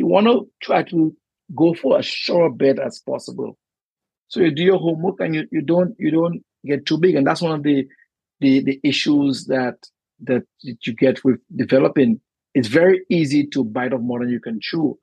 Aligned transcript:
you 0.00 0.06
want 0.06 0.26
to 0.26 0.48
try 0.62 0.82
to 0.82 1.14
go 1.54 1.74
for 1.74 1.98
a 1.98 2.02
sure 2.02 2.50
bet 2.50 2.78
as 2.78 3.02
possible. 3.06 3.58
So 4.28 4.40
you 4.40 4.50
do 4.50 4.62
your 4.62 4.78
homework 4.78 5.20
and 5.20 5.34
you, 5.34 5.46
you 5.52 5.60
don't 5.60 5.94
you 5.98 6.10
don't 6.10 6.42
get 6.64 6.86
too 6.86 6.96
big. 6.98 7.16
And 7.16 7.26
that's 7.26 7.42
one 7.42 7.52
of 7.52 7.62
the 7.62 7.86
the, 8.40 8.60
the 8.60 8.80
issues 8.82 9.44
that 9.46 9.76
that 10.22 10.44
you 10.62 10.94
get 10.94 11.22
with 11.22 11.38
developing. 11.54 12.20
It's 12.54 12.68
very 12.68 13.02
easy 13.10 13.46
to 13.48 13.62
bite 13.62 13.92
off 13.92 14.00
more 14.00 14.20
than 14.20 14.30
you 14.30 14.40
can 14.40 14.58
chew. 14.60 14.98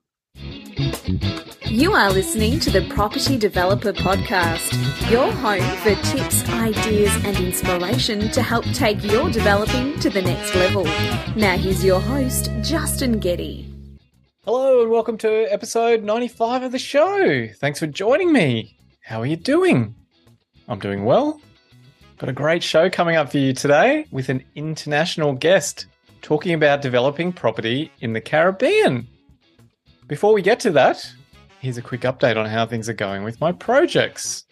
You 1.66 1.92
are 1.92 2.10
listening 2.10 2.58
to 2.60 2.70
the 2.70 2.86
Property 2.88 3.38
Developer 3.38 3.92
Podcast, 3.92 4.68
your 5.10 5.30
home 5.32 5.76
for 5.78 5.94
tips, 6.10 6.48
ideas, 6.48 7.14
and 7.24 7.36
inspiration 7.36 8.30
to 8.30 8.42
help 8.42 8.64
take 8.72 9.02
your 9.04 9.30
developing 9.30 9.98
to 10.00 10.10
the 10.10 10.22
next 10.22 10.54
level. 10.54 10.84
Now, 11.36 11.56
here's 11.56 11.84
your 11.84 12.00
host, 12.00 12.50
Justin 12.62 13.18
Getty. 13.18 13.67
Hello, 14.50 14.80
and 14.80 14.90
welcome 14.90 15.18
to 15.18 15.44
episode 15.52 16.02
95 16.02 16.62
of 16.62 16.72
the 16.72 16.78
show. 16.78 17.48
Thanks 17.56 17.80
for 17.80 17.86
joining 17.86 18.32
me. 18.32 18.78
How 19.02 19.20
are 19.20 19.26
you 19.26 19.36
doing? 19.36 19.94
I'm 20.68 20.78
doing 20.78 21.04
well. 21.04 21.38
Got 22.16 22.30
a 22.30 22.32
great 22.32 22.62
show 22.62 22.88
coming 22.88 23.16
up 23.16 23.30
for 23.30 23.36
you 23.36 23.52
today 23.52 24.06
with 24.10 24.30
an 24.30 24.42
international 24.54 25.34
guest 25.34 25.84
talking 26.22 26.54
about 26.54 26.80
developing 26.80 27.30
property 27.30 27.92
in 28.00 28.14
the 28.14 28.22
Caribbean. 28.22 29.06
Before 30.06 30.32
we 30.32 30.40
get 30.40 30.60
to 30.60 30.70
that, 30.70 31.06
here's 31.60 31.76
a 31.76 31.82
quick 31.82 32.00
update 32.00 32.38
on 32.38 32.46
how 32.46 32.64
things 32.64 32.88
are 32.88 32.94
going 32.94 33.24
with 33.24 33.42
my 33.42 33.52
projects. 33.52 34.46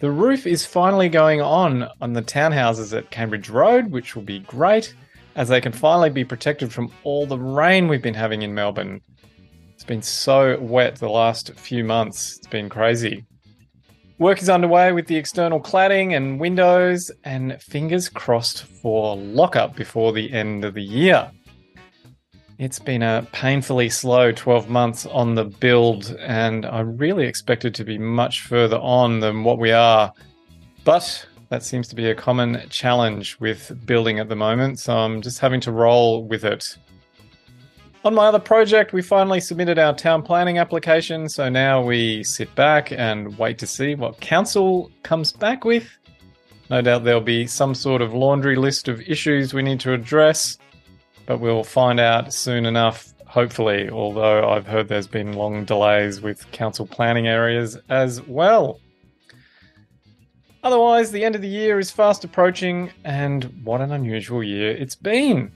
The 0.00 0.10
roof 0.10 0.44
is 0.44 0.66
finally 0.66 1.08
going 1.08 1.40
on 1.40 1.88
on 2.00 2.14
the 2.14 2.22
townhouses 2.22 2.98
at 2.98 3.12
Cambridge 3.12 3.48
Road, 3.48 3.92
which 3.92 4.16
will 4.16 4.24
be 4.24 4.40
great 4.40 4.92
as 5.38 5.48
they 5.48 5.60
can 5.60 5.70
finally 5.70 6.10
be 6.10 6.24
protected 6.24 6.72
from 6.72 6.90
all 7.04 7.24
the 7.24 7.38
rain 7.38 7.86
we've 7.86 8.02
been 8.02 8.12
having 8.12 8.42
in 8.42 8.52
Melbourne. 8.52 9.00
It's 9.72 9.84
been 9.84 10.02
so 10.02 10.58
wet 10.58 10.96
the 10.96 11.08
last 11.08 11.54
few 11.54 11.84
months, 11.84 12.38
it's 12.38 12.48
been 12.48 12.68
crazy. 12.68 13.24
Work 14.18 14.42
is 14.42 14.50
underway 14.50 14.90
with 14.90 15.06
the 15.06 15.14
external 15.14 15.60
cladding 15.60 16.16
and 16.16 16.40
windows, 16.40 17.12
and 17.22 17.62
fingers 17.62 18.08
crossed 18.08 18.64
for 18.64 19.16
lockup 19.16 19.76
before 19.76 20.12
the 20.12 20.32
end 20.32 20.64
of 20.64 20.74
the 20.74 20.82
year. 20.82 21.30
It's 22.58 22.80
been 22.80 23.04
a 23.04 23.24
painfully 23.30 23.90
slow 23.90 24.32
12 24.32 24.68
months 24.68 25.06
on 25.06 25.36
the 25.36 25.44
build, 25.44 26.16
and 26.18 26.66
I 26.66 26.80
really 26.80 27.26
expected 27.26 27.76
to 27.76 27.84
be 27.84 27.96
much 27.96 28.40
further 28.40 28.78
on 28.78 29.20
than 29.20 29.44
what 29.44 29.60
we 29.60 29.70
are. 29.70 30.12
But 30.82 31.28
that 31.48 31.62
seems 31.62 31.88
to 31.88 31.96
be 31.96 32.10
a 32.10 32.14
common 32.14 32.62
challenge 32.68 33.38
with 33.40 33.72
building 33.86 34.18
at 34.18 34.28
the 34.28 34.36
moment, 34.36 34.78
so 34.78 34.96
I'm 34.96 35.22
just 35.22 35.38
having 35.38 35.60
to 35.62 35.72
roll 35.72 36.24
with 36.24 36.44
it. 36.44 36.76
On 38.04 38.14
my 38.14 38.26
other 38.26 38.38
project, 38.38 38.92
we 38.92 39.02
finally 39.02 39.40
submitted 39.40 39.78
our 39.78 39.94
town 39.94 40.22
planning 40.22 40.58
application, 40.58 41.28
so 41.28 41.48
now 41.48 41.82
we 41.82 42.22
sit 42.22 42.54
back 42.54 42.92
and 42.92 43.36
wait 43.38 43.58
to 43.58 43.66
see 43.66 43.94
what 43.94 44.20
council 44.20 44.90
comes 45.02 45.32
back 45.32 45.64
with. 45.64 45.88
No 46.70 46.80
doubt 46.82 47.04
there'll 47.04 47.20
be 47.20 47.46
some 47.46 47.74
sort 47.74 48.02
of 48.02 48.14
laundry 48.14 48.56
list 48.56 48.88
of 48.88 49.00
issues 49.00 49.54
we 49.54 49.62
need 49.62 49.80
to 49.80 49.94
address, 49.94 50.58
but 51.26 51.40
we'll 51.40 51.64
find 51.64 51.98
out 51.98 52.32
soon 52.32 52.66
enough, 52.66 53.14
hopefully, 53.26 53.88
although 53.88 54.48
I've 54.48 54.66
heard 54.66 54.88
there's 54.88 55.06
been 55.06 55.32
long 55.32 55.64
delays 55.64 56.20
with 56.20 56.50
council 56.52 56.86
planning 56.86 57.26
areas 57.26 57.78
as 57.88 58.22
well. 58.26 58.80
Otherwise, 60.68 61.10
the 61.10 61.24
end 61.24 61.34
of 61.34 61.40
the 61.40 61.48
year 61.48 61.78
is 61.78 61.90
fast 61.90 62.24
approaching, 62.24 62.90
and 63.02 63.44
what 63.64 63.80
an 63.80 63.90
unusual 63.90 64.42
year 64.42 64.70
it's 64.72 64.94
been 64.94 65.50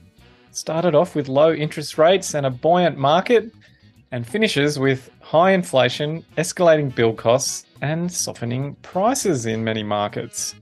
started 0.49 0.95
off 0.95 1.13
with 1.13 1.27
low 1.27 1.53
interest 1.53 1.99
rates 1.99 2.33
and 2.33 2.47
a 2.47 2.49
buoyant 2.49 2.97
market, 2.97 3.51
and 4.11 4.25
finishes 4.25 4.79
with 4.79 5.11
high 5.21 5.51
inflation, 5.51 6.25
escalating 6.35 6.95
bill 6.95 7.13
costs, 7.13 7.63
and 7.83 8.11
softening 8.11 8.73
prices 8.81 9.45
in 9.45 9.63
many 9.63 9.83
markets. 9.83 10.55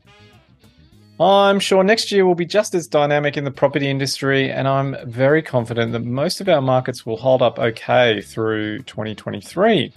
I'm 1.17 1.61
sure 1.61 1.81
next 1.81 2.11
year 2.11 2.25
will 2.25 2.35
be 2.35 2.45
just 2.45 2.75
as 2.75 2.87
dynamic 2.87 3.37
in 3.37 3.45
the 3.45 3.51
property 3.51 3.89
industry, 3.89 4.51
and 4.51 4.67
I'm 4.67 4.97
very 5.09 5.41
confident 5.41 5.93
that 5.93 6.03
most 6.03 6.41
of 6.41 6.49
our 6.49 6.61
markets 6.61 7.05
will 7.05 7.15
hold 7.15 7.41
up 7.41 7.57
okay 7.57 8.19
through 8.19 8.79
2023. 8.79 9.93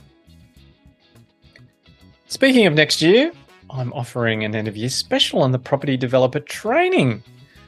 Speaking 2.28 2.66
of 2.66 2.74
next 2.74 3.02
year, 3.02 3.32
I'm 3.70 3.92
offering 3.92 4.44
an 4.44 4.54
end 4.54 4.68
of 4.68 4.76
year 4.76 4.88
special 4.88 5.42
on 5.42 5.50
the 5.52 5.58
property 5.58 5.96
developer 5.96 6.38
training. 6.40 7.22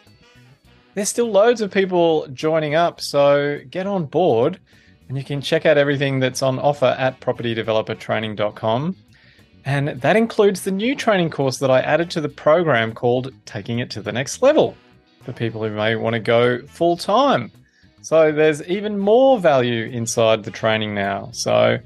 There's 0.93 1.09
still 1.09 1.31
loads 1.31 1.61
of 1.61 1.71
people 1.71 2.27
joining 2.33 2.75
up, 2.75 3.01
so 3.01 3.59
get 3.69 3.87
on 3.87 4.05
board 4.05 4.59
and 5.07 5.17
you 5.17 5.23
can 5.23 5.41
check 5.41 5.65
out 5.65 5.77
everything 5.77 6.19
that's 6.19 6.41
on 6.41 6.59
offer 6.59 6.95
at 6.97 7.19
propertydevelopertraining.com. 7.19 8.95
And 9.65 9.89
that 9.89 10.15
includes 10.15 10.61
the 10.61 10.71
new 10.71 10.95
training 10.95 11.31
course 11.31 11.57
that 11.57 11.71
I 11.71 11.81
added 11.81 12.11
to 12.11 12.21
the 12.21 12.29
program 12.29 12.93
called 12.93 13.33
Taking 13.45 13.79
It 13.79 13.89
to 13.91 14.01
the 14.01 14.11
Next 14.11 14.43
Level 14.43 14.77
for 15.23 15.33
people 15.33 15.63
who 15.63 15.71
may 15.71 15.95
want 15.95 16.13
to 16.13 16.19
go 16.19 16.61
full 16.67 16.95
time. 16.95 17.51
So 18.01 18.31
there's 18.31 18.61
even 18.67 18.99
more 18.99 19.39
value 19.39 19.85
inside 19.85 20.43
the 20.43 20.51
training 20.51 20.93
now. 20.93 21.29
So 21.31 21.79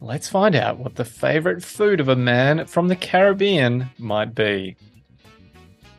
let's 0.00 0.28
find 0.28 0.56
out 0.56 0.78
what 0.78 0.96
the 0.96 1.04
favourite 1.04 1.62
food 1.62 2.00
of 2.00 2.08
a 2.08 2.16
man 2.16 2.66
from 2.66 2.88
the 2.88 2.96
Caribbean 2.96 3.88
might 3.98 4.34
be. 4.34 4.76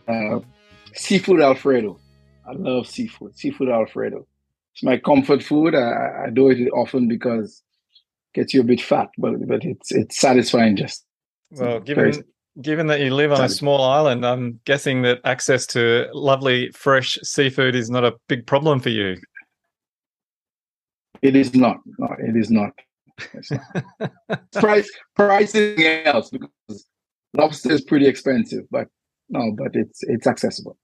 Uh, 0.05 0.39
seafood 0.93 1.39
Alfredo. 1.39 1.97
I 2.45 2.53
love 2.53 2.87
seafood. 2.87 3.37
Seafood 3.37 3.69
Alfredo. 3.69 4.27
It's 4.73 4.83
my 4.83 4.97
comfort 4.97 5.43
food. 5.43 5.75
I, 5.75 6.25
I 6.25 6.29
do 6.29 6.49
it 6.49 6.69
often 6.71 7.07
because 7.07 7.63
gets 8.39 8.53
you 8.53 8.61
a 8.61 8.63
bit 8.63 8.81
fat, 8.81 9.09
but 9.17 9.45
but 9.47 9.65
it's 9.65 9.91
it's 9.91 10.17
satisfying. 10.17 10.75
Just 10.77 11.05
well, 11.51 11.79
given 11.79 12.23
given 12.61 12.87
that 12.87 13.01
you 13.01 13.13
live 13.13 13.31
on 13.31 13.43
a 13.43 13.49
small 13.49 13.83
island, 13.83 14.25
I'm 14.25 14.59
guessing 14.65 15.01
that 15.03 15.19
access 15.25 15.65
to 15.67 16.07
lovely 16.13 16.71
fresh 16.71 17.17
seafood 17.21 17.75
is 17.75 17.89
not 17.89 18.05
a 18.05 18.13
big 18.27 18.47
problem 18.47 18.79
for 18.79 18.89
you. 18.89 19.17
It 21.21 21.35
is 21.35 21.53
not. 21.53 21.77
No, 21.97 22.07
it 22.17 22.35
is 22.37 22.49
not. 22.49 22.71
not. 23.51 24.11
price 24.53 24.89
price 25.15 25.53
is 25.53 26.05
else 26.05 26.29
because 26.29 26.87
lobster 27.33 27.73
is 27.73 27.81
pretty 27.81 28.07
expensive, 28.07 28.63
but 28.71 28.87
no, 29.27 29.51
but 29.57 29.75
it's 29.75 29.99
it's 30.03 30.27
accessible. 30.27 30.77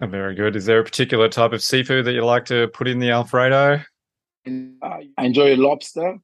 Oh, 0.00 0.06
very 0.06 0.34
good. 0.34 0.56
Is 0.56 0.66
there 0.66 0.80
a 0.80 0.84
particular 0.84 1.28
type 1.28 1.52
of 1.52 1.62
seafood 1.62 2.04
that 2.04 2.12
you 2.12 2.24
like 2.24 2.44
to 2.46 2.68
put 2.68 2.86
in 2.88 2.98
the 2.98 3.10
Alfredo? 3.10 3.80
I 4.46 5.08
enjoy 5.18 5.56
lobster, 5.56 6.18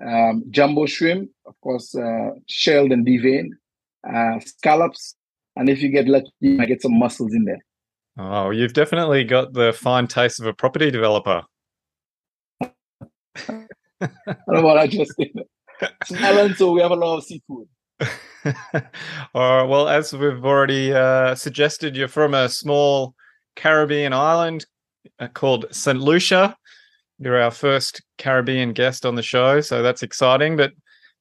um, 0.00 0.44
jumbo 0.50 0.86
shrimp, 0.86 1.30
of 1.46 1.54
course, 1.60 1.94
uh, 1.94 2.30
shelled 2.46 2.92
and 2.92 3.06
deveined, 3.06 3.50
uh, 4.08 4.40
scallops, 4.40 5.16
and 5.56 5.68
if 5.68 5.82
you 5.82 5.88
get 5.88 6.08
lucky, 6.08 6.30
you 6.40 6.56
might 6.56 6.68
get 6.68 6.82
some 6.82 6.98
mussels 6.98 7.34
in 7.34 7.44
there. 7.44 7.64
Oh, 8.18 8.50
you've 8.50 8.74
definitely 8.74 9.24
got 9.24 9.52
the 9.52 9.72
fine 9.72 10.06
taste 10.06 10.40
of 10.40 10.46
a 10.46 10.52
property 10.52 10.90
developer. 10.90 11.42
I 12.60 12.68
don't 14.06 14.48
know 14.48 14.62
what 14.62 14.78
I 14.78 14.86
just 14.86 15.12
did. 15.18 15.30
It's 15.80 16.58
so 16.58 16.72
we 16.72 16.80
have 16.80 16.92
a 16.92 16.96
lot 16.96 17.18
of 17.18 17.24
seafood. 17.24 17.68
All 19.34 19.56
right. 19.56 19.64
Well, 19.64 19.88
as 19.88 20.12
we've 20.12 20.44
already 20.44 20.92
uh, 20.92 21.34
suggested, 21.34 21.96
you're 21.96 22.08
from 22.08 22.34
a 22.34 22.48
small 22.48 23.14
Caribbean 23.56 24.12
island 24.12 24.66
uh, 25.18 25.28
called 25.28 25.66
St. 25.70 25.98
Lucia. 25.98 26.56
You're 27.18 27.40
our 27.40 27.50
first 27.50 28.02
Caribbean 28.18 28.72
guest 28.72 29.06
on 29.06 29.14
the 29.14 29.22
show, 29.22 29.60
so 29.60 29.82
that's 29.82 30.02
exciting. 30.02 30.56
But 30.56 30.72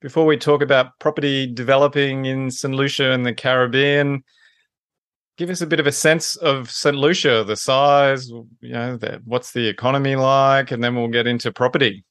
before 0.01 0.25
we 0.25 0.37
talk 0.37 0.61
about 0.61 0.99
property 0.99 1.47
developing 1.47 2.25
in 2.25 2.51
St. 2.51 2.73
Lucia 2.73 3.11
and 3.11 3.25
the 3.25 3.33
Caribbean, 3.33 4.23
give 5.37 5.49
us 5.49 5.61
a 5.61 5.67
bit 5.67 5.79
of 5.79 5.87
a 5.87 5.91
sense 5.91 6.35
of 6.37 6.69
St. 6.69 6.95
Lucia, 6.95 7.43
the 7.43 7.55
size, 7.55 8.27
you 8.27 8.73
know, 8.73 8.97
the, 8.97 9.21
what's 9.25 9.51
the 9.53 9.67
economy 9.67 10.15
like, 10.15 10.71
and 10.71 10.83
then 10.83 10.95
we'll 10.95 11.07
get 11.07 11.27
into 11.27 11.51
property. 11.51 12.03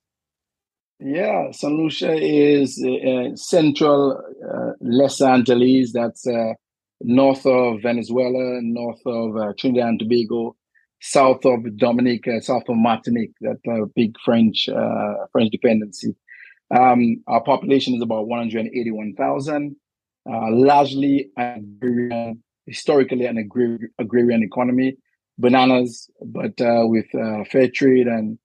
Yeah, 0.99 1.50
St. 1.50 1.73
Lucia 1.73 2.14
is 2.14 2.82
uh, 2.84 3.34
central 3.34 4.23
uh, 4.49 4.73
Lesser 4.81 5.26
Antilles. 5.26 5.93
That's 5.93 6.26
uh, 6.26 6.52
north 7.00 7.44
of 7.44 7.82
Venezuela, 7.82 8.61
north 8.62 9.00
of 9.05 9.37
uh, 9.37 9.52
Trinidad 9.58 9.88
and 9.88 9.99
Tobago, 9.99 10.56
south 11.03 11.45
of 11.45 11.77
Dominica, 11.77 12.41
south 12.41 12.63
of 12.69 12.77
Martinique. 12.77 13.35
That 13.41 13.59
uh, 13.71 13.87
big 13.95 14.15
French 14.25 14.69
uh, 14.69 15.15
French 15.33 15.51
dependency. 15.51 16.15
Um, 16.75 17.23
our 17.27 17.43
population 17.43 17.95
is 17.95 18.03
about 18.03 18.29
one 18.29 18.39
hundred 18.39 18.67
eighty-one 18.67 19.15
thousand, 19.19 19.77
largely 20.27 21.29
agrarian, 21.37 22.43
historically 22.67 23.27
an 23.27 23.37
agrarian 23.99 24.43
economy. 24.43 24.97
Bananas, 25.39 26.09
but 26.25 26.53
with 26.59 27.07
fair 27.51 27.69
trade 27.69 28.07
and 28.07 28.39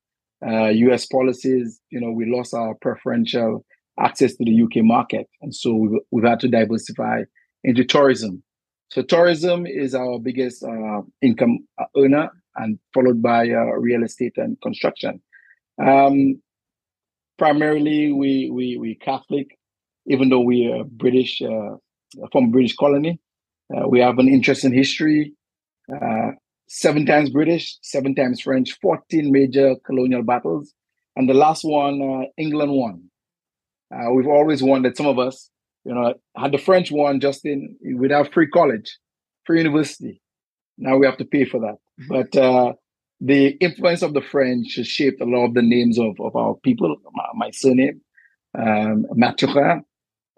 uh, 0.45 0.67
US 0.67 1.05
policies, 1.05 1.79
you 1.89 1.99
know, 1.99 2.11
we 2.11 2.25
lost 2.25 2.53
our 2.53 2.75
preferential 2.75 3.65
access 3.99 4.35
to 4.35 4.45
the 4.45 4.61
UK 4.61 4.83
market. 4.83 5.27
And 5.41 5.53
so 5.53 5.73
we've, 5.73 5.99
we've 6.11 6.23
had 6.23 6.39
to 6.41 6.47
diversify 6.47 7.23
into 7.63 7.83
tourism. 7.83 8.43
So 8.89 9.01
tourism 9.01 9.65
is 9.65 9.95
our 9.95 10.19
biggest 10.19 10.63
uh, 10.63 11.01
income 11.21 11.67
earner 11.95 12.29
and 12.57 12.79
followed 12.93 13.21
by 13.21 13.49
uh, 13.49 13.65
real 13.77 14.03
estate 14.03 14.33
and 14.37 14.59
construction. 14.61 15.21
Um, 15.83 16.41
primarily, 17.37 18.11
we, 18.11 18.49
we, 18.51 18.77
we 18.77 18.95
Catholic, 18.95 19.57
even 20.07 20.29
though 20.29 20.41
we 20.41 20.71
are 20.71 20.83
British, 20.83 21.41
uh, 21.41 21.75
from 22.31 22.51
British 22.51 22.75
colony. 22.75 23.19
Uh, 23.75 23.87
we 23.87 23.99
have 23.99 24.17
an 24.17 24.27
interest 24.27 24.63
in 24.63 24.73
history. 24.73 25.33
Uh, 25.93 26.31
seven 26.67 27.05
times 27.05 27.29
British, 27.29 27.77
seven 27.81 28.15
times 28.15 28.41
French, 28.41 28.77
14 28.81 29.31
major 29.31 29.75
colonial 29.85 30.23
battles. 30.23 30.73
And 31.15 31.29
the 31.29 31.33
last 31.33 31.63
one, 31.63 32.01
uh, 32.01 32.27
England 32.37 32.71
won. 32.71 33.03
Uh, 33.93 34.11
we've 34.11 34.27
always 34.27 34.61
wondered, 34.61 34.97
some 34.97 35.07
of 35.07 35.17
us, 35.17 35.49
you 35.85 35.93
know, 35.93 36.13
had 36.35 36.51
the 36.51 36.57
French 36.57 36.91
won 36.91 37.19
just 37.19 37.45
in, 37.45 37.77
we'd 37.81 38.11
have 38.11 38.31
free 38.33 38.47
college, 38.47 38.97
free 39.45 39.59
university. 39.59 40.21
Now 40.77 40.97
we 40.97 41.05
have 41.05 41.17
to 41.17 41.25
pay 41.25 41.45
for 41.45 41.59
that. 41.61 41.77
But 42.09 42.35
uh, 42.35 42.73
the 43.19 43.57
influence 43.59 44.01
of 44.01 44.13
the 44.13 44.21
French 44.21 44.75
has 44.75 44.87
shaped 44.87 45.21
a 45.21 45.25
lot 45.25 45.45
of 45.45 45.53
the 45.53 45.61
names 45.61 45.97
of, 45.97 46.19
of 46.19 46.35
our 46.35 46.55
people. 46.55 46.95
My, 47.13 47.25
my 47.33 47.51
surname, 47.51 48.01
um, 48.57 49.05
Mathurin. 49.13 49.83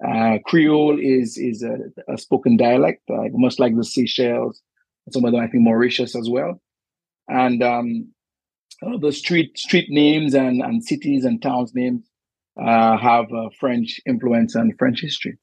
Uh, 0.05 0.37
Creole 0.45 0.97
is 0.97 1.37
is 1.37 1.61
a, 1.61 1.77
a 2.07 2.17
spoken 2.17 2.55
dialect, 2.55 3.01
uh, 3.09 3.23
much 3.33 3.59
like 3.59 3.75
the 3.75 3.83
Seychelles, 3.83 4.61
some 5.11 5.25
of 5.25 5.33
them 5.33 5.41
I 5.41 5.47
think 5.47 5.63
Mauritius 5.63 6.15
as 6.15 6.29
well. 6.29 6.61
And 7.27 7.61
um, 7.61 8.13
the 9.01 9.11
street 9.11 9.57
street 9.57 9.89
names 9.89 10.33
and, 10.33 10.61
and 10.61 10.83
cities 10.83 11.25
and 11.25 11.41
towns 11.41 11.73
names 11.75 12.09
uh, 12.59 12.97
have 12.97 13.25
uh, 13.33 13.49
French 13.59 13.99
influence 14.05 14.55
and 14.55 14.77
French 14.77 15.01
history. 15.01 15.37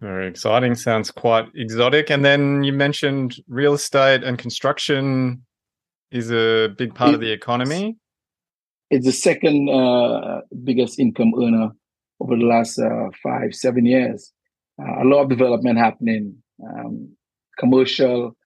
Very 0.00 0.28
exciting. 0.28 0.74
Sounds 0.74 1.10
quite 1.10 1.46
exotic. 1.54 2.10
And 2.10 2.24
then 2.24 2.62
you 2.62 2.72
mentioned 2.72 3.36
real 3.48 3.74
estate 3.74 4.22
and 4.22 4.38
construction 4.38 5.42
is 6.12 6.30
a 6.30 6.68
big 6.78 6.94
part 6.94 7.10
it, 7.10 7.14
of 7.14 7.20
the 7.20 7.32
economy. 7.32 7.96
It's 8.90 9.06
the 9.06 9.12
second 9.12 9.68
uh, 9.68 10.42
biggest 10.64 10.98
income 10.98 11.32
earner 11.36 11.70
over 12.20 12.36
the 12.36 12.44
last 12.44 12.78
uh, 12.78 13.08
five, 13.22 13.54
seven 13.54 13.84
years. 13.84 14.32
Uh, 14.80 15.02
a 15.02 15.04
lot 15.04 15.22
of 15.22 15.28
development 15.28 15.78
happening, 15.78 16.36
um, 16.64 17.10
commercial, 17.58 18.36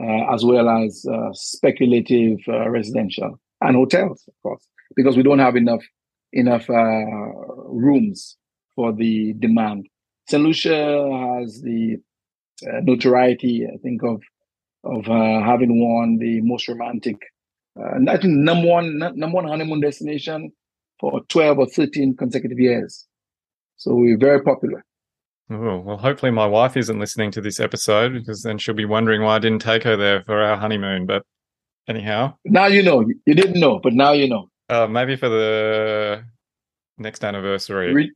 uh, 0.00 0.34
as 0.34 0.44
well 0.44 0.68
as 0.68 1.06
uh, 1.10 1.30
speculative 1.32 2.38
uh, 2.48 2.68
residential 2.68 3.40
and 3.62 3.76
hotels, 3.76 4.24
of 4.28 4.34
course, 4.42 4.66
because 4.96 5.16
we 5.16 5.22
don't 5.22 5.38
have 5.38 5.56
enough 5.56 5.82
enough 6.32 6.68
rooms 6.68 8.36
for 8.74 8.92
the 8.92 9.32
demand. 9.38 9.86
St. 10.28 10.42
Lucia 10.42 11.38
has 11.38 11.60
the 11.62 11.98
uh, 12.66 12.80
notoriety, 12.82 13.66
I 13.66 13.76
think, 13.78 14.02
of 14.02 14.22
of 14.84 15.08
uh, 15.08 15.42
having 15.42 15.80
won 15.80 16.18
the 16.18 16.40
most 16.42 16.68
romantic, 16.68 17.16
uh, 17.78 17.98
I 18.08 18.16
think 18.16 18.34
number 18.34 18.68
one 18.68 18.98
number 18.98 19.34
one 19.34 19.48
honeymoon 19.48 19.80
destination 19.80 20.52
for 21.00 21.20
12 21.28 21.58
or 21.58 21.66
13 21.66 22.16
consecutive 22.16 22.58
years. 22.58 23.06
So 23.76 23.94
we're 23.94 24.18
very 24.18 24.42
popular. 24.42 24.84
Oh, 25.50 25.78
well, 25.78 25.96
hopefully 25.98 26.32
my 26.32 26.46
wife 26.46 26.76
isn't 26.76 26.98
listening 26.98 27.30
to 27.32 27.40
this 27.40 27.60
episode 27.60 28.14
because 28.14 28.42
then 28.42 28.58
she'll 28.58 28.74
be 28.74 28.84
wondering 28.84 29.22
why 29.22 29.36
I 29.36 29.38
didn't 29.38 29.60
take 29.60 29.84
her 29.84 29.96
there 29.96 30.22
for 30.22 30.42
our 30.42 30.56
honeymoon. 30.56 31.06
But 31.06 31.22
anyhow. 31.88 32.34
Now 32.44 32.66
you 32.66 32.82
know. 32.82 33.04
You 33.26 33.34
didn't 33.34 33.60
know, 33.60 33.78
but 33.78 33.92
now 33.92 34.12
you 34.12 34.28
know. 34.28 34.48
Uh, 34.68 34.86
maybe 34.86 35.14
for 35.14 35.28
the 35.28 36.24
next 36.98 37.22
anniversary. 37.24 37.92
Re- 37.92 38.12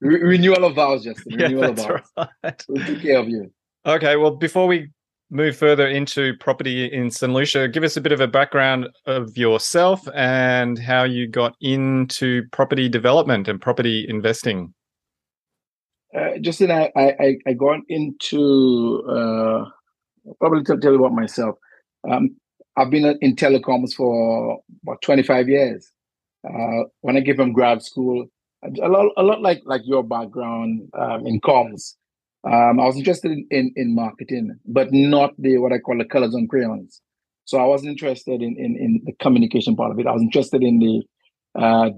re- 0.00 0.22
renewal 0.22 0.64
of 0.64 0.74
vows, 0.74 1.04
Justin. 1.04 1.36
Renewal 1.36 1.62
yeah, 1.62 1.70
that's 1.70 1.80
of 1.80 1.86
vows. 2.16 2.28
Right. 2.42 2.64
We'll 2.68 2.86
take 2.86 3.02
care 3.02 3.18
of 3.18 3.28
you. 3.28 3.50
Okay, 3.86 4.16
well, 4.16 4.32
before 4.32 4.66
we 4.66 4.90
move 5.30 5.56
further 5.56 5.86
into 5.86 6.34
property 6.38 6.86
in 6.86 7.10
St. 7.10 7.32
Lucia, 7.32 7.68
give 7.68 7.84
us 7.84 7.96
a 7.96 8.00
bit 8.00 8.12
of 8.12 8.20
a 8.20 8.26
background 8.26 8.88
of 9.06 9.36
yourself 9.36 10.06
and 10.14 10.78
how 10.78 11.04
you 11.04 11.26
got 11.26 11.54
into 11.60 12.42
property 12.52 12.88
development 12.88 13.46
and 13.48 13.60
property 13.60 14.06
investing 14.08 14.72
uh, 16.16 16.38
Justin, 16.40 16.70
I, 16.70 16.90
I, 16.96 17.38
I 17.46 17.52
got 17.52 17.80
into 17.88 19.02
uh, 19.08 19.64
probably 20.40 20.64
to 20.64 20.78
tell 20.78 20.92
you 20.92 20.98
about 20.98 21.14
myself. 21.14 21.56
Um, 22.08 22.36
I've 22.76 22.90
been 22.90 23.18
in 23.20 23.36
telecoms 23.36 23.94
for 23.94 24.60
about 24.82 25.02
25 25.02 25.48
years. 25.48 25.90
Uh, 26.48 26.84
when 27.00 27.16
I 27.16 27.22
came 27.22 27.36
from 27.36 27.52
grad 27.52 27.82
school, 27.82 28.26
a 28.62 28.88
lot, 28.88 29.12
a 29.16 29.22
lot 29.22 29.40
like 29.40 29.62
like 29.64 29.82
your 29.84 30.02
background 30.02 30.88
um, 30.98 31.26
in 31.26 31.40
comms. 31.40 31.94
Um, 32.44 32.80
I 32.80 32.84
was 32.84 32.96
interested 32.96 33.32
in, 33.32 33.46
in, 33.50 33.72
in, 33.74 33.94
marketing, 33.94 34.56
but 34.64 34.92
not 34.92 35.32
the 35.38 35.58
what 35.58 35.72
I 35.72 35.78
call 35.78 35.98
the 35.98 36.04
colors 36.04 36.34
on 36.34 36.46
crayons. 36.46 37.00
So 37.44 37.58
I 37.58 37.64
wasn't 37.64 37.90
interested 37.90 38.42
in, 38.42 38.56
in, 38.56 38.76
in 38.78 39.02
the 39.04 39.12
communication 39.20 39.74
part 39.74 39.90
of 39.90 39.98
it. 39.98 40.06
I 40.06 40.12
was 40.12 40.22
interested 40.22 40.62
in 40.62 40.78
the 40.78 41.02
uh, 41.60 41.90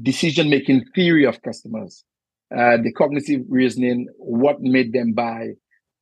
decision 0.00 0.48
making 0.48 0.86
theory 0.94 1.26
of 1.26 1.42
customers 1.42 2.04
uh, 2.56 2.76
the 2.82 2.92
cognitive 2.92 3.42
reasoning, 3.48 4.08
what 4.18 4.60
made 4.60 4.92
them 4.92 5.14
buy, 5.14 5.52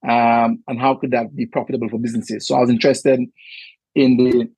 um, 0.09 0.63
and 0.67 0.81
how 0.81 0.95
could 0.95 1.13
that 1.13 1.35
be 1.35 1.47
profitable 1.47 1.89
for 1.89 1.99
businesses. 1.99 2.47
So 2.47 2.57
I 2.57 2.61
was 2.61 2.71
interested 2.71 3.21
in 3.95 4.17
the 4.17 4.49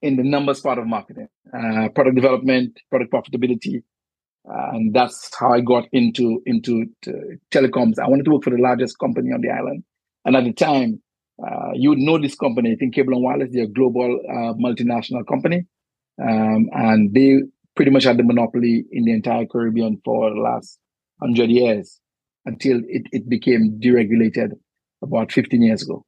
in 0.00 0.16
the 0.16 0.22
numbers 0.22 0.60
part 0.60 0.78
of 0.78 0.86
marketing, 0.86 1.28
uh, 1.52 1.88
product 1.94 2.14
development, 2.14 2.78
product 2.88 3.12
profitability, 3.12 3.82
uh, 4.46 4.70
and 4.72 4.94
that's 4.94 5.30
how 5.38 5.52
I 5.52 5.60
got 5.60 5.86
into 5.92 6.42
into 6.46 6.86
telecoms. 7.50 7.98
I 7.98 8.08
wanted 8.08 8.24
to 8.24 8.32
work 8.32 8.44
for 8.44 8.50
the 8.50 8.62
largest 8.62 8.98
company 8.98 9.32
on 9.32 9.40
the 9.40 9.50
island, 9.50 9.84
and 10.24 10.36
at 10.36 10.44
the 10.44 10.52
time, 10.52 11.02
uh, 11.42 11.72
you 11.74 11.90
would 11.90 11.98
know 11.98 12.18
this 12.18 12.34
company. 12.34 12.72
I 12.72 12.76
think 12.76 12.94
Cable 12.94 13.14
and 13.14 13.22
Wireless, 13.22 13.50
they're 13.52 13.64
a 13.64 13.68
global 13.68 14.20
uh, 14.28 14.54
multinational 14.54 15.26
company, 15.26 15.66
um, 16.20 16.68
and 16.72 17.14
they 17.14 17.40
pretty 17.76 17.90
much 17.90 18.04
had 18.04 18.16
the 18.16 18.24
monopoly 18.24 18.84
in 18.90 19.04
the 19.04 19.12
entire 19.12 19.46
Caribbean 19.46 20.00
for 20.04 20.30
the 20.30 20.40
last 20.40 20.78
100 21.18 21.48
years 21.48 22.00
until 22.44 22.80
it, 22.88 23.02
it 23.12 23.28
became 23.28 23.78
deregulated 23.80 24.50
about 25.02 25.30
15 25.30 25.62
years 25.62 25.82
ago. 25.82 26.04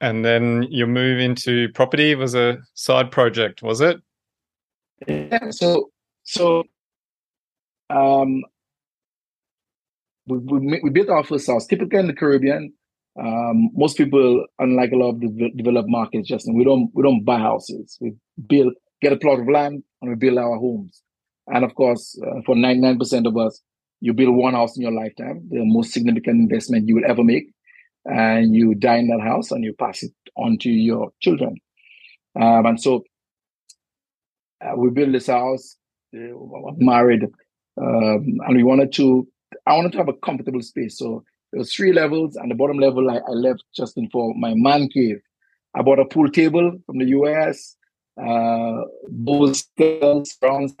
And 0.00 0.24
then 0.24 0.66
your 0.70 0.86
move 0.86 1.20
into 1.20 1.68
property 1.70 2.14
was 2.14 2.34
a 2.34 2.58
side 2.74 3.10
project, 3.10 3.62
was 3.62 3.80
it? 3.80 3.98
Yeah. 5.06 5.50
So, 5.50 5.90
so 6.34 6.64
um, 7.90 8.42
we, 10.26 10.38
we, 10.38 10.80
we 10.82 10.90
built 10.90 11.08
our 11.08 11.24
first 11.24 11.46
house. 11.46 11.66
Typically 11.66 11.98
in 12.00 12.06
the 12.06 12.14
Caribbean, 12.14 12.72
Um, 13.18 13.70
most 13.74 13.96
people, 13.98 14.46
unlike 14.60 14.92
a 14.92 14.96
lot 14.96 15.10
of 15.14 15.20
the 15.20 15.50
developed 15.56 15.90
markets, 15.90 16.28
Justin, 16.32 16.54
we 16.58 16.64
don't 16.64 16.86
we 16.94 17.02
don't 17.02 17.24
buy 17.30 17.38
houses. 17.50 17.98
We 18.00 18.10
build, 18.52 18.74
get 19.02 19.12
a 19.12 19.18
plot 19.24 19.40
of 19.40 19.48
land, 19.58 19.82
and 20.00 20.10
we 20.10 20.16
build 20.24 20.38
our 20.38 20.56
homes. 20.64 21.02
And 21.54 21.64
of 21.64 21.72
course, 21.80 22.04
uh, 22.26 22.40
for 22.46 22.54
99% 22.56 23.26
of 23.26 23.36
us, 23.46 23.54
you 24.00 24.12
build 24.14 24.36
one 24.36 24.54
house 24.54 24.76
in 24.76 24.82
your 24.86 24.96
lifetime, 25.02 25.38
the 25.50 25.64
most 25.78 25.92
significant 25.96 26.38
investment 26.46 26.88
you 26.88 26.94
will 26.96 27.10
ever 27.12 27.24
make, 27.34 27.46
and 28.06 28.54
you 28.54 28.74
die 28.76 28.98
in 29.02 29.08
that 29.12 29.24
house 29.32 29.50
and 29.52 29.64
you 29.64 29.74
pass 29.84 30.02
it 30.06 30.14
on 30.36 30.58
to 30.64 30.70
your 30.70 31.10
children. 31.20 31.56
Um, 32.40 32.66
and 32.66 32.80
so 32.80 33.04
uh, 34.64 34.74
we 34.76 34.90
built 34.90 35.12
this 35.12 35.26
house, 35.28 35.76
married, 36.12 37.24
um, 37.80 38.38
and 38.46 38.56
we 38.56 38.62
wanted 38.62 38.92
to. 38.94 39.26
I 39.66 39.74
wanted 39.74 39.92
to 39.92 39.98
have 39.98 40.08
a 40.08 40.14
comfortable 40.14 40.62
space. 40.62 40.98
So 40.98 41.24
there 41.52 41.58
was 41.58 41.72
three 41.72 41.92
levels, 41.92 42.36
and 42.36 42.50
the 42.50 42.54
bottom 42.54 42.78
level 42.78 43.10
I, 43.10 43.16
I 43.16 43.30
left 43.30 43.64
Justin 43.74 44.08
for 44.10 44.34
my 44.34 44.54
man 44.54 44.88
cave. 44.88 45.20
I 45.74 45.82
bought 45.82 45.98
a 45.98 46.04
pool 46.04 46.30
table 46.30 46.78
from 46.86 46.98
the 46.98 47.06
US, 47.06 47.76
uh, 48.20 48.82
bowls, 49.08 49.66
rounds, 49.78 50.76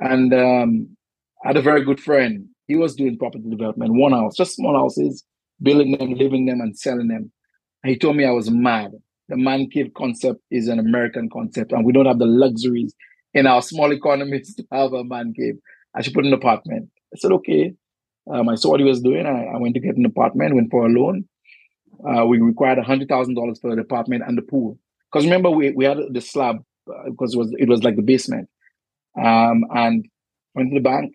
and 0.00 0.34
um, 0.34 0.96
I 1.44 1.48
had 1.48 1.56
a 1.56 1.62
very 1.62 1.84
good 1.84 2.00
friend. 2.00 2.46
He 2.66 2.76
was 2.76 2.94
doing 2.94 3.18
property 3.18 3.48
development, 3.48 3.94
one 3.94 4.12
house, 4.12 4.36
just 4.36 4.56
small 4.56 4.76
houses, 4.76 5.24
building 5.62 5.96
them, 5.96 6.14
living 6.14 6.46
them, 6.46 6.60
and 6.60 6.78
selling 6.78 7.08
them. 7.08 7.32
And 7.82 7.90
he 7.90 7.98
told 7.98 8.16
me 8.16 8.24
I 8.24 8.30
was 8.30 8.50
mad. 8.50 8.92
The 9.30 9.36
man 9.36 9.70
cave 9.70 9.92
concept 9.96 10.40
is 10.50 10.68
an 10.68 10.78
American 10.78 11.30
concept, 11.30 11.72
and 11.72 11.84
we 11.84 11.92
don't 11.92 12.06
have 12.06 12.18
the 12.18 12.26
luxuries 12.26 12.94
in 13.32 13.46
our 13.46 13.62
small 13.62 13.92
economies 13.92 14.54
to 14.56 14.66
have 14.72 14.92
a 14.92 15.04
man 15.04 15.32
cave. 15.32 15.58
I 15.94 16.02
should 16.02 16.14
put 16.14 16.26
an 16.26 16.32
apartment. 16.32 16.90
I 17.14 17.18
said, 17.18 17.32
okay. 17.32 17.74
Um, 18.30 18.48
I 18.48 18.54
saw 18.54 18.70
what 18.70 18.80
he 18.80 18.86
was 18.86 19.00
doing. 19.00 19.26
I, 19.26 19.46
I, 19.46 19.56
went 19.56 19.74
to 19.74 19.80
get 19.80 19.96
an 19.96 20.04
apartment, 20.04 20.54
went 20.54 20.70
for 20.70 20.86
a 20.86 20.88
loan. 20.88 21.24
Uh, 22.06 22.24
we 22.26 22.38
required 22.38 22.78
$100,000 22.78 23.60
for 23.60 23.74
the 23.74 23.80
apartment 23.80 24.22
and 24.26 24.36
the 24.36 24.42
pool. 24.42 24.78
Because 25.10 25.24
remember, 25.24 25.50
we, 25.50 25.70
we 25.70 25.84
had 25.84 25.98
the 26.12 26.20
slab 26.20 26.62
uh, 26.88 27.10
because 27.10 27.34
it 27.34 27.38
was 27.38 27.52
it 27.58 27.68
was 27.68 27.82
like 27.82 27.96
the 27.96 28.02
basement. 28.02 28.48
Um, 29.18 29.64
and 29.74 30.06
went 30.54 30.70
to 30.70 30.74
the 30.74 30.80
bank 30.80 31.14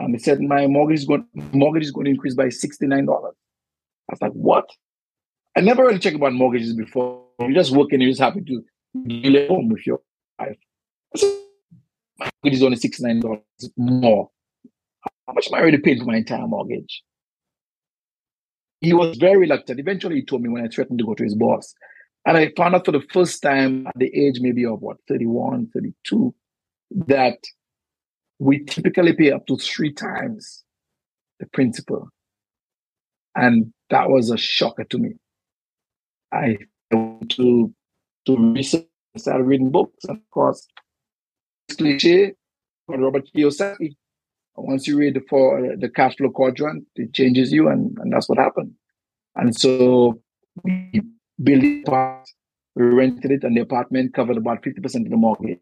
and 0.00 0.14
they 0.14 0.18
said 0.18 0.40
my 0.40 0.66
mortgage 0.66 1.00
is 1.00 1.04
going 1.04 1.26
mortgage 1.52 1.84
is 1.84 1.90
going 1.90 2.06
to 2.06 2.10
increase 2.10 2.34
by 2.34 2.46
$69. 2.46 2.92
I 2.92 3.02
was 3.06 4.22
like, 4.22 4.32
what? 4.32 4.68
I 5.56 5.60
never 5.60 5.84
really 5.84 5.98
checked 5.98 6.16
about 6.16 6.32
mortgages 6.32 6.74
before. 6.74 7.24
You're 7.40 7.52
just 7.52 7.70
working, 7.70 8.00
you're 8.00 8.10
just 8.10 8.20
happy 8.20 8.42
to 8.42 8.64
be 9.06 9.46
home 9.46 9.70
with 9.70 9.86
your 9.86 10.00
wife. 10.38 10.58
Mortgage 12.18 12.58
is 12.58 12.62
only 12.62 12.76
$69 12.76 13.42
more. 13.76 14.30
How 15.26 15.32
much 15.32 15.48
am 15.48 15.54
I 15.54 15.60
already 15.60 15.78
paying 15.78 15.98
for 15.98 16.04
my 16.04 16.16
entire 16.16 16.46
mortgage? 16.46 17.02
He 18.80 18.92
was 18.92 19.16
very 19.16 19.38
reluctant. 19.38 19.80
Eventually, 19.80 20.16
he 20.16 20.24
told 20.24 20.42
me 20.42 20.48
when 20.48 20.64
I 20.64 20.68
threatened 20.68 20.98
to 20.98 21.04
go 21.04 21.14
to 21.14 21.24
his 21.24 21.34
boss. 21.34 21.74
And 22.26 22.36
I 22.36 22.52
found 22.56 22.74
out 22.74 22.84
for 22.84 22.92
the 22.92 23.04
first 23.12 23.42
time 23.42 23.86
at 23.86 23.94
the 23.96 24.14
age 24.14 24.40
maybe 24.40 24.66
of 24.66 24.82
what, 24.82 24.98
31, 25.08 25.70
32, 25.72 26.34
that 27.06 27.38
we 28.38 28.64
typically 28.64 29.14
pay 29.14 29.32
up 29.32 29.46
to 29.46 29.56
three 29.56 29.92
times 29.92 30.64
the 31.38 31.46
principal. 31.46 32.08
And 33.34 33.72
that 33.88 34.10
was 34.10 34.30
a 34.30 34.36
shocker 34.36 34.84
to 34.84 34.98
me. 34.98 35.12
I 36.32 36.58
to 36.90 37.74
to 38.26 38.52
research, 38.52 38.84
started 39.16 39.44
reading 39.44 39.70
books, 39.70 40.04
and 40.04 40.18
of 40.18 40.30
course, 40.30 40.66
cliche 41.76 42.34
from 42.86 43.00
Robert 43.00 43.24
Kiyosaki. 43.34 43.96
Once 44.56 44.86
you 44.86 44.98
read 44.98 45.14
the 45.14 45.20
for 45.28 45.74
the 45.78 45.88
cash 45.88 46.16
flow 46.16 46.30
quadrant, 46.30 46.84
it 46.96 47.14
changes 47.14 47.52
you, 47.52 47.68
and, 47.68 47.96
and 47.98 48.12
that's 48.12 48.28
what 48.28 48.38
happened. 48.38 48.72
And 49.36 49.56
so 49.56 50.20
we 50.64 51.02
built 51.42 51.64
it, 51.64 52.28
we 52.74 52.84
rented 52.84 53.30
it, 53.30 53.44
and 53.44 53.56
the 53.56 53.62
apartment 53.62 54.14
covered 54.14 54.36
about 54.36 54.62
fifty 54.62 54.80
percent 54.80 55.06
of 55.06 55.10
the 55.10 55.16
mortgage. 55.16 55.58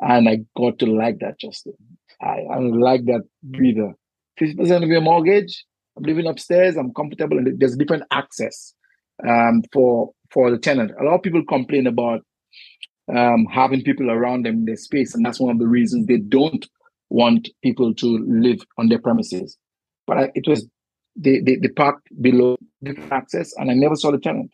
And 0.00 0.28
I 0.28 0.40
got 0.56 0.78
to 0.80 0.86
like 0.86 1.18
that, 1.20 1.40
Justin. 1.40 1.74
I, 2.20 2.40
I 2.52 2.58
like 2.58 3.04
that 3.06 3.22
breather. 3.42 3.94
50% 4.40 4.82
of 4.82 4.88
your 4.88 5.00
mortgage, 5.00 5.64
I'm 5.96 6.02
living 6.02 6.26
upstairs, 6.26 6.76
I'm 6.76 6.92
comfortable, 6.92 7.38
and 7.38 7.58
there's 7.58 7.76
different 7.76 8.02
access 8.10 8.74
um, 9.26 9.62
for 9.72 10.12
for 10.32 10.50
the 10.50 10.58
tenant. 10.58 10.92
A 11.00 11.04
lot 11.04 11.16
of 11.16 11.22
people 11.22 11.44
complain 11.44 11.86
about 11.86 12.20
um, 13.14 13.46
having 13.50 13.82
people 13.82 14.10
around 14.10 14.46
them 14.46 14.56
in 14.56 14.64
their 14.64 14.76
space, 14.76 15.14
and 15.14 15.24
that's 15.24 15.40
one 15.40 15.50
of 15.50 15.58
the 15.58 15.66
reasons 15.66 16.06
they 16.06 16.18
don't 16.18 16.66
want 17.10 17.48
people 17.62 17.94
to 17.94 18.24
live 18.28 18.60
on 18.78 18.88
their 18.88 18.98
premises. 18.98 19.56
But 20.06 20.18
I, 20.18 20.30
it 20.34 20.44
was 20.46 20.66
they, 21.16 21.40
they, 21.40 21.56
they 21.56 21.68
parked 21.68 22.08
below 22.20 22.56
different 22.82 23.12
access, 23.12 23.52
and 23.56 23.70
I 23.70 23.74
never 23.74 23.96
saw 23.96 24.10
the 24.10 24.18
tenant. 24.18 24.50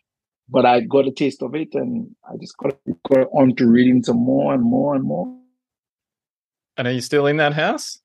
But 0.49 0.65
I 0.65 0.81
got 0.81 1.07
a 1.07 1.11
taste 1.11 1.41
of 1.41 1.55
it, 1.55 1.69
and 1.73 2.13
I 2.27 2.35
just 2.39 2.57
got, 2.57 2.77
got 3.09 3.27
on 3.33 3.55
to 3.55 3.65
reading 3.65 4.03
some 4.03 4.17
more 4.17 4.53
and 4.53 4.63
more 4.63 4.95
and 4.95 5.03
more. 5.03 5.33
And 6.77 6.87
are 6.87 6.91
you 6.91 7.01
still 7.01 7.27
in 7.27 7.37
that 7.37 7.53
house? 7.53 7.99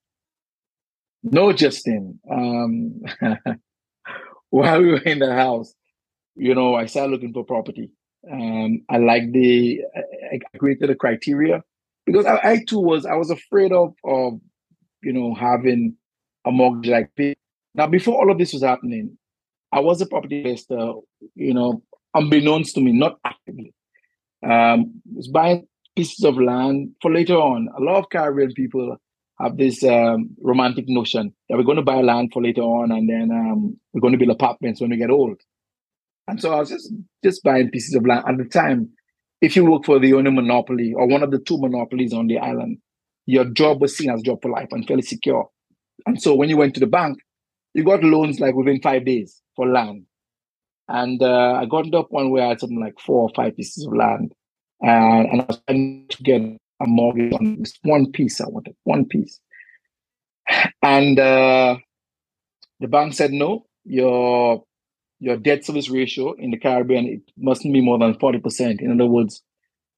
No, 1.22 1.52
Justin. 1.52 2.20
Um, 2.30 3.00
while 4.50 4.80
we 4.80 4.92
were 4.92 5.02
in 5.02 5.18
the 5.18 5.32
house, 5.32 5.74
you 6.36 6.54
know, 6.54 6.74
I 6.74 6.86
started 6.86 7.12
looking 7.12 7.32
for 7.32 7.44
property. 7.44 7.90
Um, 8.30 8.82
I 8.88 8.98
like 8.98 9.32
the, 9.32 9.80
I 10.32 10.58
created 10.58 10.90
a 10.90 10.94
criteria 10.94 11.62
because 12.04 12.26
I, 12.26 12.40
I, 12.42 12.64
too 12.66 12.80
was, 12.80 13.06
I 13.06 13.14
was 13.14 13.30
afraid 13.30 13.72
of, 13.72 13.94
of, 14.04 14.40
you 15.02 15.12
know, 15.12 15.34
having 15.34 15.96
a 16.44 16.50
mortgage 16.50 16.90
like 16.90 17.10
this. 17.16 17.34
Now, 17.74 17.86
before 17.86 18.14
all 18.14 18.30
of 18.30 18.38
this 18.38 18.52
was 18.52 18.62
happening, 18.62 19.16
I 19.72 19.80
was 19.80 20.00
a 20.00 20.06
property 20.06 20.42
investor, 20.44 20.92
you 21.34 21.54
know, 21.54 21.82
unbeknownst 22.14 22.74
to 22.74 22.80
me, 22.80 22.92
not 22.92 23.18
actively. 23.24 23.74
Um, 24.42 25.02
was 25.14 25.28
buying 25.28 25.66
pieces 25.96 26.24
of 26.24 26.38
land 26.38 26.92
for 27.02 27.12
later 27.12 27.34
on. 27.34 27.68
A 27.76 27.82
lot 27.82 27.96
of 27.96 28.08
Caribbean 28.10 28.52
people 28.54 28.96
have 29.40 29.56
this 29.56 29.82
um, 29.84 30.30
romantic 30.40 30.86
notion 30.88 31.34
that 31.48 31.56
we're 31.56 31.64
going 31.64 31.76
to 31.76 31.82
buy 31.82 32.00
land 32.00 32.30
for 32.32 32.42
later 32.42 32.62
on 32.62 32.90
and 32.90 33.08
then 33.08 33.30
um, 33.30 33.76
we're 33.92 34.00
going 34.00 34.12
to 34.12 34.18
build 34.18 34.30
apartments 34.30 34.80
when 34.80 34.90
we 34.90 34.96
get 34.96 35.10
old. 35.10 35.38
And 36.28 36.40
so 36.40 36.52
I 36.52 36.58
was 36.60 36.70
just 36.70 36.92
just 37.24 37.42
buying 37.42 37.70
pieces 37.70 37.94
of 37.94 38.06
land 38.06 38.24
at 38.28 38.36
the 38.38 38.44
time. 38.44 38.90
If 39.40 39.54
you 39.54 39.64
work 39.64 39.84
for 39.84 39.98
the 39.98 40.14
only 40.14 40.30
monopoly 40.30 40.94
or 40.94 41.06
one 41.06 41.22
of 41.22 41.30
the 41.30 41.38
two 41.38 41.58
monopolies 41.58 42.12
on 42.12 42.26
the 42.26 42.38
island, 42.38 42.78
your 43.26 43.44
job 43.44 43.80
was 43.80 43.96
seen 43.96 44.10
as 44.10 44.22
job 44.22 44.40
for 44.42 44.50
life 44.50 44.68
and 44.70 44.86
fairly 44.86 45.02
secure. 45.02 45.48
And 46.06 46.20
so 46.20 46.34
when 46.34 46.48
you 46.48 46.56
went 46.56 46.74
to 46.74 46.80
the 46.80 46.86
bank, 46.86 47.18
you 47.74 47.84
got 47.84 48.02
loans 48.02 48.40
like 48.40 48.54
within 48.54 48.80
five 48.80 49.04
days 49.04 49.42
for 49.54 49.68
land. 49.68 50.04
And 50.88 51.22
uh, 51.22 51.54
I 51.54 51.66
got 51.66 51.84
to 51.84 51.98
a 51.98 52.04
point 52.04 52.30
where 52.30 52.44
I 52.44 52.48
had 52.50 52.60
something 52.60 52.80
like 52.80 52.98
four 52.98 53.22
or 53.22 53.30
five 53.34 53.56
pieces 53.56 53.86
of 53.86 53.92
land, 53.92 54.32
and, 54.80 55.28
and 55.28 55.42
I 55.42 55.44
was 55.46 55.60
trying 55.66 56.06
to 56.08 56.22
get 56.22 56.42
a 56.42 56.86
mortgage 56.86 57.32
on 57.32 57.56
this 57.58 57.74
one 57.82 58.12
piece. 58.12 58.40
I 58.40 58.46
wanted 58.46 58.76
one 58.84 59.04
piece, 59.04 59.40
and 60.82 61.18
uh, 61.18 61.76
the 62.78 62.88
bank 62.88 63.14
said 63.14 63.32
no. 63.32 63.66
Your 63.84 64.64
your 65.18 65.36
debt 65.36 65.64
service 65.64 65.88
ratio 65.88 66.32
in 66.34 66.50
the 66.50 66.58
Caribbean 66.58 67.06
it 67.06 67.22
mustn't 67.36 67.72
be 67.72 67.80
more 67.80 67.98
than 67.98 68.18
forty 68.18 68.38
percent. 68.38 68.80
In 68.80 68.92
other 68.92 69.06
words, 69.06 69.42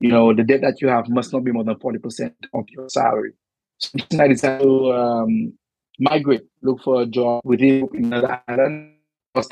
you 0.01 0.11
know 0.11 0.35
the 0.35 0.45
debt 0.45 0.61
that 0.63 0.81
you 0.81 0.89
have 0.89 1.09
must 1.09 1.33
not 1.33 1.45
be 1.45 1.53
more 1.53 1.65
than 1.65 1.79
forty 1.79 1.99
percent 1.99 2.35
of 2.55 2.65
your 2.69 2.89
salary. 2.89 3.33
So 3.79 3.91
I 4.19 4.29
decided 4.29 4.65
to 4.65 4.93
um, 4.93 5.53
migrate, 6.01 6.47
look 6.63 6.83
for 6.83 7.03
a 7.03 7.07
job 7.07 7.43
within 7.45 7.89
another 7.95 8.43
island. 8.49 8.95
I 9.35 9.39
was 9.39 9.49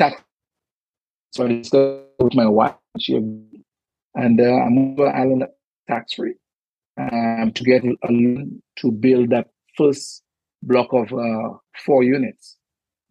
so 1.31 1.45
I 1.45 1.49
discussed 1.49 2.05
with 2.19 2.35
my 2.35 2.47
wife. 2.47 2.75
She 2.99 3.15
and 3.15 4.41
uh, 4.41 4.55
I 4.55 4.69
moved 4.69 4.99
to 4.99 5.05
an 5.05 5.15
island 5.15 5.45
tax 5.87 6.15
free 6.15 6.35
um, 6.99 7.53
to 7.53 7.65
get 7.65 7.85
a 7.85 7.97
loan 8.11 8.63
to 8.79 8.91
build 8.91 9.31
that 9.31 9.49
first 9.77 10.23
block 10.63 10.89
of 10.93 11.13
uh, 11.13 11.59
four 11.85 12.03
units. 12.03 12.57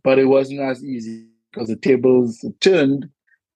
But 0.04 0.20
it 0.20 0.26
wasn't 0.26 0.62
as 0.62 0.84
easy 0.84 1.28
because 1.56 1.70
the 1.70 1.76
tables 1.76 2.44
turned. 2.60 3.10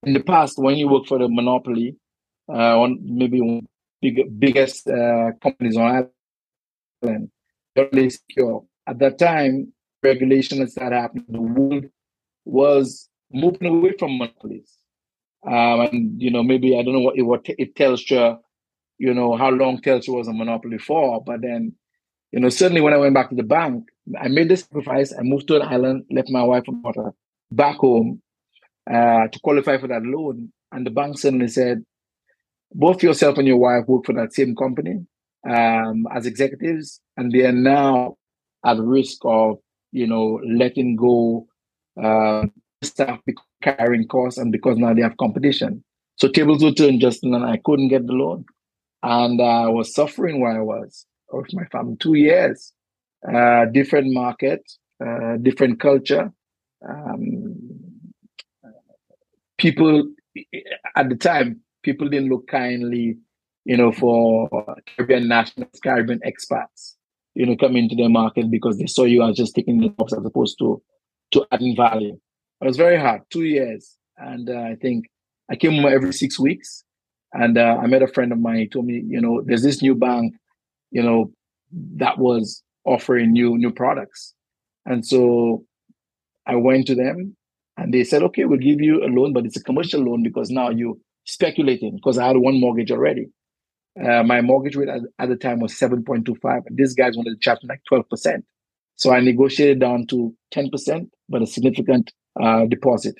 In 0.04 0.14
the 0.14 0.22
past, 0.22 0.58
when 0.58 0.78
you 0.78 0.88
work 0.88 1.06
for 1.08 1.20
the 1.20 1.28
monopoly, 1.28 1.98
uh, 2.48 2.80
on 2.80 3.00
maybe 3.04 3.42
one 3.42 3.68
big, 4.02 4.40
biggest 4.40 4.88
uh, 4.88 5.32
companies 5.42 5.76
on 5.76 6.08
island, 7.04 7.32
really 7.76 8.10
secure. 8.10 8.64
At 8.88 9.00
that 9.00 9.20
time, 9.20 9.74
regulation 10.02 10.66
started 10.70 10.96
happening. 10.96 11.26
The 11.28 11.42
world 11.42 11.86
was 12.46 13.10
moving 13.30 13.68
away 13.68 13.94
from 14.00 14.18
monopolies. 14.18 14.74
Um, 15.46 15.82
and 15.82 16.22
you 16.22 16.32
know, 16.32 16.44
maybe 16.44 16.78
I 16.78 16.82
don't 16.82 16.94
know 16.94 17.02
what 17.02 17.18
it, 17.18 17.24
what 17.24 17.46
it 17.46 17.76
Telstra, 17.76 18.40
you 18.98 19.14
know, 19.14 19.36
how 19.36 19.50
long 19.50 19.82
Telstra 19.82 20.16
was 20.16 20.30
a 20.30 20.34
monopoly 20.34 20.78
for. 20.78 21.22
But 21.22 21.42
then, 21.42 21.74
you 22.32 22.40
know, 22.40 22.50
certainly 22.50 22.82
when 22.82 22.94
I 22.94 22.98
went 22.98 23.16
back 23.16 23.30
to 23.30 23.36
the 23.36 23.44
bank, 23.44 23.84
I 24.20 24.30
made 24.30 24.48
the 24.48 24.56
sacrifice. 24.56 25.14
I 25.14 25.24
moved 25.24 25.48
to 25.50 25.58
an 25.58 25.62
island, 25.62 26.06
left 26.10 26.30
my 26.30 26.44
wife 26.44 26.64
and 26.68 26.82
daughter 26.82 27.14
back 27.52 27.78
home 27.78 28.22
uh, 28.90 29.28
to 29.28 29.40
qualify 29.44 29.78
for 29.78 29.88
that 29.88 30.04
loan. 30.04 30.52
And 30.72 30.86
the 30.86 30.92
bank 30.92 31.18
suddenly 31.18 31.48
said, 31.48 31.84
both 32.72 33.02
yourself 33.02 33.38
and 33.38 33.48
your 33.48 33.58
wife 33.58 33.88
work 33.88 34.06
for 34.06 34.14
that 34.14 34.34
same 34.34 34.56
company 34.56 35.06
um, 35.50 36.08
as 36.14 36.26
executives, 36.26 37.02
and 37.18 37.32
they 37.32 37.46
are 37.46 37.52
now 37.52 38.18
at 38.64 38.78
risk 38.78 39.20
of, 39.24 39.58
you 39.92 40.06
know, 40.06 40.40
letting 40.46 40.96
go 40.96 41.48
uh, 42.02 42.46
staff 42.84 43.20
carrying 43.62 44.08
costs 44.08 44.38
and 44.38 44.52
because 44.52 44.78
now 44.78 44.94
they 44.94 45.02
have 45.02 45.18
competition. 45.18 45.84
So 46.18 46.28
tables 46.28 46.64
were 46.64 46.72
turned, 46.72 47.02
Justin, 47.02 47.34
and 47.34 47.46
I 47.46 47.60
couldn't 47.64 47.88
get 47.88 48.06
the 48.06 48.14
loan. 48.14 48.46
And 49.02 49.42
I 49.42 49.68
was 49.68 49.94
suffering 49.94 50.42
where 50.42 50.58
I 50.58 50.62
was 50.62 51.06
with 51.32 51.54
my 51.54 51.66
family 51.66 51.96
two 52.00 52.16
years, 52.16 52.74
uh, 53.28 53.66
different 53.66 54.14
market, 54.14 54.62
uh, 55.04 55.38
different 55.38 55.80
culture. 55.80 56.32
Um, 56.88 57.56
people 59.58 60.10
at 60.96 61.10
the 61.10 61.16
time, 61.16 61.62
people 61.84 62.10
didn't 62.10 62.30
look 62.30 62.48
kindly, 62.48 63.18
you 63.66 63.78
know, 63.78 63.92
for 63.92 64.50
Caribbean 64.88 65.28
nationals, 65.28 65.80
Caribbean 65.84 66.22
expats, 66.26 66.96
you 67.36 67.46
know, 67.46 67.56
coming 67.56 67.84
into 67.84 67.96
the 67.96 68.10
market 68.10 68.50
because 68.50 68.78
they 68.78 68.88
saw 68.88 69.04
you 69.04 69.24
as 69.24 69.36
just 69.36 69.56
taking 69.56 69.80
the 69.80 69.90
jobs 69.90 70.14
as 70.14 70.26
opposed 70.26 70.58
to 70.60 70.82
to 71.32 71.46
adding 71.52 71.76
value. 71.76 72.18
It 72.62 72.66
was 72.66 72.78
very 72.78 73.00
hard, 73.00 73.22
two 73.30 73.44
years, 73.44 73.96
and 74.18 74.50
uh, 74.50 74.62
I 74.62 74.76
think 74.82 75.06
I 75.50 75.56
came 75.56 75.76
home 75.76 75.86
every 75.86 76.14
six 76.14 76.40
weeks, 76.40 76.84
and 77.34 77.58
uh, 77.58 77.78
I 77.82 77.88
met 77.88 78.02
a 78.02 78.08
friend 78.08 78.32
of 78.32 78.40
mine. 78.40 78.58
He 78.58 78.68
told 78.68 78.86
me, 78.86 79.04
you 79.06 79.22
know, 79.22 79.42
there's 79.46 79.64
this 79.64 79.82
new 79.82 79.96
bank, 79.96 80.34
you 80.92 81.04
know, 81.04 81.32
that 81.98 82.18
was 82.18 82.64
offering 82.86 83.32
new 83.32 83.58
new 83.58 83.72
products, 83.72 84.34
and 84.86 85.06
so 85.06 85.66
I 86.50 86.56
went 86.56 86.88
to 86.88 86.96
them, 86.96 87.36
and 87.78 87.94
they 87.94 88.04
said, 88.04 88.24
okay, 88.24 88.46
we'll 88.46 88.58
give 88.60 88.82
you 88.82 89.04
a 89.04 89.08
loan, 89.08 89.34
but 89.34 89.46
it's 89.46 89.58
a 89.58 89.64
commercial 89.64 90.02
loan 90.02 90.24
because 90.24 90.50
now 90.50 90.70
you're 90.70 90.96
speculating. 91.26 91.96
Because 91.96 92.18
I 92.18 92.28
had 92.28 92.38
one 92.38 92.60
mortgage 92.60 92.92
already. 92.92 93.28
Uh, 94.04 94.24
my 94.24 94.42
mortgage 94.42 94.76
rate 94.76 94.90
at, 94.90 95.02
at, 95.20 95.30
the 95.30 95.36
time 95.36 95.60
was 95.60 95.74
7.25. 95.74 96.62
These 96.72 96.96
guys 96.96 97.16
wanted 97.16 97.32
to 97.32 97.40
charge 97.40 97.60
me 97.64 97.70
like 97.70 97.82
12%. 97.92 98.44
So 98.96 99.12
I 99.12 99.20
negotiated 99.20 99.80
down 99.80 100.08
to 100.08 100.34
10%, 100.54 101.10
but 101.28 101.42
a 101.42 101.48
significant 101.48 102.12
uh, 102.42 102.66
deposit. 102.66 103.16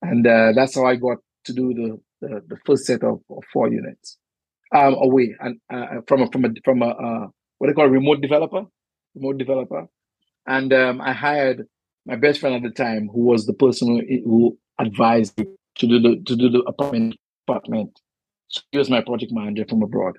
And 0.00 0.26
uh, 0.26 0.52
that's 0.54 0.74
how 0.74 0.86
I 0.86 0.96
got 0.96 1.18
to 1.44 1.52
do 1.52 1.74
the, 1.74 2.00
the, 2.26 2.42
the 2.48 2.56
first 2.64 2.86
set 2.86 3.02
of, 3.04 3.20
of, 3.30 3.44
four 3.52 3.68
units 3.68 4.18
um, 4.74 4.94
away 4.94 5.34
and 5.40 5.60
uh, 5.72 6.00
from 6.06 6.22
a 6.22 6.30
from 6.30 6.44
a 6.44 6.48
from 6.64 6.82
a 6.82 6.88
uh, 6.88 7.26
what 7.58 7.68
they 7.68 7.72
call 7.74 7.86
a 7.86 7.90
remote 7.90 8.20
developer, 8.20 8.64
remote 9.14 9.38
developer. 9.38 9.86
And 10.46 10.72
um, 10.72 11.00
I 11.00 11.12
hired 11.12 11.66
my 12.06 12.16
best 12.16 12.40
friend 12.40 12.54
at 12.54 12.62
the 12.62 12.70
time, 12.70 13.08
who 13.12 13.20
was 13.20 13.46
the 13.46 13.52
person 13.52 13.88
who, 13.88 14.22
who 14.24 14.58
advised 14.78 15.38
me 15.38 15.46
to 15.76 15.86
do 15.86 16.00
the 16.00 16.22
to 16.26 16.36
do 16.36 16.48
the 16.48 16.60
apartment 16.60 17.16
apartment. 17.46 17.98
So 18.48 18.60
he 18.70 18.78
was 18.78 18.90
my 18.90 19.00
project 19.00 19.32
manager 19.32 19.64
from 19.68 19.82
abroad, 19.82 20.16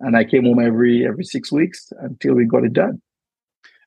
and 0.00 0.16
I 0.16 0.24
came 0.24 0.44
home 0.44 0.60
every 0.60 1.06
every 1.06 1.24
six 1.24 1.52
weeks 1.52 1.92
until 2.00 2.34
we 2.34 2.44
got 2.44 2.64
it 2.64 2.72
done. 2.72 3.00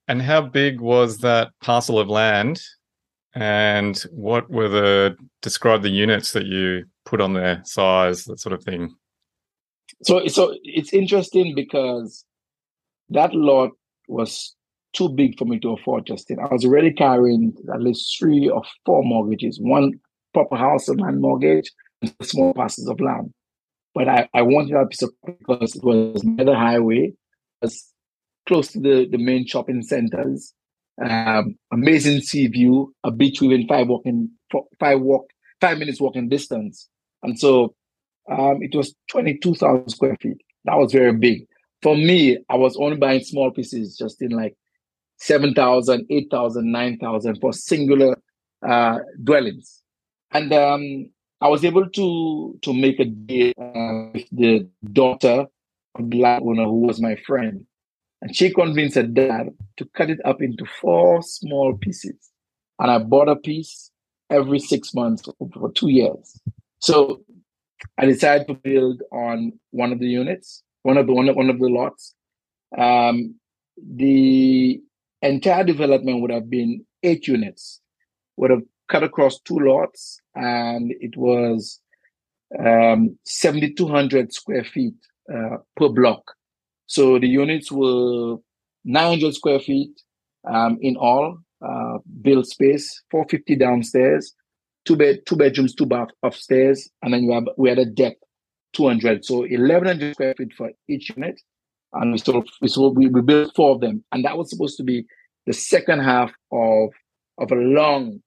And 0.07 0.21
how 0.21 0.41
big 0.41 0.79
was 0.79 1.17
that 1.19 1.51
parcel 1.61 1.99
of 1.99 2.07
land 2.07 2.61
and 3.35 3.97
what 4.11 4.49
were 4.49 4.69
the 4.69 5.15
describe 5.41 5.81
the 5.81 5.89
units 5.89 6.31
that 6.31 6.45
you 6.45 6.85
put 7.05 7.21
on 7.21 7.33
there, 7.33 7.61
size, 7.65 8.23
that 8.25 8.39
sort 8.39 8.53
of 8.53 8.63
thing? 8.63 8.95
So, 10.03 10.27
so 10.27 10.55
it's 10.63 10.93
interesting 10.93 11.55
because 11.55 12.23
that 13.09 13.33
lot 13.33 13.71
was 14.07 14.55
too 14.97 15.09
big 15.09 15.37
for 15.37 15.45
me 15.45 15.59
to 15.59 15.73
afford, 15.73 16.07
Justin. 16.07 16.39
I 16.39 16.51
was 16.51 16.65
already 16.65 16.91
carrying 16.91 17.53
at 17.73 17.81
least 17.81 18.15
three 18.17 18.49
or 18.49 18.63
four 18.85 19.03
mortgages, 19.03 19.59
one 19.59 19.93
proper 20.33 20.55
house 20.55 20.87
and 20.87 20.99
land 20.99 21.21
mortgage, 21.21 21.71
and 22.01 22.13
small 22.23 22.53
parcels 22.53 22.87
of 22.87 22.99
land. 22.99 23.33
But 23.93 24.07
I, 24.07 24.29
I 24.33 24.41
wanted 24.41 24.75
that 24.75 24.89
piece 24.89 25.03
of 25.03 25.11
because 25.25 25.75
it 25.75 25.83
was 25.83 26.23
near 26.23 26.45
the 26.45 26.55
highway, 26.55 27.13
it 27.13 27.15
was 27.61 27.93
close 28.47 28.71
to 28.73 28.79
the, 28.79 29.07
the 29.09 29.17
main 29.17 29.45
shopping 29.45 29.81
centers 29.81 30.53
um, 31.03 31.55
amazing 31.71 32.21
sea 32.21 32.47
view, 32.47 32.93
a 33.03 33.11
beach 33.11 33.41
within 33.41 33.67
five 33.67 33.87
walking 33.87 34.29
five 34.79 35.01
walk 35.01 35.29
five 35.61 35.77
minutes 35.77 36.01
walking 36.01 36.29
distance, 36.29 36.89
and 37.23 37.39
so 37.39 37.75
um, 38.31 38.59
it 38.61 38.75
was 38.75 38.95
twenty 39.09 39.37
two 39.37 39.53
thousand 39.53 39.89
square 39.89 40.17
feet. 40.21 40.37
That 40.65 40.77
was 40.77 40.91
very 40.91 41.13
big 41.13 41.45
for 41.81 41.95
me. 41.95 42.39
I 42.49 42.55
was 42.55 42.77
only 42.77 42.97
buying 42.97 43.23
small 43.23 43.51
pieces, 43.51 43.95
just 43.95 44.21
in 44.21 44.31
like 44.31 44.55
7,000, 45.17 46.05
8,000, 46.09 46.71
9,000 46.71 47.39
for 47.39 47.53
singular 47.53 48.17
uh, 48.67 48.99
dwellings, 49.23 49.81
and 50.31 50.53
um, 50.53 51.09
I 51.41 51.47
was 51.47 51.63
able 51.63 51.89
to 51.89 52.59
to 52.61 52.73
make 52.73 52.99
a 52.99 53.05
deal 53.05 53.53
uh, 53.59 54.11
with 54.13 54.27
the 54.31 54.67
daughter 54.91 55.45
of 55.95 56.09
the 56.09 56.19
landowner 56.19 56.65
who 56.65 56.81
was 56.81 56.99
my 56.99 57.15
friend 57.15 57.65
and 58.21 58.35
she 58.35 58.53
convinced 58.53 58.95
her 58.95 59.03
dad 59.03 59.49
to 59.77 59.85
cut 59.95 60.09
it 60.09 60.19
up 60.25 60.41
into 60.41 60.65
four 60.81 61.21
small 61.21 61.77
pieces. 61.77 62.15
And 62.79 62.89
I 62.89 62.99
bought 62.99 63.29
a 63.29 63.35
piece 63.35 63.91
every 64.29 64.59
six 64.59 64.93
months 64.93 65.23
for 65.53 65.71
two 65.71 65.89
years. 65.89 66.39
So 66.79 67.21
I 67.97 68.05
decided 68.05 68.47
to 68.47 68.55
build 68.55 69.03
on 69.11 69.53
one 69.71 69.91
of 69.91 69.99
the 69.99 70.07
units, 70.07 70.63
one 70.83 70.97
of 70.97 71.07
the 71.07 71.13
one 71.13 71.29
of, 71.29 71.35
one 71.35 71.49
of 71.49 71.59
the 71.59 71.67
lots. 71.67 72.13
Um, 72.77 73.35
the 73.77 74.81
entire 75.27 75.63
development 75.63 76.21
would 76.21 76.31
have 76.31 76.49
been 76.49 76.85
eight 77.03 77.27
units, 77.27 77.81
would 78.37 78.51
have 78.51 78.63
cut 78.89 79.03
across 79.03 79.39
two 79.39 79.59
lots, 79.59 80.19
and 80.35 80.93
it 80.99 81.17
was 81.17 81.79
um, 82.59 83.17
7,200 83.25 84.33
square 84.33 84.63
feet 84.63 84.95
uh, 85.33 85.57
per 85.75 85.89
block. 85.89 86.33
So 86.85 87.19
the 87.19 87.27
units 87.27 87.71
were 87.71 88.37
900 88.85 89.35
square 89.35 89.59
feet 89.59 89.91
um, 90.49 90.77
in 90.81 90.95
all, 90.95 91.39
uh, 91.61 91.97
built 92.21 92.47
space, 92.47 93.01
450 93.11 93.55
downstairs, 93.57 94.33
two 94.85 94.95
bed, 94.95 95.19
two 95.25 95.35
bedrooms, 95.35 95.75
two 95.75 95.85
bath 95.85 96.09
upstairs, 96.23 96.89
and 97.01 97.13
then 97.13 97.23
you 97.23 97.33
have 97.33 97.47
we 97.57 97.69
had 97.69 97.79
a 97.79 97.85
deck, 97.85 98.15
200. 98.73 99.25
So 99.25 99.39
1100 99.39 100.13
square 100.13 100.33
feet 100.37 100.53
for 100.53 100.71
each 100.87 101.11
unit, 101.15 101.41
and 101.93 102.11
we 102.11 102.17
sort 102.17 102.37
of 102.37 102.49
we, 102.61 102.67
sort 102.67 102.91
of, 102.91 102.97
we, 102.97 103.07
we 103.07 103.21
built 103.21 103.55
four 103.55 103.75
of 103.75 103.81
them, 103.81 104.03
and 104.11 104.23
that 104.25 104.37
was 104.37 104.49
supposed 104.49 104.77
to 104.77 104.83
be 104.83 105.05
the 105.45 105.53
second 105.53 105.99
half 105.99 106.31
of 106.51 106.89
of 107.37 107.51
a 107.51 107.55
long 107.55 108.21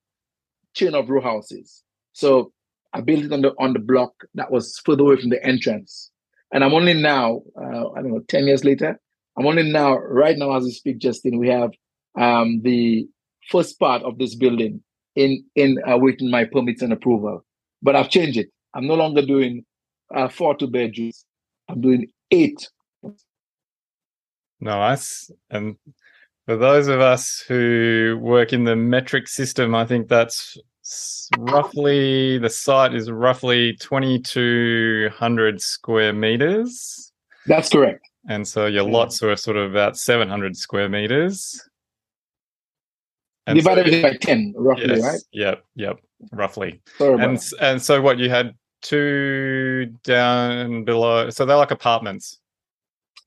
chain 0.75 0.95
of 0.95 1.11
row 1.11 1.21
houses. 1.21 1.83
So 2.13 2.53
I 2.93 3.01
built 3.01 3.25
it 3.25 3.33
on 3.33 3.43
the 3.43 3.53
on 3.59 3.73
the 3.73 3.79
block 3.79 4.13
that 4.35 4.51
was 4.51 4.81
further 4.85 5.03
away 5.03 5.17
from 5.17 5.31
the 5.31 5.45
entrance. 5.45 6.11
And 6.53 6.65
I'm 6.65 6.75
only 6.75 6.95
now, 6.95 7.43
uh, 7.57 7.91
I 7.93 8.03
don't 8.03 8.11
know, 8.11 8.23
10 8.27 8.47
years 8.47 8.65
later, 8.65 8.99
I'm 9.39 9.47
only 9.47 9.71
now, 9.71 9.97
right 9.97 10.37
now 10.37 10.57
as 10.57 10.65
we 10.65 10.73
speak, 10.73 10.99
Justin, 10.99 11.39
we 11.39 11.49
have 11.49 11.71
um, 12.19 12.61
the 12.63 13.07
first 13.49 13.79
part 13.79 14.03
of 14.03 14.19
this 14.19 14.35
building 14.35 14.83
in 15.17 15.45
in 15.55 15.79
uh, 15.89 15.97
waiting 15.97 16.31
my 16.31 16.45
permits 16.45 16.83
and 16.83 16.93
approval. 16.93 17.45
But 17.83 17.97
I've 17.97 18.11
changed 18.11 18.39
it. 18.39 18.49
I'm 18.75 18.87
no 18.87 18.95
longer 18.95 19.25
doing 19.25 19.65
uh, 20.15 20.29
four 20.29 20.57
two 20.57 20.67
bedrooms. 20.67 21.25
I'm 21.69 21.81
doing 21.81 22.09
eight. 22.31 22.69
Nice. 24.61 25.31
And 25.51 25.77
for 26.47 26.57
those 26.57 26.89
of 26.89 27.01
us 27.01 27.45
who 27.47 28.19
work 28.21 28.53
in 28.53 28.65
the 28.65 28.77
metric 28.77 29.29
system, 29.29 29.75
I 29.75 29.87
think 29.87 30.09
that's 30.09 30.59
roughly 31.39 32.39
the 32.39 32.51
site 32.51 32.95
is 32.95 33.11
roughly 33.11 33.75
2200 33.77 35.61
square 35.61 36.13
meters. 36.13 37.13
That's 37.47 37.69
correct. 37.69 38.07
And 38.29 38.47
so 38.47 38.67
your 38.67 38.83
lots 38.83 39.23
are 39.23 39.35
sort 39.37 39.57
of 39.57 39.71
about 39.71 39.97
700 39.97 40.57
square 40.57 40.89
meters. 40.89 41.61
And 43.47 43.57
divided 43.57 43.91
so, 43.91 44.03
by 44.03 44.17
10 44.17 44.55
roughly 44.57 44.89
yes, 44.89 45.03
right? 45.03 45.21
Yep 45.33 45.65
yep 45.75 45.99
roughly. 46.31 46.83
And 47.01 47.43
and 47.61 47.83
so 47.83 48.03
what 48.03 48.19
you 48.19 48.29
had 48.29 48.55
two 48.83 49.87
down 50.05 50.85
below 50.85 51.31
so 51.31 51.47
they're 51.47 51.57
like 51.57 51.71
apartments? 51.71 52.39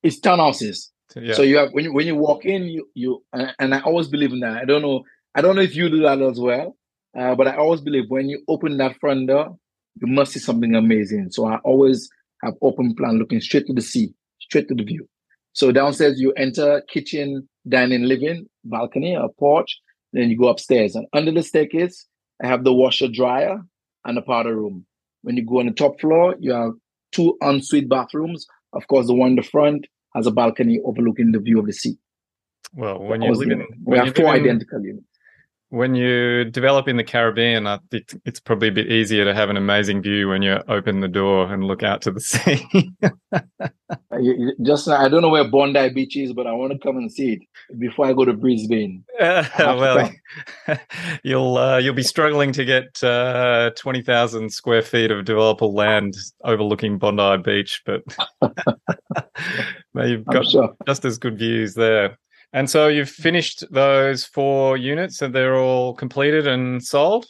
It's 0.03 0.19
townhouses 0.19 0.92
yeah. 1.15 1.33
so 1.33 1.41
you 1.41 1.57
have 1.57 1.69
when 1.71 1.85
you 1.85 1.93
when 1.93 2.07
you 2.07 2.15
walk 2.15 2.45
in 2.45 2.63
you 2.63 2.87
you 2.93 3.23
and 3.59 3.73
i 3.73 3.79
always 3.81 4.07
believe 4.07 4.31
in 4.31 4.39
that 4.39 4.57
i 4.57 4.65
don't 4.65 4.81
know 4.81 5.03
i 5.35 5.41
don't 5.41 5.55
know 5.55 5.61
if 5.61 5.75
you 5.75 5.89
do 5.89 6.01
that 6.01 6.21
as 6.21 6.39
well 6.39 6.75
uh, 7.17 7.35
but 7.35 7.47
I 7.47 7.55
always 7.55 7.81
believe 7.81 8.05
when 8.09 8.27
you 8.27 8.43
open 8.47 8.77
that 8.77 8.99
front 8.99 9.27
door, 9.27 9.57
you 10.01 10.07
must 10.07 10.33
see 10.33 10.39
something 10.39 10.73
amazing. 10.75 11.29
So 11.31 11.45
I 11.45 11.57
always 11.57 12.09
have 12.41 12.55
open 12.61 12.95
plan 12.95 13.19
looking 13.19 13.39
straight 13.39 13.67
to 13.67 13.73
the 13.73 13.81
sea, 13.81 14.13
straight 14.41 14.67
to 14.69 14.75
the 14.75 14.83
view. 14.83 15.07
So 15.53 15.71
downstairs 15.71 16.19
you 16.19 16.31
enter 16.33 16.81
kitchen, 16.91 17.47
dining, 17.67 18.03
living, 18.03 18.47
balcony, 18.63 19.13
a 19.13 19.27
porch. 19.39 19.79
Then 20.11 20.29
you 20.29 20.37
go 20.37 20.47
upstairs, 20.47 20.95
and 20.95 21.07
under 21.13 21.31
the 21.31 21.41
staircase, 21.41 22.05
I 22.43 22.45
have 22.45 22.63
the 22.63 22.73
washer 22.73 23.07
dryer 23.07 23.59
and 24.05 24.15
the 24.15 24.21
powder 24.21 24.55
room. 24.55 24.85
When 25.23 25.37
you 25.37 25.45
go 25.45 25.59
on 25.59 25.65
the 25.65 25.71
top 25.71 25.99
floor, 25.99 26.35
you 26.39 26.51
have 26.53 26.73
two 27.11 27.35
ensuite 27.41 27.89
bathrooms. 27.89 28.45
Of 28.73 28.87
course, 28.87 29.07
the 29.07 29.15
one 29.15 29.31
in 29.31 29.35
the 29.37 29.43
front 29.43 29.87
has 30.15 30.27
a 30.27 30.31
balcony 30.31 30.79
overlooking 30.85 31.31
the 31.31 31.39
view 31.39 31.59
of 31.59 31.65
the 31.65 31.73
sea. 31.73 31.97
Well, 32.73 32.99
when 32.99 33.21
you 33.21 33.33
live 33.33 33.49
in, 33.49 33.67
we 33.85 33.97
have 33.97 34.15
four 34.15 34.27
identical 34.27 34.81
units 34.81 35.12
when 35.73 35.95
you 35.95 36.45
develop 36.45 36.87
in 36.87 36.97
the 36.97 37.03
Caribbean, 37.03 37.65
I 37.65 37.79
think 37.89 38.13
it's 38.25 38.39
probably 38.39 38.67
a 38.67 38.71
bit 38.71 38.91
easier 38.91 39.25
to 39.25 39.33
have 39.33 39.49
an 39.49 39.57
amazing 39.57 40.03
view 40.03 40.29
when 40.29 40.43
you 40.43 40.59
open 40.67 40.99
the 40.99 41.07
door 41.07 41.51
and 41.51 41.63
look 41.63 41.81
out 41.81 42.03
to 42.03 42.11
the 42.11 42.19
sea. 42.21 42.91
just 44.61 44.87
I 44.87 45.09
don't 45.09 45.23
know 45.23 45.29
where 45.29 45.49
Bondi 45.49 45.89
Beach 45.89 46.15
is, 46.15 46.31
but 46.31 46.45
I 46.45 46.51
want 46.51 46.73
to 46.73 46.77
come 46.77 46.97
and 46.97 47.11
see 47.11 47.33
it 47.33 47.79
before 47.79 48.05
I 48.05 48.13
go 48.13 48.23
to 48.23 48.33
Brisbane. 48.33 49.03
Uh, 49.19 49.45
well, 49.57 50.11
you'll 51.23 51.57
uh, 51.57 51.79
you'll 51.79 51.95
be 51.95 52.03
struggling 52.03 52.51
to 52.51 52.65
get 52.65 53.03
uh, 53.03 53.71
twenty 53.75 54.03
thousand 54.03 54.53
square 54.53 54.83
feet 54.83 55.09
of 55.09 55.25
developable 55.25 55.73
land 55.73 56.13
overlooking 56.43 56.99
Bondi 56.99 57.41
Beach, 57.41 57.81
but 57.83 58.03
you've 59.95 60.25
got 60.25 60.45
sure. 60.45 60.75
just 60.85 61.03
as 61.03 61.17
good 61.17 61.39
views 61.39 61.73
there. 61.73 62.19
And 62.53 62.69
so 62.69 62.87
you've 62.87 63.09
finished 63.09 63.63
those 63.71 64.25
four 64.25 64.77
units, 64.77 65.21
and 65.21 65.33
they're 65.33 65.57
all 65.57 65.95
completed 65.95 66.47
and 66.47 66.83
sold. 66.83 67.25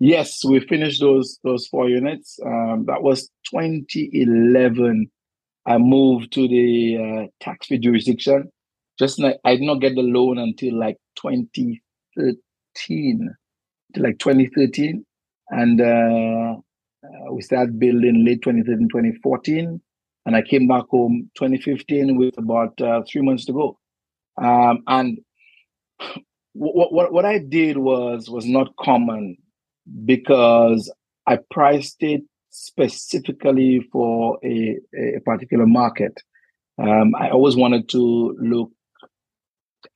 Yes, 0.00 0.44
we 0.44 0.60
finished 0.60 1.00
those 1.00 1.38
those 1.44 1.66
four 1.66 1.88
units. 1.88 2.38
Um, 2.44 2.84
that 2.86 3.02
was 3.02 3.30
2011 3.50 5.10
I 5.68 5.76
moved 5.76 6.32
to 6.32 6.48
the 6.48 6.96
uh, 6.96 7.26
tax 7.40 7.66
free 7.66 7.76
jurisdiction. 7.78 8.50
Just 8.98 9.22
I 9.22 9.36
did 9.56 9.60
not 9.60 9.82
get 9.82 9.94
the 9.94 10.02
loan 10.02 10.38
until 10.38 10.78
like 10.78 10.96
2013, 11.16 13.34
like 13.96 14.18
2013, 14.18 15.04
and 15.50 15.80
uh, 15.80 16.56
uh, 17.04 17.32
we 17.32 17.42
started 17.42 17.78
building 17.78 18.24
late 18.24 18.42
2013, 18.42 18.88
2014, 18.88 19.80
and 20.26 20.36
I 20.36 20.42
came 20.42 20.66
back 20.68 20.84
home 20.90 21.30
2015 21.36 22.16
with 22.16 22.36
about 22.38 22.80
uh, 22.80 23.02
three 23.10 23.22
months 23.22 23.44
to 23.46 23.52
go. 23.52 23.78
Um, 24.40 24.82
and 24.86 25.18
what, 26.52 26.92
what 26.92 27.12
what 27.12 27.24
I 27.24 27.38
did 27.38 27.78
was 27.78 28.28
was 28.28 28.46
not 28.46 28.76
common 28.76 29.36
because 30.04 30.92
I 31.26 31.38
priced 31.50 32.02
it 32.02 32.22
specifically 32.50 33.86
for 33.92 34.38
a, 34.44 34.78
a 34.96 35.20
particular 35.24 35.66
market. 35.66 36.20
Um, 36.78 37.14
I 37.14 37.30
always 37.30 37.56
wanted 37.56 37.88
to 37.90 38.36
look, 38.40 38.70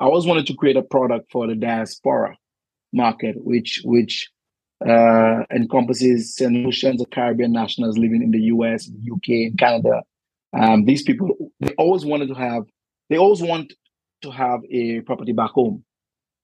I 0.00 0.04
always 0.04 0.26
wanted 0.26 0.46
to 0.46 0.54
create 0.54 0.76
a 0.76 0.82
product 0.82 1.30
for 1.30 1.46
the 1.46 1.54
diaspora 1.54 2.36
market, 2.92 3.36
which 3.38 3.82
which 3.84 4.30
uh, 4.86 5.44
encompasses 5.54 6.34
St. 6.34 6.52
Lucians 6.52 7.00
of 7.00 7.10
Caribbean 7.10 7.52
nationals 7.52 7.98
living 7.98 8.22
in 8.22 8.30
the 8.30 8.40
US, 8.54 8.88
UK, 8.88 9.28
and 9.28 9.58
Canada. 9.58 10.02
Um, 10.58 10.84
these 10.84 11.02
people, 11.02 11.28
they 11.60 11.74
always 11.78 12.04
wanted 12.04 12.28
to 12.28 12.34
have, 12.34 12.64
they 13.08 13.16
always 13.16 13.42
want 13.42 13.72
to 14.22 14.30
have 14.30 14.60
a 14.70 15.00
property 15.00 15.32
back 15.32 15.50
home. 15.50 15.84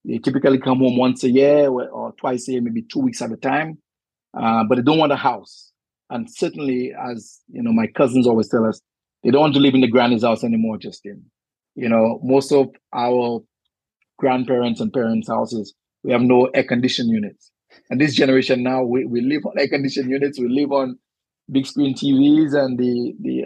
They 0.05 0.19
typically 0.19 0.59
come 0.59 0.79
home 0.79 0.97
once 0.97 1.25
a 1.25 1.31
year 1.31 1.69
or, 1.69 2.13
twice 2.13 2.49
a 2.49 2.53
year, 2.53 2.63
maybe 2.63 2.83
two 2.83 3.01
weeks 3.01 3.21
at 3.21 3.33
a 3.33 3.37
time, 3.37 3.79
uh, 4.39 4.65
but 4.69 4.77
they 4.77 4.83
don't 4.83 4.99
want 4.99 5.13
a 5.13 5.17
house. 5.17 5.73
And 6.11 6.31
certainly 6.31 6.93
as 6.99 7.41
you 7.49 7.63
know 7.63 7.73
my 7.73 7.87
cousins 7.87 8.27
always 8.27 8.49
tell 8.49 8.65
us 8.65 8.81
they 9.23 9.31
don't 9.31 9.43
want 9.43 9.55
to 9.55 9.61
live 9.61 9.75
in 9.75 9.83
the 9.83 9.89
granny's 9.89 10.23
house 10.23 10.43
anymore 10.43 10.79
justin. 10.79 11.25
You 11.75 11.89
know 11.89 12.19
most 12.23 12.51
of 12.51 12.69
our 12.95 13.41
grandparents 14.19 14.81
and 14.81 14.93
parents 14.93 15.29
houses 15.29 15.75
we 16.03 16.13
have 16.13 16.23
no 16.23 16.47
air 16.55 16.65
conditioned 16.65 17.11
units. 17.11 17.51
And 17.91 18.01
this 18.01 18.15
generation 18.15 18.63
now 18.63 18.83
we, 18.85 19.05
we 19.05 19.21
live 19.21 19.45
on 19.45 19.59
air 19.59 19.69
conditioned 19.69 20.11
units. 20.11 20.39
We 20.39 20.49
live 20.49 20.73
on 20.73 20.99
big 21.51 21.67
screen 21.67 21.95
tvs 21.95 22.55
and 22.55 22.79
the 22.79 23.15
the 23.21 23.45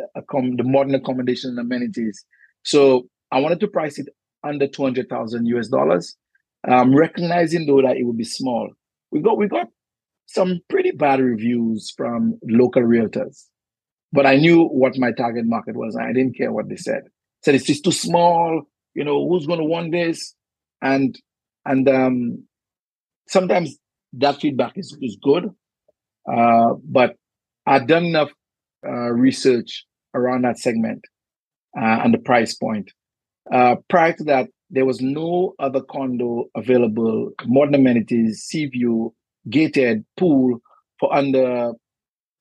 the 0.56 0.64
modern 0.64 0.94
accommodation 0.94 1.50
and 1.50 1.58
amenities 1.58 2.24
so 2.64 3.06
i 3.30 3.38
wanted 3.40 3.60
to 3.60 3.68
price 3.68 3.98
it 3.98 4.08
under 4.44 4.66
200000 4.66 5.46
us 5.46 5.68
dollars 5.68 6.16
um, 6.68 6.94
recognizing 6.94 7.66
though 7.66 7.82
that 7.82 7.96
it 7.96 8.04
would 8.04 8.16
be 8.16 8.24
small 8.24 8.70
we 9.10 9.20
got 9.20 9.38
we 9.38 9.46
got 9.46 9.68
some 10.32 10.60
pretty 10.68 10.92
bad 10.92 11.20
reviews 11.20 11.92
from 11.96 12.38
local 12.48 12.82
realtors. 12.82 13.44
But 14.12 14.26
I 14.26 14.36
knew 14.36 14.64
what 14.64 14.98
my 14.98 15.12
target 15.12 15.46
market 15.46 15.76
was. 15.76 15.96
I 15.96 16.12
didn't 16.12 16.36
care 16.36 16.52
what 16.52 16.68
they 16.68 16.76
said. 16.76 17.02
Said 17.44 17.54
it's 17.54 17.66
just 17.66 17.84
too 17.84 17.92
small. 17.92 18.62
You 18.94 19.04
know, 19.04 19.28
who's 19.28 19.46
going 19.46 19.58
to 19.58 19.64
want 19.64 19.92
this? 19.92 20.34
And 20.80 21.18
and 21.64 21.88
um, 21.88 22.44
sometimes 23.28 23.76
that 24.14 24.40
feedback 24.40 24.72
is, 24.76 24.96
is 25.00 25.16
good. 25.22 25.50
Uh, 26.30 26.74
but 26.84 27.16
I'd 27.66 27.86
done 27.86 28.04
enough 28.04 28.30
uh, 28.86 29.10
research 29.10 29.84
around 30.14 30.42
that 30.44 30.58
segment 30.58 31.04
uh, 31.76 32.00
and 32.02 32.12
the 32.12 32.18
price 32.18 32.54
point. 32.54 32.90
Uh, 33.52 33.76
prior 33.88 34.12
to 34.14 34.24
that, 34.24 34.48
there 34.70 34.86
was 34.86 35.00
no 35.00 35.54
other 35.58 35.82
condo 35.82 36.46
available, 36.56 37.30
modern 37.46 37.74
amenities, 37.74 38.42
sea 38.42 38.66
view, 38.66 39.14
gated 39.50 40.04
pool 40.16 40.60
for 40.98 41.14
under 41.14 41.72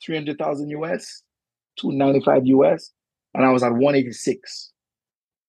300,000 0.05 0.69
US, 0.69 1.23
295 1.79 2.47
US, 2.47 2.91
and 3.33 3.45
I 3.45 3.51
was 3.51 3.63
at 3.63 3.71
186. 3.71 4.71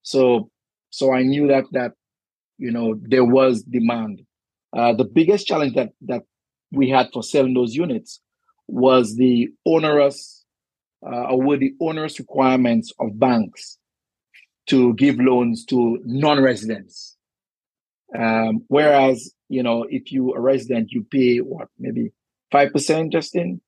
So, 0.02 0.50
so 0.90 1.12
I 1.12 1.22
knew 1.22 1.46
that 1.48 1.64
that 1.72 1.92
you 2.58 2.70
know 2.70 2.96
there 3.02 3.24
was 3.24 3.62
demand. 3.62 4.22
Uh, 4.76 4.92
the 4.94 5.04
biggest 5.04 5.46
challenge 5.46 5.74
that 5.74 5.90
that 6.02 6.22
we 6.72 6.88
had 6.88 7.08
for 7.12 7.22
selling 7.22 7.54
those 7.54 7.74
units 7.74 8.20
was 8.68 9.16
the 9.16 9.48
onerous, 9.66 10.44
uh, 11.04 11.30
or 11.30 11.42
were 11.42 11.56
the 11.56 11.72
onerous 11.80 12.18
requirements 12.18 12.92
of 12.98 13.18
banks 13.18 13.78
to 14.68 14.94
give 14.94 15.16
loans 15.18 15.64
to 15.66 15.98
non-residents. 16.04 17.16
Um, 18.16 18.64
whereas 18.68 19.32
you 19.48 19.62
know, 19.62 19.86
if 19.88 20.10
you 20.12 20.32
a 20.32 20.40
resident, 20.40 20.92
you 20.92 21.04
pay 21.10 21.38
what 21.38 21.68
maybe 21.78 22.12
five 22.50 22.72
percent, 22.72 23.12
Justin. 23.12 23.60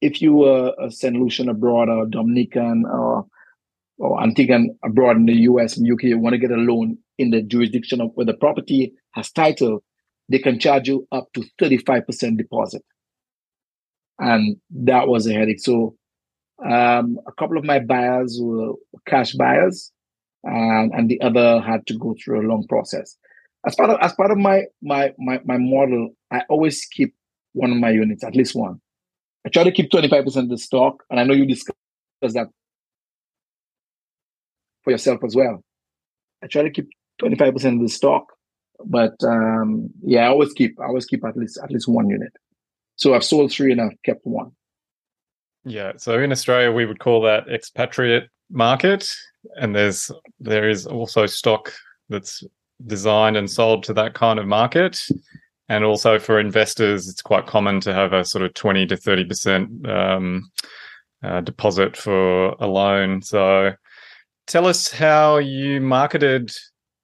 If 0.00 0.20
you 0.20 0.34
were 0.34 0.74
a 0.78 0.90
Saint 0.90 1.16
Lucian 1.16 1.48
abroad 1.48 1.88
or 1.88 2.06
Dominican 2.06 2.84
or 2.84 3.26
or 3.98 4.18
Antiguan 4.20 4.76
abroad 4.84 5.16
in 5.16 5.26
the 5.26 5.34
US 5.50 5.76
and 5.76 5.90
UK, 5.90 6.04
you 6.04 6.18
want 6.18 6.34
to 6.34 6.38
get 6.38 6.50
a 6.50 6.56
loan 6.56 6.98
in 7.18 7.30
the 7.30 7.40
jurisdiction 7.42 8.00
of 8.00 8.10
where 8.14 8.26
the 8.26 8.34
property 8.34 8.92
has 9.12 9.30
title, 9.30 9.82
they 10.28 10.38
can 10.38 10.58
charge 10.58 10.88
you 10.88 11.06
up 11.12 11.28
to 11.34 11.44
35% 11.60 12.36
deposit. 12.36 12.82
And 14.22 14.56
that 14.70 15.08
was 15.08 15.26
a 15.26 15.32
headache. 15.34 15.60
So 15.60 15.96
um, 16.64 17.18
a 17.26 17.32
couple 17.38 17.58
of 17.58 17.64
my 17.64 17.80
buyers 17.80 18.38
were 18.40 18.72
cash 19.06 19.32
buyers, 19.32 19.90
and, 20.44 20.92
and 20.92 21.10
the 21.10 21.20
other 21.20 21.60
had 21.60 21.86
to 21.88 21.98
go 21.98 22.14
through 22.22 22.40
a 22.40 22.48
long 22.48 22.66
process 22.68 23.16
as 23.66 23.74
part 23.74 23.90
of 23.90 23.98
as 24.00 24.12
part 24.14 24.30
of 24.30 24.38
my 24.38 24.64
my 24.82 25.12
my 25.18 25.40
my 25.44 25.56
model, 25.58 26.10
I 26.30 26.42
always 26.48 26.84
keep 26.84 27.14
one 27.52 27.70
of 27.70 27.76
my 27.76 27.90
units, 27.90 28.24
at 28.24 28.34
least 28.34 28.54
one. 28.54 28.80
I 29.44 29.48
try 29.48 29.64
to 29.64 29.72
keep 29.72 29.90
25% 29.90 30.36
of 30.36 30.48
the 30.48 30.58
stock, 30.58 31.02
and 31.10 31.18
I 31.18 31.24
know 31.24 31.34
you 31.34 31.46
discuss 31.46 31.74
that 32.22 32.48
for 34.82 34.90
yourself 34.90 35.22
as 35.24 35.34
well. 35.34 35.62
I 36.42 36.46
try 36.46 36.62
to 36.62 36.70
keep 36.70 36.88
25% 37.20 37.74
of 37.74 37.80
the 37.80 37.88
stock, 37.88 38.24
but 38.84 39.14
um, 39.24 39.90
yeah, 40.02 40.26
I 40.26 40.28
always 40.28 40.52
keep 40.52 40.78
I 40.80 40.86
always 40.86 41.06
keep 41.06 41.24
at 41.24 41.36
least 41.36 41.58
at 41.62 41.70
least 41.70 41.88
one 41.88 42.08
unit. 42.08 42.32
So 42.96 43.14
I've 43.14 43.24
sold 43.24 43.52
three 43.52 43.72
and 43.72 43.80
I've 43.80 44.02
kept 44.04 44.26
one. 44.26 44.52
Yeah. 45.64 45.92
So 45.96 46.18
in 46.18 46.32
Australia, 46.32 46.72
we 46.72 46.86
would 46.86 46.98
call 46.98 47.22
that 47.22 47.48
expatriate 47.48 48.28
market, 48.50 49.08
and 49.56 49.74
there's 49.74 50.10
there 50.40 50.68
is 50.68 50.86
also 50.86 51.26
stock 51.26 51.72
that's 52.08 52.42
designed 52.86 53.36
and 53.36 53.50
sold 53.50 53.84
to 53.84 53.94
that 53.94 54.14
kind 54.14 54.38
of 54.38 54.46
market. 54.46 55.00
And 55.68 55.84
also 55.84 56.18
for 56.18 56.38
investors, 56.38 57.08
it's 57.08 57.22
quite 57.22 57.46
common 57.46 57.80
to 57.80 57.94
have 57.94 58.12
a 58.12 58.24
sort 58.24 58.44
of 58.44 58.52
20 58.54 58.86
to 58.86 58.96
30% 58.96 59.88
um, 59.88 60.50
uh, 61.22 61.40
deposit 61.40 61.96
for 61.96 62.48
a 62.58 62.66
loan. 62.66 63.22
So 63.22 63.72
tell 64.46 64.66
us 64.66 64.92
how 64.92 65.38
you 65.38 65.80
marketed 65.80 66.50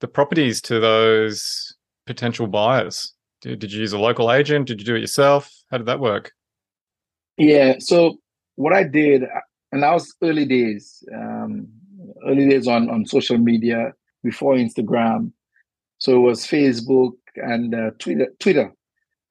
the 0.01 0.09
properties 0.09 0.61
to 0.63 0.81
those 0.81 1.75
potential 2.07 2.47
buyers. 2.47 3.15
Did, 3.41 3.61
did 3.61 3.73
you 3.73 3.81
use 3.81 3.93
a 3.93 3.99
local 3.99 4.33
agent? 4.33 4.67
Did 4.67 4.81
you 4.81 4.87
do 4.87 4.97
it 4.97 5.01
yourself? 5.01 5.51
How 5.71 5.79
did 5.79 5.87
that 5.87 6.01
work? 6.01 6.33
Yeah. 7.37 7.77
So 7.79 8.19
what 8.57 8.73
I 8.73 8.85
did, 8.85 9.25
and 9.73 9.83
that 9.83 9.93
was 9.93 10.15
early 10.23 10.47
days, 10.47 11.03
um, 11.15 11.69
early 12.27 12.49
days 12.49 12.67
on 12.67 12.89
on 12.91 13.07
social 13.07 13.39
media 13.39 13.93
before 14.23 14.55
Instagram. 14.55 15.33
So 15.99 16.15
it 16.15 16.21
was 16.21 16.47
Facebook 16.47 17.13
and 17.37 17.75
uh, 17.75 17.91
Twitter. 17.99 18.29
Twitter. 18.41 18.73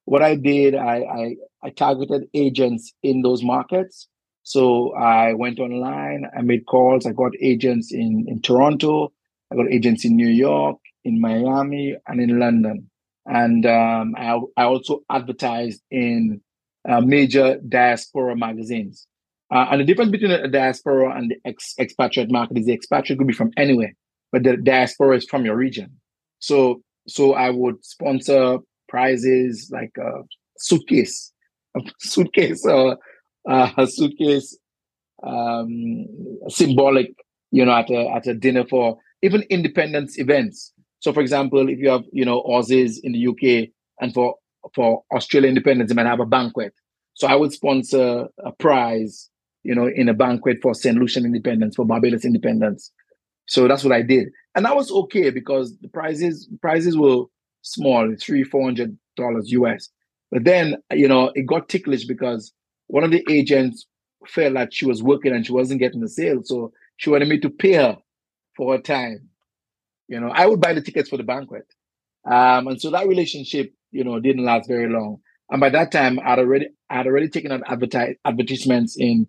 What 0.05 0.21
I 0.21 0.35
did, 0.35 0.75
I, 0.75 0.97
I, 0.99 1.35
I 1.63 1.69
targeted 1.71 2.29
agents 2.33 2.93
in 3.03 3.21
those 3.23 3.43
markets. 3.43 4.07
So 4.43 4.93
I 4.95 5.33
went 5.33 5.59
online, 5.59 6.25
I 6.37 6.41
made 6.41 6.65
calls. 6.65 7.05
I 7.05 7.11
got 7.11 7.33
agents 7.41 7.91
in, 7.91 8.25
in 8.27 8.41
Toronto, 8.41 9.11
I 9.51 9.55
got 9.55 9.69
agents 9.69 10.05
in 10.05 10.15
New 10.15 10.29
York, 10.29 10.77
in 11.03 11.19
Miami, 11.19 11.97
and 12.07 12.21
in 12.21 12.39
London. 12.39 12.89
And 13.27 13.65
um, 13.65 14.15
I, 14.17 14.39
I 14.55 14.63
also 14.63 15.01
advertised 15.09 15.81
in 15.91 16.41
uh, 16.87 17.01
major 17.01 17.59
diaspora 17.67 18.35
magazines. 18.35 19.07
Uh, 19.53 19.67
and 19.71 19.81
the 19.81 19.85
difference 19.85 20.11
between 20.11 20.31
a 20.31 20.47
diaspora 20.47 21.17
and 21.17 21.31
the 21.31 21.37
ex- 21.45 21.75
expatriate 21.79 22.31
market 22.31 22.57
is 22.57 22.65
the 22.65 22.73
expatriate 22.73 23.17
could 23.17 23.27
be 23.27 23.33
from 23.33 23.51
anywhere, 23.57 23.93
but 24.31 24.43
the 24.43 24.57
diaspora 24.57 25.15
is 25.15 25.25
from 25.25 25.45
your 25.45 25.55
region. 25.55 25.89
So 26.39 26.81
so 27.07 27.33
I 27.33 27.49
would 27.49 27.83
sponsor 27.85 28.59
prizes 28.89 29.69
like 29.71 29.91
a 29.97 30.23
suitcase, 30.57 31.31
a 31.75 31.81
suitcase, 31.99 32.65
uh, 32.65 32.95
a 33.45 33.87
suitcase 33.87 34.57
um, 35.23 36.05
symbolic, 36.49 37.13
you 37.51 37.65
know, 37.65 37.71
at 37.71 37.89
a 37.89 38.09
at 38.09 38.27
a 38.27 38.33
dinner 38.33 38.65
for 38.67 38.97
even 39.21 39.43
independence 39.49 40.19
events. 40.19 40.73
So, 40.99 41.13
for 41.13 41.21
example, 41.21 41.69
if 41.69 41.79
you 41.79 41.89
have 41.89 42.03
you 42.11 42.25
know 42.25 42.41
Aussies 42.43 42.97
in 43.03 43.11
the 43.11 43.27
UK 43.27 43.69
and 44.01 44.13
for 44.13 44.35
for 44.73 45.03
Australia 45.13 45.49
independence, 45.49 45.89
they 45.89 45.95
might 45.95 46.09
have 46.09 46.19
a 46.19 46.25
banquet. 46.25 46.73
So 47.13 47.27
I 47.27 47.35
would 47.35 47.51
sponsor 47.51 48.27
a 48.43 48.51
prize, 48.51 49.29
you 49.63 49.73
know, 49.73 49.87
in 49.87 50.07
a 50.07 50.13
banquet 50.13 50.59
for 50.61 50.75
St. 50.75 50.97
Lucian 50.97 51.25
independence, 51.25 51.75
for 51.75 51.85
Barbados 51.85 52.25
independence. 52.25 52.91
So 53.47 53.67
that's 53.67 53.83
what 53.83 53.93
I 53.93 54.01
did. 54.01 54.27
And 54.55 54.65
that 54.65 54.75
was 54.75 54.91
okay 54.91 55.29
because 55.29 55.77
the 55.79 55.87
prizes 55.87 56.49
prizes 56.61 56.97
were 56.97 57.23
small, 57.61 58.13
three, 58.19 58.43
four 58.43 58.63
hundred 58.63 58.97
dollars 59.15 59.51
US. 59.51 59.89
But 60.31 60.43
then, 60.43 60.77
you 60.91 61.07
know, 61.07 61.31
it 61.35 61.45
got 61.45 61.69
ticklish 61.69 62.05
because 62.05 62.53
one 62.87 63.03
of 63.03 63.11
the 63.11 63.25
agents 63.29 63.87
felt 64.27 64.53
like 64.53 64.73
she 64.73 64.85
was 64.85 65.01
working 65.01 65.33
and 65.33 65.45
she 65.45 65.53
wasn't 65.53 65.79
getting 65.79 66.01
the 66.01 66.09
sale. 66.09 66.41
So 66.43 66.73
she 66.97 67.09
wanted 67.09 67.29
me 67.29 67.39
to 67.39 67.49
pay 67.49 67.73
her 67.73 67.97
for 68.55 68.73
her 68.75 68.81
time. 68.81 69.29
You 70.07 70.19
know, 70.19 70.29
I 70.29 70.45
would 70.45 70.61
buy 70.61 70.73
the 70.73 70.81
tickets 70.81 71.09
for 71.09 71.17
the 71.17 71.23
banquet. 71.23 71.65
Um, 72.25 72.67
and 72.67 72.81
so 72.81 72.91
that 72.91 73.07
relationship, 73.07 73.73
you 73.91 74.03
know, 74.03 74.19
didn't 74.19 74.45
last 74.45 74.67
very 74.67 74.89
long. 74.89 75.17
And 75.49 75.61
by 75.61 75.69
that 75.69 75.91
time, 75.91 76.19
I'd 76.23 76.39
already 76.39 76.67
I'd 76.89 77.07
already 77.07 77.29
taken 77.29 77.51
out 77.51 77.61
advertise, 77.67 78.15
advertisements 78.25 78.97
in 78.97 79.27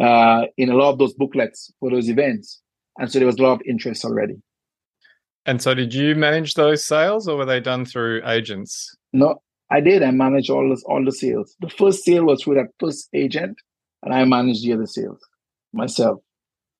uh, 0.00 0.46
in 0.56 0.70
a 0.70 0.74
lot 0.74 0.90
of 0.90 0.98
those 0.98 1.14
booklets 1.14 1.72
for 1.78 1.90
those 1.90 2.08
events, 2.08 2.60
and 2.98 3.10
so 3.10 3.18
there 3.18 3.26
was 3.26 3.38
a 3.38 3.42
lot 3.42 3.52
of 3.52 3.62
interest 3.66 4.04
already. 4.04 4.42
And 5.46 5.62
so, 5.62 5.74
did 5.74 5.94
you 5.94 6.14
manage 6.16 6.54
those 6.54 6.84
sales, 6.84 7.28
or 7.28 7.36
were 7.36 7.46
they 7.46 7.60
done 7.60 7.84
through 7.84 8.22
agents? 8.26 8.96
No, 9.12 9.42
I 9.70 9.80
did. 9.80 10.02
I 10.02 10.10
managed 10.10 10.50
all 10.50 10.68
this, 10.68 10.82
all 10.84 11.04
the 11.04 11.12
sales. 11.12 11.54
The 11.60 11.70
first 11.70 12.04
sale 12.04 12.24
was 12.24 12.42
through 12.42 12.56
that 12.56 12.68
first 12.80 13.08
agent, 13.14 13.56
and 14.02 14.12
I 14.12 14.24
managed 14.24 14.64
the 14.64 14.72
other 14.72 14.86
sales 14.86 15.20
myself. 15.72 16.20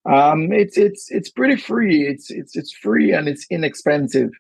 Um, 0.09 0.53
it's 0.53 0.79
it's 0.79 1.11
it's 1.11 1.31
pretty 1.31 1.57
free. 1.57 2.07
It's 2.07 2.31
it's 2.31 2.57
it's 2.57 2.73
free 2.73 3.13
and 3.13 3.29
it's 3.29 3.47
inexpensive. 3.51 4.31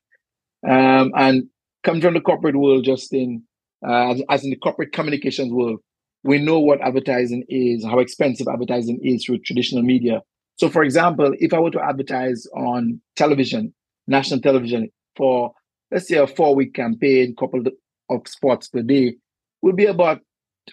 Um, 0.66 1.12
and 1.16 1.49
come 1.85 2.01
from 2.01 2.14
the 2.14 2.20
corporate 2.20 2.57
world, 2.57 2.85
Justin, 2.85 3.42
uh, 3.87 4.12
as, 4.12 4.23
as 4.29 4.44
in 4.44 4.51
the 4.51 4.57
corporate 4.57 4.92
communications 4.92 5.53
world, 5.53 5.81
we 6.23 6.38
know 6.38 6.59
what 6.59 6.81
advertising 6.81 7.44
is, 7.49 7.85
how 7.85 7.99
expensive 7.99 8.49
advertising 8.49 8.99
is 9.03 9.25
through 9.25 9.38
traditional 9.38 9.83
media. 9.83 10.23
So, 10.57 10.68
for 10.68 10.83
example, 10.83 11.35
if 11.38 11.55
I 11.55 11.59
were 11.59 11.70
to 11.70 11.83
advertise 11.83 12.46
on 12.55 13.01
television, 13.16 13.73
national 14.07 14.40
television, 14.40 14.90
for 15.16 15.53
let's 15.90 16.09
say 16.09 16.16
a 16.16 16.27
four-week 16.27 16.75
campaign, 16.75 17.35
couple 17.38 17.62
of 18.11 18.29
spots 18.29 18.68
per 18.68 18.83
day, 18.83 19.16
would 19.62 19.77
be 19.77 19.87
about 19.87 20.20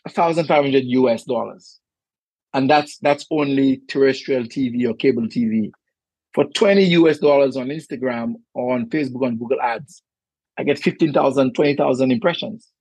thousand 0.09 0.45
five 0.45 0.63
hundred 0.63 0.83
US 0.85 1.23
dollars, 1.23 1.79
and 2.53 2.69
that's 2.69 2.97
that's 2.99 3.25
only 3.31 3.81
terrestrial 3.87 4.43
TV 4.43 4.87
or 4.89 4.93
cable 4.93 5.23
TV. 5.23 5.71
For 6.33 6.45
twenty 6.55 6.83
US 6.83 7.19
dollars 7.19 7.57
on 7.57 7.67
Instagram, 7.67 8.35
or 8.53 8.73
on 8.73 8.89
Facebook, 8.89 9.25
on 9.25 9.37
Google 9.37 9.61
Ads, 9.61 10.01
I 10.57 10.63
get 10.63 10.79
15,000, 10.79 11.53
20,000 11.53 12.11
impressions. 12.11 12.71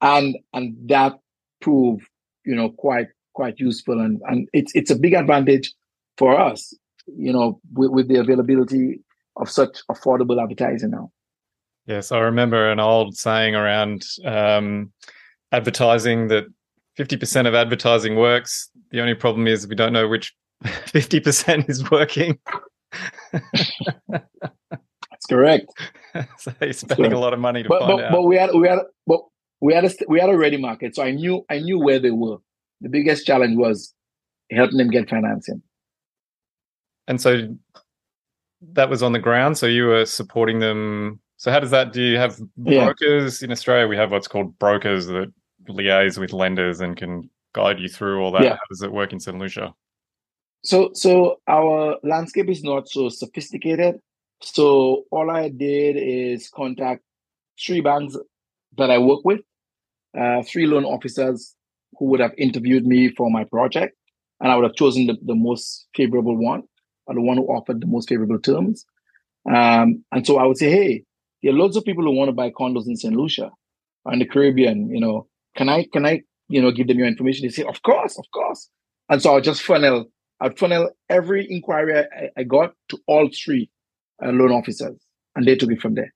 And 0.00 0.36
and 0.52 0.74
that 0.88 1.18
proved 1.60 2.06
you 2.44 2.54
know 2.54 2.70
quite 2.70 3.08
quite 3.34 3.58
useful. 3.58 4.00
And 4.00 4.20
and 4.26 4.48
it's 4.52 4.74
it's 4.74 4.90
a 4.90 4.96
big 4.96 5.14
advantage 5.14 5.72
for 6.16 6.38
us 6.38 6.74
you 7.16 7.32
know 7.32 7.60
with, 7.72 7.90
with 7.90 8.08
the 8.08 8.16
availability 8.16 9.00
of 9.36 9.50
such 9.50 9.78
affordable 9.90 10.42
advertising 10.42 10.90
now. 10.90 11.10
Yes 11.86 12.12
i 12.12 12.18
remember 12.18 12.70
an 12.70 12.80
old 12.80 13.16
saying 13.16 13.54
around 13.54 14.04
um, 14.24 14.92
advertising 15.52 16.28
that 16.28 16.44
50% 17.00 17.46
of 17.46 17.54
advertising 17.54 18.16
works 18.16 18.70
the 18.90 19.00
only 19.00 19.14
problem 19.14 19.46
is 19.46 19.66
we 19.66 19.74
don't 19.74 19.92
know 19.92 20.08
which 20.08 20.34
50% 20.64 21.68
is 21.68 21.90
working 21.90 22.38
that's 23.32 25.26
correct 25.28 25.66
so 26.38 26.52
you're 26.60 26.72
spending 26.72 27.12
a 27.12 27.18
lot 27.18 27.32
of 27.32 27.40
money 27.40 27.62
to 27.62 27.68
but, 27.68 27.80
find 27.80 27.98
but, 27.98 28.04
out 28.04 28.12
but 28.12 28.22
we 28.22 28.36
had 28.36 28.50
we 28.54 28.68
had 28.68 28.80
but 29.06 29.20
we 29.60 29.74
had 29.74 29.84
a 29.84 29.90
we 30.08 30.20
had 30.20 30.30
a 30.30 30.36
ready 30.36 30.56
market, 30.56 30.96
so 30.96 31.02
I 31.02 31.10
knew 31.10 31.44
I 31.50 31.58
knew 31.58 31.78
where 31.78 31.98
they 31.98 32.10
were. 32.10 32.38
The 32.80 32.88
biggest 32.88 33.26
challenge 33.26 33.56
was 33.58 33.94
helping 34.50 34.78
them 34.78 34.88
get 34.88 35.08
financing. 35.08 35.62
And 37.06 37.20
so 37.20 37.48
that 38.72 38.88
was 38.88 39.02
on 39.02 39.12
the 39.12 39.18
ground. 39.18 39.58
So 39.58 39.66
you 39.66 39.86
were 39.86 40.06
supporting 40.06 40.60
them. 40.60 41.20
So 41.36 41.50
how 41.50 41.60
does 41.60 41.70
that? 41.70 41.92
Do 41.92 42.02
you 42.02 42.16
have 42.16 42.38
brokers 42.56 43.42
yeah. 43.42 43.46
in 43.46 43.52
Australia? 43.52 43.86
We 43.86 43.96
have 43.96 44.10
what's 44.10 44.28
called 44.28 44.58
brokers 44.58 45.06
that 45.06 45.32
liaise 45.74 46.18
with 46.18 46.32
lenders 46.32 46.80
and 46.80 46.96
can 46.96 47.30
guide 47.54 47.80
you 47.80 47.88
through 47.88 48.22
all 48.22 48.32
that. 48.32 48.42
Yeah. 48.42 48.50
How 48.52 48.66
does 48.70 48.82
it 48.82 48.92
work 48.92 49.12
in 49.12 49.20
St. 49.20 49.38
Lucia? 49.38 49.74
So 50.62 50.90
so 50.94 51.40
our 51.48 51.96
landscape 52.02 52.48
is 52.48 52.62
not 52.62 52.88
so 52.88 53.08
sophisticated. 53.08 53.96
So 54.42 55.04
all 55.10 55.30
I 55.30 55.48
did 55.48 55.96
is 55.96 56.48
contact 56.48 57.02
three 57.58 57.80
banks 57.80 58.16
that 58.76 58.90
I 58.90 58.98
work 58.98 59.24
with 59.24 59.40
uh, 60.18 60.42
three 60.42 60.66
loan 60.66 60.84
officers 60.84 61.54
who 61.98 62.06
would 62.06 62.20
have 62.20 62.32
interviewed 62.38 62.86
me 62.86 63.10
for 63.14 63.30
my 63.30 63.44
project, 63.44 63.96
and 64.40 64.50
I 64.50 64.56
would 64.56 64.64
have 64.64 64.74
chosen 64.74 65.06
the, 65.06 65.16
the 65.22 65.34
most 65.34 65.86
favorable 65.94 66.36
one, 66.36 66.62
or 67.06 67.14
the 67.14 67.20
one 67.20 67.36
who 67.36 67.44
offered 67.44 67.80
the 67.80 67.86
most 67.86 68.08
favorable 68.08 68.38
terms. 68.38 68.84
Um, 69.48 70.04
and 70.12 70.26
so 70.26 70.38
I 70.38 70.44
would 70.44 70.58
say, 70.58 70.70
hey, 70.70 71.04
there 71.42 71.52
are 71.52 71.56
lots 71.56 71.76
of 71.76 71.84
people 71.84 72.04
who 72.04 72.12
want 72.12 72.28
to 72.28 72.34
buy 72.34 72.50
condos 72.50 72.86
in 72.86 72.96
St. 72.96 73.14
Lucia 73.14 73.50
or 74.04 74.12
in 74.12 74.18
the 74.18 74.26
Caribbean. 74.26 74.90
You 74.90 75.00
know, 75.00 75.26
can 75.60 75.68
I 75.68 75.84
can 75.92 76.06
I 76.06 76.22
you 76.48 76.62
know 76.62 76.70
give 76.70 76.88
them 76.88 76.98
your 76.98 77.06
information? 77.06 77.46
They 77.46 77.52
say, 77.52 77.64
of 77.64 77.82
course, 77.82 78.18
of 78.18 78.24
course. 78.32 78.70
And 79.10 79.20
so 79.20 79.36
I 79.36 79.40
just 79.40 79.62
funnel 79.62 80.06
I'd 80.40 80.58
funnel 80.58 80.90
every 81.10 81.46
inquiry 81.50 81.98
I, 81.98 82.30
I 82.34 82.44
got 82.44 82.72
to 82.88 82.98
all 83.06 83.28
three 83.44 83.70
uh, 84.24 84.30
loan 84.30 84.52
officers, 84.52 84.96
and 85.36 85.46
they 85.46 85.56
took 85.56 85.70
it 85.70 85.82
from 85.82 85.96
there. 85.96 86.14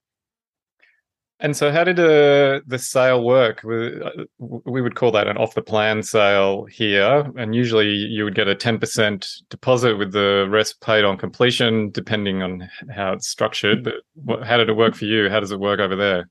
And 1.41 1.55
so, 1.55 1.71
how 1.71 1.85
did 1.85 1.99
uh, 1.99 2.61
the 2.67 2.79
sale 2.79 3.23
work? 3.23 3.63
Uh, 3.67 4.25
we 4.39 4.81
would 4.81 4.95
call 4.95 5.11
that 5.13 5.27
an 5.27 5.37
off 5.37 5.55
the 5.55 5.63
plan 5.63 6.03
sale 6.03 6.65
here. 6.65 7.31
And 7.37 7.55
usually 7.55 7.89
you 7.89 8.25
would 8.25 8.37
get 8.37 8.49
a 8.49 8.55
10% 8.55 9.43
deposit 9.51 9.99
with 9.99 10.13
the 10.13 10.47
rest 10.49 10.81
paid 10.81 11.05
on 11.05 11.19
completion, 11.19 11.91
depending 11.91 12.41
on 12.41 12.71
how 12.89 13.13
it's 13.13 13.29
structured. 13.29 13.85
But 14.17 14.45
how 14.47 14.57
did 14.57 14.71
it 14.71 14.77
work 14.77 14.95
for 14.95 15.05
you? 15.05 15.29
How 15.29 15.41
does 15.41 15.51
it 15.51 15.61
work 15.61 15.81
over 15.81 15.97
there? 15.97 16.31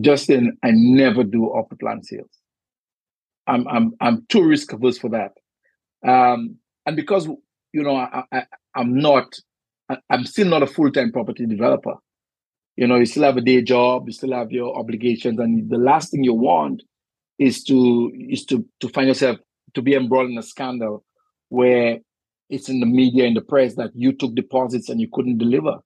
Justin, 0.00 0.56
I 0.62 0.70
never 0.72 1.24
do 1.24 1.50
the 1.70 1.76
plan 1.76 2.02
sales. 2.02 2.30
I'm, 3.46 3.66
I'm, 3.68 3.92
I'm 4.00 4.26
too 4.28 4.42
risk 4.42 4.72
averse 4.72 4.98
for 4.98 5.10
that. 5.10 5.32
Um, 6.06 6.56
and 6.84 6.96
because, 6.96 7.26
you 7.72 7.82
know, 7.82 7.96
I, 7.96 8.24
I, 8.32 8.42
I'm 8.74 8.98
not, 8.98 9.34
I'm 10.10 10.24
still 10.24 10.48
not 10.48 10.62
a 10.62 10.66
full 10.66 10.90
time 10.90 11.12
property 11.12 11.46
developer 11.46 11.94
you 12.76 12.86
know 12.86 12.96
you 12.96 13.06
still 13.06 13.24
have 13.24 13.36
a 13.36 13.40
day 13.40 13.62
job 13.62 14.04
you 14.06 14.12
still 14.12 14.32
have 14.32 14.52
your 14.52 14.76
obligations 14.78 15.38
and 15.38 15.68
the 15.70 15.78
last 15.78 16.10
thing 16.10 16.22
you 16.22 16.34
want 16.34 16.82
is 17.38 17.64
to 17.64 18.12
is 18.30 18.44
to 18.44 18.64
to 18.80 18.88
find 18.90 19.08
yourself 19.08 19.38
to 19.74 19.82
be 19.82 19.94
embroiled 19.94 20.30
in 20.30 20.38
a 20.38 20.42
scandal 20.42 21.04
where 21.48 21.98
it's 22.48 22.68
in 22.68 22.80
the 22.80 22.86
media 22.86 23.24
in 23.24 23.34
the 23.34 23.40
press 23.40 23.74
that 23.74 23.90
you 23.94 24.12
took 24.12 24.34
deposits 24.34 24.88
and 24.88 25.00
you 25.00 25.08
couldn't 25.12 25.38
deliver 25.38 25.78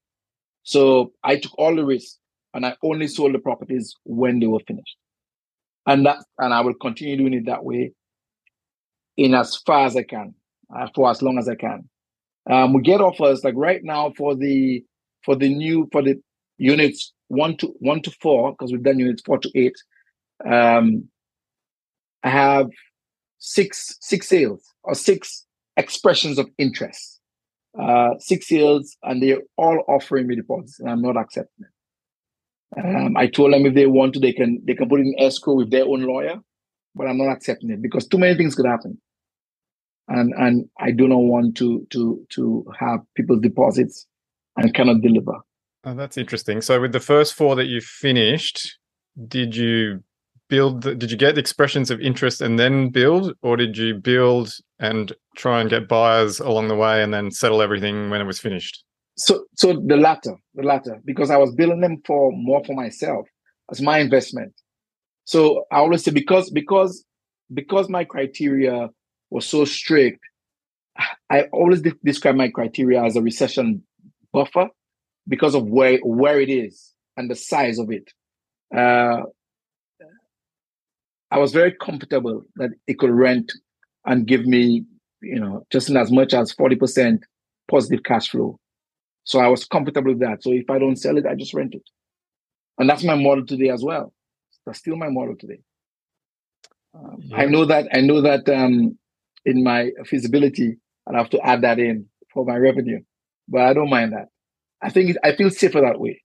so 0.63 1.13
i 1.25 1.37
took 1.37 1.57
all 1.59 1.75
the 1.75 1.85
risks 1.85 2.19
and 2.55 2.67
i 2.67 2.75
only 2.83 3.07
sold 3.07 3.35
the 3.35 3.39
properties 3.39 3.95
when 4.05 4.41
they 4.41 4.47
were 4.47 4.61
finished 4.67 4.97
and 5.87 6.07
that 6.07 6.19
and 6.39 6.53
i 6.53 6.61
will 6.61 6.75
continue 6.75 7.17
doing 7.17 7.35
it 7.35 7.47
that 7.47 7.65
way 7.65 7.93
in 9.17 9.35
as 9.35 9.57
far 9.59 9.87
as 9.87 9.97
i 9.97 10.03
can 10.03 10.35
uh, 10.75 10.87
for 10.95 11.11
as 11.11 11.23
long 11.23 11.39
as 11.39 11.49
i 11.49 11.55
can 11.55 11.89
um, 12.51 12.73
we 12.73 12.81
get 12.83 13.01
offers 13.01 13.45
like 13.45 13.55
right 13.57 13.85
now 13.85 14.13
for 14.17 14.35
the 14.35 14.83
for 15.25 15.37
the 15.37 15.49
new 15.49 15.89
for 15.93 16.03
the 16.03 16.21
units 16.59 17.13
one 17.31 17.57
to 17.59 17.75
one 17.79 18.03
to 18.03 18.11
four, 18.21 18.53
because 18.53 18.73
we've 18.73 18.83
done 18.83 18.99
units 18.99 19.23
four 19.25 19.39
to 19.39 19.51
eight. 19.55 19.77
Um, 20.45 21.09
I 22.23 22.31
have 22.31 22.69
six 23.39 23.97
six 24.01 24.29
sales 24.29 24.63
or 24.83 24.95
six 24.95 25.47
expressions 25.77 26.39
of 26.39 26.51
interest. 26.59 27.19
Uh, 27.81 28.19
six 28.19 28.49
sales, 28.49 28.97
and 29.05 29.23
they're 29.23 29.43
all 29.57 29.85
offering 29.87 30.27
me 30.27 30.35
deposits, 30.35 30.81
and 30.81 30.91
I'm 30.91 31.01
not 31.01 31.17
accepting 31.17 31.67
it. 31.67 31.73
Um, 32.77 33.17
I 33.17 33.27
told 33.27 33.53
them 33.53 33.67
if 33.67 33.75
they 33.75 33.87
want 33.87 34.15
to, 34.15 34.21
they 34.21 34.33
can 34.33 34.61
they 34.65 34.75
can 34.75 34.89
put 34.89 35.01
it 35.01 35.07
in 35.07 35.15
escrow 35.19 35.55
with 35.55 35.71
their 35.71 35.85
own 35.85 36.03
lawyer, 36.03 36.37
but 36.95 37.09
I'm 37.09 37.19
not 37.19 37.33
accepting 37.33 37.71
it 37.71 37.83
because 37.83 38.07
too 38.07 38.19
many 38.19 38.37
things 38.37 38.55
could 38.55 38.67
happen, 38.67 39.01
and 40.09 40.33
and 40.37 40.69
I 40.79 40.93
do 40.93 41.09
not 41.09 41.19
want 41.19 41.57
to 41.57 41.87
to 41.91 42.25
to 42.31 42.65
have 42.79 43.01
people's 43.17 43.41
deposits 43.41 44.07
and 44.57 44.73
cannot 44.73 45.01
deliver. 45.03 45.39
Oh, 45.85 45.95
that's 45.95 46.19
interesting. 46.19 46.61
So, 46.61 46.81
with 46.81 46.93
the 46.93 47.01
first 47.01 47.35
four 47.35 47.57
that 47.57 47.67
you 47.67 47.81
finished, 47.81 48.79
did 49.27 49.57
you 49.57 50.05
build? 50.49 50.83
Did 50.83 51.11
you 51.11 51.17
get 51.17 51.39
expressions 51.39 51.91
of 51.91 52.01
interest 52.01 52.41
and 52.41 52.59
then 52.59 52.91
build, 52.91 53.35
or 53.43 53.57
did 53.57 53.77
you 53.79 53.95
build 53.95 54.53
and 54.79 55.13
try 55.37 55.61
and 55.61 55.71
get 55.71 55.89
buyers 55.89 56.39
along 56.39 56.69
the 56.69 56.77
way 56.77 57.03
and 57.03 57.13
then 57.13 57.31
settle 57.31 57.63
everything 57.63 58.11
when 58.11 58.21
it 58.21 58.27
was 58.27 58.39
finished? 58.39 58.85
So, 59.17 59.45
so 59.57 59.83
the 59.87 59.97
latter, 59.97 60.37
the 60.55 60.63
latter, 60.63 61.01
because 61.05 61.31
I 61.31 61.37
was 61.37 61.55
building 61.55 61.81
them 61.81 62.03
for 62.07 62.33
more 62.33 62.65
for 62.65 62.75
myself 62.75 63.27
as 63.71 63.81
my 63.81 63.99
investment. 63.99 64.53
So 65.25 65.65
I 65.71 65.79
always 65.79 66.05
say 66.05 66.11
because 66.11 66.51
because 66.51 67.05
because 67.53 67.89
my 67.89 68.05
criteria 68.05 68.89
was 69.31 69.47
so 69.47 69.65
strict, 69.65 70.21
I 71.31 71.43
always 71.53 71.83
de- 71.83 71.95
describe 72.05 72.37
my 72.37 72.49
criteria 72.49 73.03
as 73.05 73.17
a 73.17 73.23
recession 73.23 73.83
buffer 74.33 74.69
because 75.29 75.55
of 75.55 75.67
where 75.67 75.99
where 75.99 76.41
it 76.41 76.49
is 76.49 76.93
and 77.17 77.31
the 77.31 77.37
size 77.37 77.79
of 77.79 77.91
it. 77.91 78.11
Uh, 78.75 79.23
I 81.31 81.39
was 81.39 81.53
very 81.53 81.73
comfortable 81.73 82.43
that 82.57 82.71
it 82.87 82.99
could 82.99 83.11
rent 83.11 83.53
and 84.05 84.27
give 84.27 84.47
me, 84.47 84.85
you 85.23 85.39
know, 85.39 85.65
just 85.71 85.91
as 85.91 86.11
much 86.11 86.35
as 86.35 86.53
40% 86.55 87.21
positive 87.71 88.03
cash 88.03 88.31
flow. 88.31 88.59
So 89.31 89.39
I 89.39 89.47
was 89.47 89.65
comfortable 89.65 90.11
with 90.11 90.19
that. 90.23 90.43
So 90.43 90.51
if 90.51 90.69
I 90.69 90.81
don't 90.81 90.97
sell 90.97 91.17
it, 91.17 91.25
I 91.25 91.37
just 91.37 91.55
rent 91.55 91.77
it. 91.77 91.85
And 92.79 92.91
that's 92.91 93.05
my 93.05 93.15
model 93.15 93.47
today 93.47 93.69
as 93.69 93.81
well. 93.81 94.13
That's 94.67 94.81
still 94.81 94.97
my 94.97 95.09
model 95.09 95.37
today. 95.39 95.61
Um, 96.97 97.19
yeah. 97.21 97.37
I 97.37 97.45
know 97.45 97.65
that 97.65 97.87
I 97.93 98.01
know 98.01 98.21
that 98.23 98.49
um, 98.49 98.99
in 99.45 99.63
my 99.63 99.91
feasibility, 100.05 100.79
I'll 101.07 101.15
have 101.15 101.31
to 101.31 101.41
add 101.47 101.63
that 101.63 101.79
in 101.79 102.07
for 102.35 102.45
my 102.45 102.57
revenue, 102.57 102.99
but 103.47 103.61
I 103.61 103.73
don't 103.73 103.89
mind 103.89 104.15
that. 104.15 104.27
I 104.83 104.91
think 104.91 105.11
it, 105.11 105.17
I 105.23 105.37
feel 105.37 105.51
safer 105.51 105.81
that 105.81 106.01
way. 106.01 106.21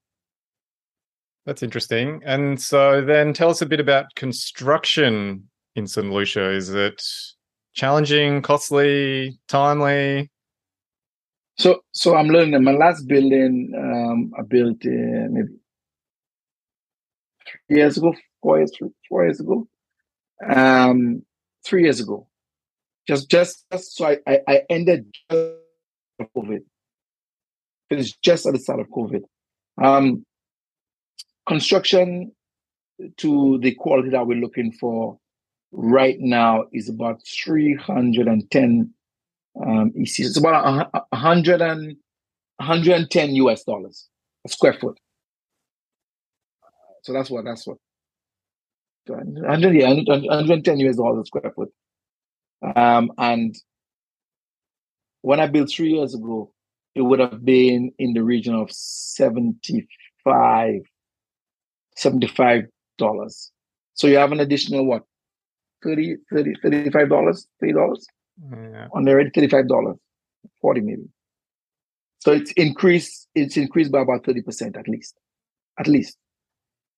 That's 1.44 1.62
interesting. 1.62 2.22
And 2.24 2.60
so 2.60 3.02
then 3.02 3.34
tell 3.34 3.50
us 3.50 3.62
a 3.62 3.66
bit 3.66 3.78
about 3.78 4.06
construction 4.16 5.48
in 5.76 5.86
St. 5.86 6.10
Lucia. 6.10 6.50
Is 6.50 6.74
it 6.74 7.00
challenging, 7.72 8.42
costly, 8.42 9.38
timely? 9.46 10.28
So 11.58 11.80
so 11.92 12.14
I'm 12.14 12.28
learning. 12.28 12.62
My 12.62 12.72
last 12.72 13.06
building 13.08 13.72
um, 13.76 14.32
I 14.38 14.42
built 14.42 14.84
uh, 14.84 15.28
maybe 15.30 15.54
three 17.46 17.78
years 17.78 17.96
ago, 17.96 18.14
four 18.42 18.58
years, 18.58 18.72
four 19.08 19.24
years 19.24 19.40
ago, 19.40 19.66
um, 20.46 21.22
three 21.64 21.84
years 21.84 22.00
ago. 22.00 22.28
Just 23.08 23.30
just, 23.30 23.64
just 23.72 23.96
so 23.96 24.06
I, 24.06 24.18
I, 24.26 24.40
I 24.46 24.62
ended 24.68 25.14
COVID. 25.32 26.60
Finished 27.88 28.20
just 28.20 28.46
at 28.46 28.52
the 28.52 28.58
start 28.58 28.80
of 28.80 28.88
COVID. 28.88 29.22
Um, 29.82 30.26
construction 31.48 32.32
to 33.18 33.58
the 33.62 33.74
quality 33.74 34.10
that 34.10 34.26
we're 34.26 34.40
looking 34.40 34.72
for 34.72 35.18
right 35.72 36.16
now 36.18 36.64
is 36.72 36.88
about 36.88 37.20
310 37.26 38.92
um. 39.64 39.92
It's 39.94 40.38
about 40.38 40.90
100 41.10 41.60
110 42.58 43.34
US 43.36 43.64
dollars 43.64 44.08
a 44.46 44.48
square 44.48 44.74
foot. 44.74 44.98
So 47.02 47.12
that's 47.12 47.30
what 47.30 47.44
that's 47.44 47.66
what 47.66 47.78
100, 49.06 49.74
yeah, 49.74 49.88
110 49.88 50.78
US 50.80 50.96
dollars 50.96 51.22
a 51.22 51.26
square 51.26 51.52
foot. 51.54 51.70
Um, 52.74 53.12
and 53.18 53.54
when 55.22 55.40
I 55.40 55.46
built 55.46 55.70
three 55.70 55.92
years 55.92 56.14
ago, 56.14 56.52
it 56.94 57.02
would 57.02 57.20
have 57.20 57.44
been 57.44 57.92
in 57.98 58.14
the 58.14 58.22
region 58.24 58.54
of 58.54 58.70
75 58.72 60.80
$75. 61.98 63.50
So 63.94 64.06
you 64.06 64.16
have 64.16 64.32
an 64.32 64.40
additional 64.40 64.86
what? 64.86 65.02
30 65.84 66.16
30 66.32 66.54
$35, 66.64 67.46
$30? 67.62 67.62
Yeah. 67.62 67.72
On 67.72 68.15
the 68.38 68.88
already 68.92 69.30
$35, 69.30 69.98
40 70.60 70.80
maybe. 70.80 71.08
So 72.18 72.32
it's 72.32 72.52
increased, 72.52 73.28
it's 73.34 73.56
increased 73.56 73.92
by 73.92 74.00
about 74.00 74.24
30% 74.24 74.76
at 74.76 74.88
least. 74.88 75.16
At 75.78 75.86
least. 75.86 76.16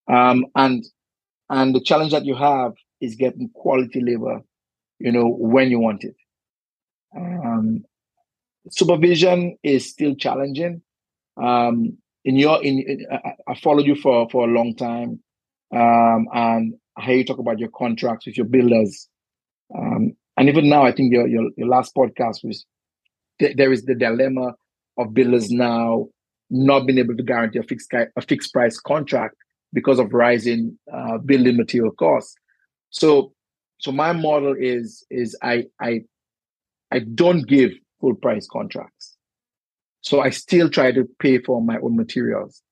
Um, 0.09 0.46
and 0.55 0.85
and 1.51 1.74
the 1.74 1.81
challenge 1.81 2.12
that 2.12 2.24
you 2.24 2.35
have 2.35 2.72
is 3.01 3.16
getting 3.16 3.51
quality 3.55 4.01
labor, 4.01 4.40
you 4.98 5.12
know, 5.12 5.29
when 5.29 5.70
you 5.70 5.79
want 5.79 6.05
it. 6.05 6.14
Um, 7.16 7.85
supervision 8.70 9.57
is 9.62 9.88
still 9.88 10.14
challenging. 10.14 10.83
Um, 11.37 11.98
in 12.24 12.37
your 12.37 12.62
in, 12.62 12.79
in 12.81 13.07
I, 13.46 13.55
followed 13.61 13.87
you 13.87 13.94
for 13.94 14.29
for 14.31 14.44
a 14.44 14.53
long 14.53 14.74
time, 14.74 15.20
um, 15.74 16.27
and 16.33 16.74
I 16.96 17.05
hear 17.05 17.16
you 17.16 17.24
talk 17.24 17.38
about 17.38 17.59
your 17.59 17.70
contracts 17.70 18.27
with 18.27 18.37
your 18.37 18.46
builders, 18.46 19.09
um, 19.77 20.14
and 20.38 20.48
even 20.48 20.68
now 20.68 20.85
I 20.85 20.92
think 20.92 21.12
your 21.12 21.27
your, 21.27 21.51
your 21.57 21.68
last 21.68 21.94
podcast 21.94 22.44
was 22.44 22.64
th- 23.40 23.57
there 23.57 23.72
is 23.72 23.85
the 23.85 23.94
dilemma 23.94 24.55
of 24.96 25.12
builders 25.12 25.51
now 25.51 26.07
not 26.51 26.87
being 26.87 26.98
able 26.98 27.16
to 27.16 27.22
guarantee 27.22 27.59
a 27.59 27.62
fixed 27.62 27.92
a 27.92 28.22
fixed 28.22 28.53
price 28.53 28.79
contract 28.79 29.37
because 29.72 29.98
of 29.98 30.14
rising 30.14 30.79
uh, 30.92 31.18
building 31.18 31.57
material 31.57 31.90
costs. 31.90 32.35
So 32.90 33.33
so 33.79 33.92
my 33.92 34.12
model 34.12 34.55
is 34.59 35.05
is 35.11 35.37
I 35.42 35.66
I 35.81 36.03
I 36.90 37.01
don't 37.01 37.46
give 37.46 37.72
full 38.01 38.14
price 38.14 38.46
contracts. 38.46 39.16
So 40.01 40.20
I 40.20 40.31
still 40.31 40.70
try 40.70 40.92
to 40.92 41.05
pay 41.18 41.38
for 41.38 41.61
my 41.61 41.79
own 41.81 41.96
materials 41.96 42.62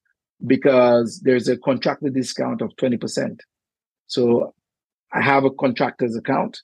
because 0.47 1.21
there's 1.21 1.49
a 1.49 1.57
contractor 1.57 2.09
discount 2.09 2.63
of 2.63 2.71
20%. 2.77 3.41
So 4.07 4.55
I 5.13 5.21
have 5.21 5.45
a 5.45 5.51
contractor's 5.51 6.17
account. 6.17 6.61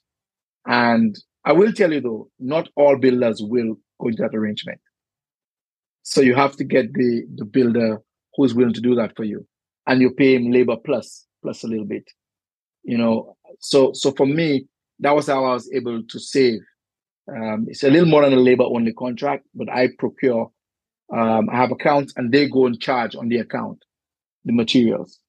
And 0.65 1.15
I 1.45 1.53
will 1.53 1.73
tell 1.73 1.91
you 1.91 2.01
though, 2.01 2.29
not 2.39 2.69
all 2.75 2.97
builders 2.97 3.41
will 3.41 3.75
go 3.99 4.07
into 4.07 4.23
that 4.23 4.35
arrangement. 4.35 4.79
So 6.03 6.21
you 6.21 6.35
have 6.35 6.55
to 6.57 6.63
get 6.63 6.93
the, 6.93 7.23
the 7.35 7.45
builder 7.45 8.01
who's 8.35 8.53
willing 8.53 8.73
to 8.73 8.81
do 8.81 8.95
that 8.95 9.15
for 9.15 9.23
you. 9.23 9.45
And 9.87 10.01
you 10.01 10.11
pay 10.11 10.35
him 10.35 10.51
labor 10.51 10.77
plus, 10.77 11.25
plus 11.41 11.63
a 11.63 11.67
little 11.67 11.85
bit. 11.85 12.09
You 12.83 12.97
know, 12.97 13.37
so 13.59 13.93
so 13.93 14.11
for 14.11 14.25
me, 14.25 14.65
that 14.99 15.15
was 15.15 15.27
how 15.27 15.45
I 15.45 15.53
was 15.53 15.71
able 15.73 16.03
to 16.03 16.19
save 16.19 16.59
um, 17.31 17.67
it's 17.69 17.83
a 17.83 17.89
little 17.89 18.07
more 18.07 18.21
than 18.21 18.33
a 18.33 18.41
labor 18.41 18.63
only 18.63 18.93
contract, 18.93 19.45
but 19.55 19.69
I 19.69 19.89
procure, 19.97 20.51
um, 21.13 21.49
I 21.49 21.55
have 21.55 21.71
accounts 21.71 22.13
and 22.17 22.31
they 22.31 22.49
go 22.49 22.65
and 22.65 22.79
charge 22.79 23.15
on 23.15 23.29
the 23.29 23.37
account 23.37 23.79
the 24.45 24.51
materials. 24.51 25.19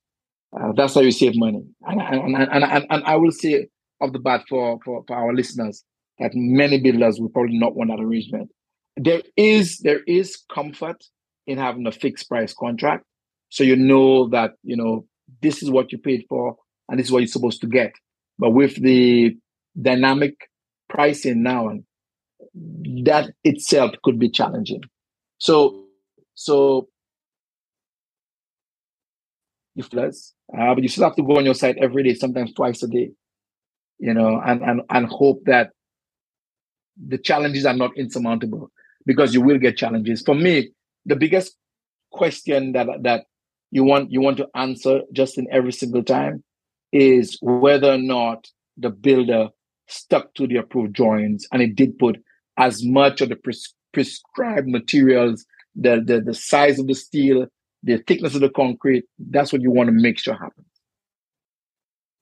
Uh, 0.59 0.73
that's 0.77 0.95
how 0.95 1.01
you 1.01 1.13
save 1.13 1.37
money. 1.37 1.65
And, 1.83 2.01
and, 2.01 2.37
and, 2.37 2.65
and, 2.65 2.87
and 2.91 3.05
I 3.05 3.17
will 3.17 3.31
say 3.31 3.69
off 4.05 4.13
the 4.13 4.19
bat 4.19 4.43
for, 4.49 4.79
for, 4.85 5.05
for 5.07 5.17
our 5.17 5.35
listeners 5.35 5.85
that 6.19 6.33
many 6.35 6.81
builders 6.81 7.19
will 7.19 7.29
probably 7.29 7.59
not 7.59 7.75
want 7.75 7.91
that 7.91 8.01
arrangement. 8.01 8.51
There 8.97 9.23
is 9.37 9.79
there 9.79 10.01
is 10.07 10.43
comfort 10.53 11.03
in 11.47 11.59
having 11.59 11.87
a 11.87 11.93
fixed 11.93 12.29
price 12.29 12.55
contract. 12.55 13.05
So 13.49 13.65
you 13.65 13.77
know 13.77 14.29
that, 14.29 14.53
you 14.63 14.77
know, 14.77 15.07
this 15.43 15.63
is 15.63 15.71
what 15.71 15.93
you 15.93 15.99
paid 15.99 16.25
for 16.29 16.57
and 16.89 16.99
this 16.99 17.07
is 17.07 17.13
what 17.13 17.21
you're 17.21 17.27
supposed 17.27 17.61
to 17.63 17.67
get. 17.67 17.93
But 18.39 18.51
with 18.51 18.81
the 18.81 19.37
dynamic 19.81 20.35
pricing 20.89 21.43
now, 21.43 21.69
and 21.69 21.85
that 23.05 23.31
itself 23.43 23.93
could 24.03 24.19
be 24.19 24.29
challenging. 24.29 24.83
So, 25.39 25.85
so 26.35 26.89
you 29.75 29.85
uh, 29.85 30.75
but 30.75 30.83
you 30.83 30.89
still 30.89 31.05
have 31.05 31.17
to 31.17 31.23
go 31.23 31.37
on 31.37 31.45
your 31.45 31.55
site 31.55 31.79
every 31.79 32.05
day, 32.05 32.15
sometimes 32.15 32.53
twice 32.53 32.83
a 32.83 32.89
day, 32.89 33.11
you 33.99 34.15
know, 34.15 34.41
and 34.45 34.63
and 34.63 34.83
and 34.91 35.07
hope 35.07 35.43
that 35.47 35.71
the 36.97 37.19
challenges 37.19 37.67
are 37.67 37.75
not 37.75 37.97
insurmountable 37.97 38.71
because 39.07 39.35
you 39.35 39.41
will 39.41 39.59
get 39.59 39.77
challenges. 39.77 40.23
For 40.23 40.35
me, 40.35 40.71
the 41.05 41.17
biggest 41.17 41.57
question 42.11 42.73
that 42.73 42.87
that 43.03 43.25
you 43.71 43.85
want 43.85 44.11
you 44.13 44.21
want 44.21 44.37
to 44.39 44.49
answer 44.55 45.01
just 45.13 45.39
in 45.39 45.47
every 45.51 45.73
single 45.73 46.03
time 46.03 46.43
is 46.93 47.39
whether 47.43 47.93
or 47.93 47.99
not 47.99 48.47
the 48.77 48.91
builder 48.91 49.49
stuck 49.89 50.33
to 50.35 50.47
the 50.47 50.57
approved 50.57 50.93
drawings 50.93 51.47
and 51.53 51.61
it 51.61 51.75
did 51.75 51.99
put 51.99 52.19
as 52.57 52.85
much 52.85 53.21
of 53.21 53.29
the 53.29 53.37
pres- 53.37 53.75
prescribed 53.93 54.69
materials, 54.69 55.45
the, 55.75 56.03
the 56.05 56.21
the 56.21 56.35
size 56.35 56.79
of 56.79 56.87
the 56.87 56.95
steel, 56.95 57.47
the 57.83 57.99
thickness 58.07 58.35
of 58.35 58.41
the 58.41 58.51
concrete. 58.51 59.05
That's 59.19 59.53
what 59.53 59.63
you 59.63 59.71
want 59.71 59.89
to 59.89 59.93
make 59.93 60.19
sure 60.19 60.35
happens. 60.35 60.67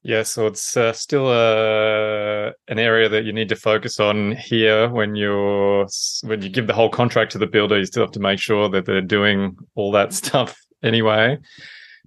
Yeah, 0.04 0.24
so 0.24 0.48
it's 0.48 0.76
uh, 0.76 0.92
still 0.92 1.28
uh, 1.28 2.50
an 2.66 2.80
area 2.80 3.08
that 3.08 3.24
you 3.24 3.32
need 3.32 3.48
to 3.50 3.56
focus 3.56 4.00
on 4.00 4.32
here 4.32 4.88
when 4.88 5.14
you're 5.14 5.86
when 6.24 6.42
you 6.42 6.48
give 6.48 6.66
the 6.66 6.74
whole 6.74 6.88
contract 6.88 7.30
to 7.32 7.38
the 7.38 7.46
builder. 7.46 7.78
You 7.78 7.86
still 7.86 8.02
have 8.02 8.10
to 8.12 8.20
make 8.20 8.40
sure 8.40 8.68
that 8.70 8.84
they're 8.84 9.00
doing 9.00 9.56
all 9.76 9.92
that 9.92 10.12
stuff 10.22 10.60
anyway. 10.82 11.38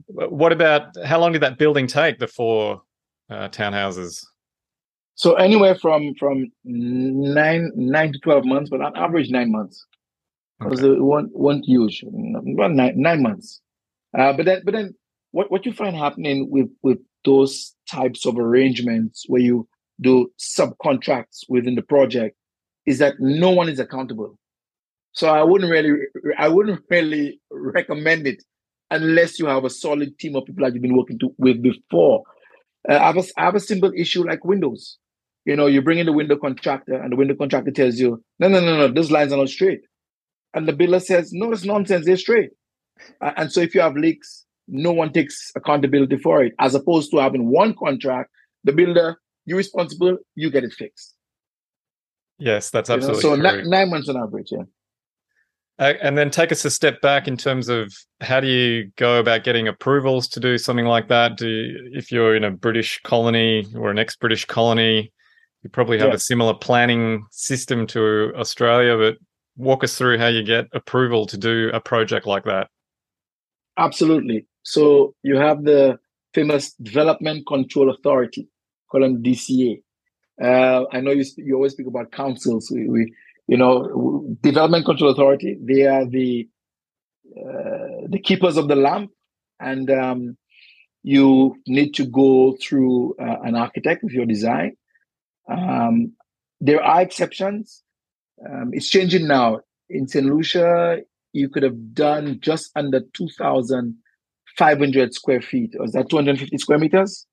What 0.07 0.51
about 0.51 0.87
how 1.05 1.21
long 1.21 1.31
did 1.31 1.41
that 1.41 1.57
building 1.57 1.87
take? 1.87 2.19
The 2.19 2.27
four 2.27 2.81
uh, 3.29 3.47
townhouses. 3.47 4.25
So 5.15 5.35
anywhere 5.35 5.75
from 5.75 6.15
from 6.15 6.51
nine 6.65 7.71
nine 7.75 8.11
to 8.11 8.19
twelve 8.19 8.43
months, 8.43 8.69
but 8.69 8.81
on 8.81 8.97
average 8.97 9.29
nine 9.29 9.53
months, 9.53 9.85
because 10.59 10.83
okay. 10.83 10.97
it 10.97 11.01
won't 11.01 11.29
won't 11.33 11.65
use 11.65 12.03
about 12.03 12.73
nine 12.73 12.93
nine 12.97 13.21
months. 13.21 13.61
Uh, 14.17 14.33
but 14.33 14.45
then 14.45 14.63
but 14.65 14.73
then 14.73 14.93
what 15.31 15.49
what 15.49 15.65
you 15.65 15.71
find 15.71 15.95
happening 15.95 16.49
with 16.51 16.69
with 16.83 16.99
those 17.25 17.75
types 17.89 18.25
of 18.25 18.37
arrangements 18.37 19.25
where 19.27 19.41
you 19.41 19.67
do 20.01 20.31
subcontracts 20.39 21.43
within 21.49 21.75
the 21.75 21.81
project 21.81 22.35
is 22.85 22.99
that 22.99 23.15
no 23.19 23.49
one 23.49 23.69
is 23.69 23.79
accountable. 23.79 24.37
So 25.13 25.29
I 25.29 25.43
wouldn't 25.43 25.71
really 25.71 25.97
I 26.37 26.47
wouldn't 26.47 26.81
really 26.89 27.39
recommend 27.49 28.27
it 28.27 28.43
unless 28.91 29.39
you 29.39 29.47
have 29.47 29.65
a 29.65 29.69
solid 29.69 30.17
team 30.19 30.35
of 30.35 30.45
people 30.45 30.63
that 30.63 30.73
you've 30.73 30.81
been 30.81 30.97
working 30.97 31.17
to, 31.19 31.33
with 31.37 31.61
before. 31.61 32.23
Uh, 32.87 32.97
I, 32.97 33.07
have 33.07 33.17
a, 33.17 33.23
I 33.37 33.45
have 33.45 33.55
a 33.55 33.59
simple 33.59 33.91
issue 33.95 34.23
like 34.23 34.45
Windows 34.45 34.99
you 35.45 35.55
know, 35.55 35.67
you 35.67 35.81
bring 35.81 35.99
in 35.99 36.07
the 36.07 36.13
window 36.13 36.35
contractor, 36.35 36.95
and 36.95 37.11
the 37.11 37.15
window 37.15 37.35
contractor 37.35 37.71
tells 37.71 37.99
you, 37.99 38.21
no, 38.39 38.47
no, 38.47 38.59
no, 38.59 38.77
no, 38.77 38.87
those 38.87 39.11
lines 39.11 39.31
are 39.31 39.37
not 39.37 39.49
straight. 39.49 39.81
And 40.53 40.67
the 40.67 40.73
builder 40.73 40.99
says, 40.99 41.31
no, 41.31 41.51
it's 41.51 41.63
nonsense, 41.63 42.05
they're 42.05 42.17
straight. 42.17 42.49
Uh, 43.21 43.31
and 43.37 43.51
so 43.51 43.61
if 43.61 43.75
you 43.75 43.81
have 43.81 43.95
leaks, 43.95 44.44
no 44.67 44.91
one 44.91 45.11
takes 45.11 45.51
accountability 45.55 46.17
for 46.17 46.43
it, 46.43 46.53
as 46.59 46.75
opposed 46.75 47.11
to 47.11 47.17
having 47.17 47.49
one 47.49 47.75
contract, 47.75 48.31
the 48.63 48.71
builder, 48.71 49.19
you're 49.45 49.57
responsible, 49.57 50.17
you 50.35 50.49
get 50.49 50.63
it 50.63 50.73
fixed. 50.73 51.13
Yes, 52.37 52.69
that's 52.69 52.89
absolutely 52.89 53.29
you 53.29 53.37
know, 53.37 53.43
so. 53.43 53.59
N- 53.59 53.69
nine 53.69 53.89
months 53.89 54.09
on 54.09 54.17
average, 54.17 54.49
yeah. 54.51 54.63
Uh, 55.77 55.93
and 56.01 56.17
then 56.17 56.29
take 56.29 56.51
us 56.51 56.63
a 56.63 56.71
step 56.71 57.01
back 57.01 57.27
in 57.27 57.35
terms 57.35 57.67
of 57.67 57.93
how 58.21 58.39
do 58.39 58.47
you 58.47 58.89
go 58.95 59.19
about 59.19 59.43
getting 59.43 59.67
approvals 59.67 60.27
to 60.29 60.39
do 60.39 60.57
something 60.57 60.85
like 60.85 61.09
that? 61.09 61.35
Do 61.35 61.49
you, 61.49 61.89
if 61.93 62.11
you're 62.11 62.35
in 62.35 62.45
a 62.45 62.51
British 62.51 63.01
colony 63.03 63.67
or 63.75 63.91
an 63.91 63.99
ex-British 63.99 64.45
colony, 64.45 65.11
you 65.63 65.69
probably 65.69 65.99
have 65.99 66.09
yeah. 66.09 66.15
a 66.15 66.19
similar 66.19 66.53
planning 66.53 67.25
system 67.31 67.87
to 67.87 68.31
Australia. 68.37 68.97
But 68.97 69.17
walk 69.57 69.83
us 69.83 69.97
through 69.97 70.17
how 70.17 70.27
you 70.27 70.43
get 70.43 70.67
approval 70.71 71.25
to 71.25 71.37
do 71.37 71.69
a 71.73 71.81
project 71.81 72.25
like 72.25 72.45
that. 72.45 72.69
Absolutely. 73.77 74.45
So 74.65 75.13
you 75.23 75.37
have 75.37 75.63
the 75.63 75.99
famous 76.33 76.73
Development 76.73 77.45
Control 77.47 77.91
Authority, 77.91 78.49
them 78.91 79.21
DCA. 79.21 79.81
Uh, 80.41 80.85
I 80.91 80.99
know 81.01 81.11
you, 81.11 81.23
you 81.37 81.55
always 81.55 81.73
speak 81.73 81.87
about 81.87 82.11
councils. 82.11 82.71
We, 82.73 82.89
we 82.89 83.13
you 83.47 83.57
know, 83.57 84.35
Development 84.41 84.83
Control 84.83 85.11
Authority. 85.11 85.57
They 85.61 85.85
are 85.85 86.05
the 86.05 86.49
uh, 87.37 88.07
the 88.09 88.19
keepers 88.19 88.57
of 88.57 88.67
the 88.67 88.75
lamp, 88.75 89.11
and 89.59 89.89
um, 89.91 90.37
you 91.03 91.55
need 91.67 91.93
to 91.95 92.05
go 92.05 92.57
through 92.61 93.15
uh, 93.19 93.37
an 93.43 93.55
architect 93.55 94.03
with 94.03 94.13
your 94.13 94.25
design. 94.25 94.75
Um, 95.49 96.13
there 96.59 96.81
are 96.81 97.01
exceptions. 97.01 97.83
Um, 98.49 98.71
it's 98.73 98.89
changing 98.89 99.27
now. 99.27 99.59
In 99.89 100.07
St. 100.07 100.25
Lucia, 100.25 101.01
you 101.33 101.49
could 101.49 101.63
have 101.63 101.93
done 101.93 102.39
just 102.41 102.71
under 102.75 103.01
2,500 104.57 105.13
square 105.13 105.41
feet. 105.41 105.75
Or 105.79 105.85
is 105.85 105.91
that 105.93 106.09
250 106.09 106.57
square 106.57 106.79
meters? 106.79 107.25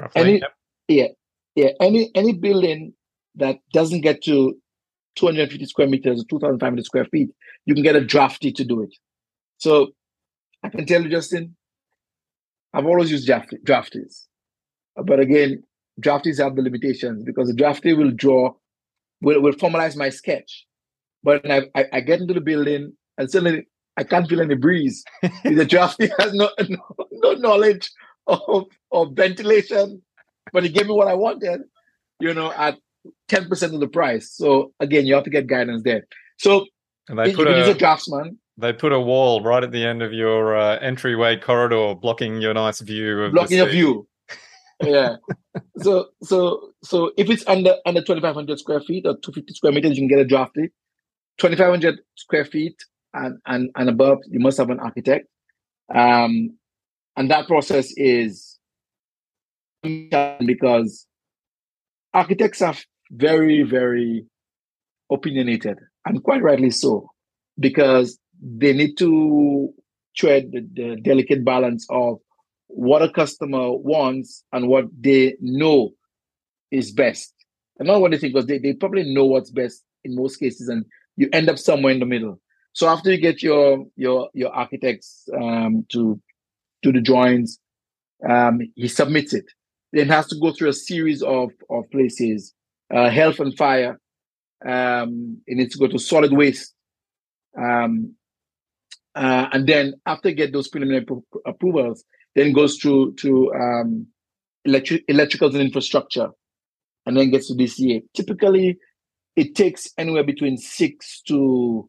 Roughly, 0.00 0.20
any, 0.20 0.32
yep. 0.40 0.52
Yeah, 0.88 1.06
yeah. 1.54 1.70
Any 1.80 2.10
any 2.14 2.32
building 2.32 2.94
that 3.36 3.58
doesn't 3.72 4.00
get 4.00 4.22
to 4.24 4.56
250 5.16 5.66
square 5.66 5.88
meters, 5.88 6.20
or 6.20 6.24
2,500 6.24 6.84
square 6.84 7.04
feet, 7.06 7.30
you 7.66 7.74
can 7.74 7.82
get 7.82 7.96
a 7.96 8.04
drafty 8.04 8.52
to 8.52 8.64
do 8.64 8.82
it. 8.82 8.94
So 9.58 9.92
I 10.62 10.68
can 10.68 10.86
tell 10.86 11.02
you, 11.02 11.08
Justin, 11.08 11.56
I've 12.72 12.86
always 12.86 13.10
used 13.10 13.26
draft, 13.26 13.54
drafties. 13.64 14.24
But 14.96 15.20
again, 15.20 15.62
drafties 16.00 16.42
have 16.42 16.56
the 16.56 16.62
limitations 16.62 17.22
because 17.24 17.48
the 17.48 17.54
drafty 17.54 17.92
will 17.94 18.10
draw, 18.10 18.52
will, 19.20 19.40
will 19.40 19.52
formalize 19.52 19.96
my 19.96 20.08
sketch. 20.08 20.66
But 21.22 21.48
I, 21.50 21.62
I, 21.74 21.84
I 21.92 22.00
get 22.00 22.20
into 22.20 22.34
the 22.34 22.40
building 22.40 22.92
and 23.16 23.30
suddenly 23.30 23.66
I 23.96 24.04
can't 24.04 24.28
feel 24.28 24.40
any 24.40 24.54
breeze. 24.54 25.04
the 25.44 25.64
drafty 25.64 26.10
has 26.18 26.32
no, 26.34 26.50
no, 26.68 26.78
no 27.12 27.32
knowledge 27.34 27.90
of, 28.26 28.66
of 28.92 29.12
ventilation, 29.12 30.02
but 30.52 30.64
he 30.64 30.68
gave 30.68 30.86
me 30.86 30.92
what 30.92 31.08
I 31.08 31.14
wanted, 31.14 31.62
you 32.20 32.34
know, 32.34 32.52
at 32.52 32.78
10% 33.28 33.74
of 33.74 33.80
the 33.80 33.88
price. 33.88 34.30
So 34.32 34.72
again, 34.80 35.06
you 35.06 35.14
have 35.14 35.24
to 35.24 35.30
get 35.30 35.46
guidance 35.46 35.82
there. 35.84 36.06
So 36.38 36.66
and 37.08 37.18
they 37.18 37.34
put 37.34 37.46
a, 37.46 37.70
a, 37.70 37.74
draftsman. 37.74 38.38
They 38.56 38.72
put 38.72 38.92
a 38.92 39.00
wall 39.00 39.42
right 39.42 39.62
at 39.62 39.72
the 39.72 39.84
end 39.84 40.02
of 40.02 40.12
your 40.12 40.56
uh, 40.56 40.78
entryway 40.78 41.36
corridor, 41.36 41.94
blocking 41.94 42.40
your 42.40 42.54
nice 42.54 42.80
view 42.80 43.22
of 43.22 43.32
blocking 43.32 43.58
your 43.58 43.68
view. 43.68 44.08
yeah. 44.82 45.16
so 45.78 46.08
so 46.22 46.70
so 46.82 47.12
if 47.16 47.30
it's 47.30 47.46
under 47.46 47.76
under 47.86 48.00
2,500 48.00 48.58
square 48.58 48.80
feet 48.80 49.06
or 49.06 49.14
250 49.18 49.54
square 49.54 49.72
meters, 49.72 49.96
you 49.98 50.02
can 50.02 50.08
get 50.08 50.18
a 50.18 50.24
drafty. 50.24 50.70
2,500 51.38 51.98
square 52.14 52.44
feet 52.44 52.76
and, 53.14 53.38
and 53.46 53.70
and 53.76 53.88
above, 53.88 54.18
you 54.28 54.40
must 54.40 54.58
have 54.58 54.70
an 54.70 54.80
architect. 54.80 55.26
Um, 55.94 56.58
and 57.16 57.30
that 57.30 57.46
process 57.46 57.92
is 57.96 58.58
because 59.82 61.06
architects 62.12 62.62
are 62.62 62.74
very, 63.10 63.62
very 63.62 64.26
opinionated, 65.10 65.78
and 66.04 66.22
quite 66.22 66.42
rightly 66.42 66.70
so, 66.70 67.10
because 67.58 68.18
they 68.40 68.72
need 68.72 68.96
to 68.98 69.72
tread 70.16 70.50
the, 70.52 70.66
the 70.74 70.96
delicate 71.00 71.44
balance 71.44 71.86
of 71.90 72.18
what 72.68 73.02
a 73.02 73.10
customer 73.10 73.72
wants 73.72 74.44
and 74.52 74.68
what 74.68 74.86
they 74.98 75.36
know 75.40 75.92
is 76.70 76.90
best. 76.90 77.32
And 77.78 77.88
not 77.88 78.00
what 78.00 78.10
they 78.10 78.18
think, 78.18 78.32
because 78.32 78.46
they, 78.46 78.58
they 78.58 78.72
probably 78.72 79.12
know 79.14 79.26
what's 79.26 79.50
best 79.50 79.82
in 80.04 80.14
most 80.16 80.36
cases, 80.36 80.68
and 80.68 80.84
you 81.16 81.28
end 81.32 81.48
up 81.48 81.58
somewhere 81.58 81.92
in 81.92 82.00
the 82.00 82.06
middle. 82.06 82.40
So 82.74 82.88
after 82.88 83.10
you 83.10 83.18
get 83.18 83.42
your 83.42 83.86
your 83.96 84.28
your 84.34 84.52
architects 84.52 85.28
um, 85.32 85.86
to 85.92 86.20
do 86.82 86.92
the 86.92 87.00
drawings, 87.00 87.58
um, 88.28 88.60
he 88.74 88.88
submits 88.88 89.32
it. 89.32 89.46
Then 89.92 90.08
has 90.08 90.26
to 90.28 90.36
go 90.40 90.52
through 90.52 90.70
a 90.70 90.74
series 90.74 91.22
of 91.22 91.50
of 91.70 91.84
places 91.90 92.52
uh, 92.92 93.08
health 93.10 93.38
and 93.38 93.56
fire. 93.56 93.98
Um, 94.66 95.40
it 95.46 95.56
needs 95.56 95.74
to 95.74 95.78
go 95.78 95.86
to 95.86 95.98
solid 95.98 96.32
waste. 96.32 96.74
Um, 97.56 98.16
uh, 99.14 99.46
and 99.52 99.68
then 99.68 99.94
after 100.04 100.32
get 100.32 100.52
those 100.52 100.66
preliminary 100.66 101.04
pro- 101.04 101.22
approvals, 101.46 102.04
then 102.34 102.52
goes 102.52 102.76
through 102.78 103.14
to 103.20 103.52
um, 103.54 104.08
electric 104.64 105.06
electricals 105.06 105.52
and 105.52 105.62
infrastructure, 105.62 106.30
and 107.06 107.16
then 107.16 107.30
gets 107.30 107.46
to 107.46 107.54
DCA. 107.54 108.02
Typically, 108.14 108.78
it 109.36 109.54
takes 109.54 109.90
anywhere 109.96 110.24
between 110.24 110.56
six 110.56 111.22
to 111.28 111.88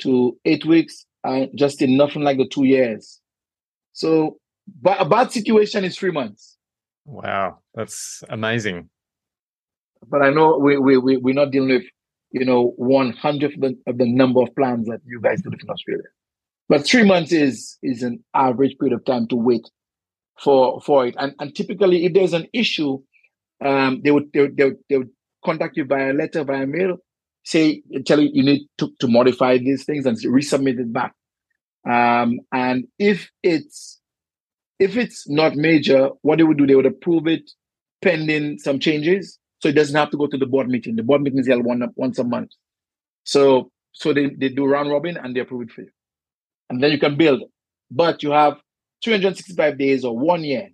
to 0.00 0.38
eight 0.44 0.64
weeks, 0.64 1.06
uh, 1.24 1.46
just 1.54 1.82
in 1.82 1.96
nothing 1.96 2.22
like 2.22 2.38
the 2.38 2.48
two 2.48 2.64
years. 2.64 3.20
So, 3.92 4.38
but 4.80 5.00
a 5.00 5.04
bad 5.04 5.32
situation 5.32 5.84
is 5.84 5.96
three 5.96 6.12
months. 6.12 6.56
Wow, 7.04 7.58
that's 7.74 8.22
amazing 8.28 8.88
but 10.08 10.22
I 10.22 10.30
know 10.30 10.58
we, 10.58 10.78
we, 10.78 10.96
we, 10.96 11.16
we're 11.16 11.34
not 11.34 11.50
dealing 11.50 11.70
with, 11.70 11.84
you 12.32 12.44
know, 12.44 12.74
one 12.76 13.12
hundredth 13.12 13.54
of 13.54 13.60
the, 13.60 13.78
of 13.86 13.98
the 13.98 14.06
number 14.10 14.42
of 14.42 14.54
plans 14.54 14.86
that 14.86 15.00
you 15.04 15.20
guys 15.20 15.42
do 15.42 15.50
in 15.50 15.70
Australia. 15.70 16.04
But 16.68 16.86
three 16.86 17.04
months 17.04 17.32
is 17.32 17.76
is 17.82 18.02
an 18.02 18.22
average 18.34 18.78
period 18.78 18.94
of 18.94 19.04
time 19.04 19.26
to 19.28 19.36
wait 19.36 19.68
for 20.38 20.80
for 20.80 21.06
it. 21.06 21.16
And 21.18 21.34
and 21.40 21.54
typically, 21.54 22.04
if 22.04 22.14
there's 22.14 22.32
an 22.32 22.46
issue, 22.52 22.98
um, 23.64 24.00
they 24.02 24.12
would 24.12 24.32
they, 24.32 24.42
would, 24.42 24.56
they 24.56 24.64
would, 24.64 24.76
they 24.88 24.98
would 24.98 25.10
contact 25.44 25.76
you 25.76 25.84
via 25.84 26.12
letter, 26.12 26.44
via 26.44 26.66
mail, 26.66 26.98
say 27.44 27.82
tell 28.06 28.20
you 28.20 28.30
you 28.32 28.42
need 28.42 28.66
to, 28.78 28.92
to 29.00 29.08
modify 29.08 29.58
these 29.58 29.84
things 29.84 30.06
and 30.06 30.16
resubmit 30.18 30.78
it 30.78 30.92
back. 30.92 31.14
Um, 31.88 32.40
and 32.52 32.86
if 32.98 33.30
it's 33.42 34.00
if 34.78 34.96
it's 34.96 35.28
not 35.28 35.56
major, 35.56 36.10
what 36.22 36.38
they 36.38 36.44
would 36.44 36.56
do, 36.56 36.66
they 36.66 36.74
would 36.74 36.86
approve 36.86 37.26
it 37.26 37.50
pending 38.02 38.58
some 38.58 38.78
changes. 38.78 39.38
So 39.60 39.68
it 39.68 39.74
doesn't 39.74 39.96
have 39.96 40.10
to 40.10 40.16
go 40.16 40.26
to 40.26 40.38
the 40.38 40.46
board 40.46 40.68
meeting. 40.68 40.96
The 40.96 41.02
board 41.02 41.20
meeting 41.20 41.40
is 41.40 41.48
held 41.48 41.66
one, 41.66 41.86
once 41.96 42.18
a 42.18 42.24
month. 42.24 42.50
So 43.24 43.70
so 43.92 44.12
they, 44.12 44.30
they 44.30 44.48
do 44.48 44.66
round 44.66 44.90
robin 44.90 45.16
and 45.16 45.34
they 45.34 45.40
approve 45.40 45.62
it 45.62 45.72
for 45.72 45.82
you. 45.82 45.90
And 46.70 46.82
then 46.82 46.92
you 46.92 46.98
can 46.98 47.16
build. 47.16 47.42
But 47.90 48.22
you 48.22 48.30
have 48.30 48.54
365 49.02 49.78
days 49.78 50.04
or 50.04 50.16
one 50.16 50.44
year 50.44 50.68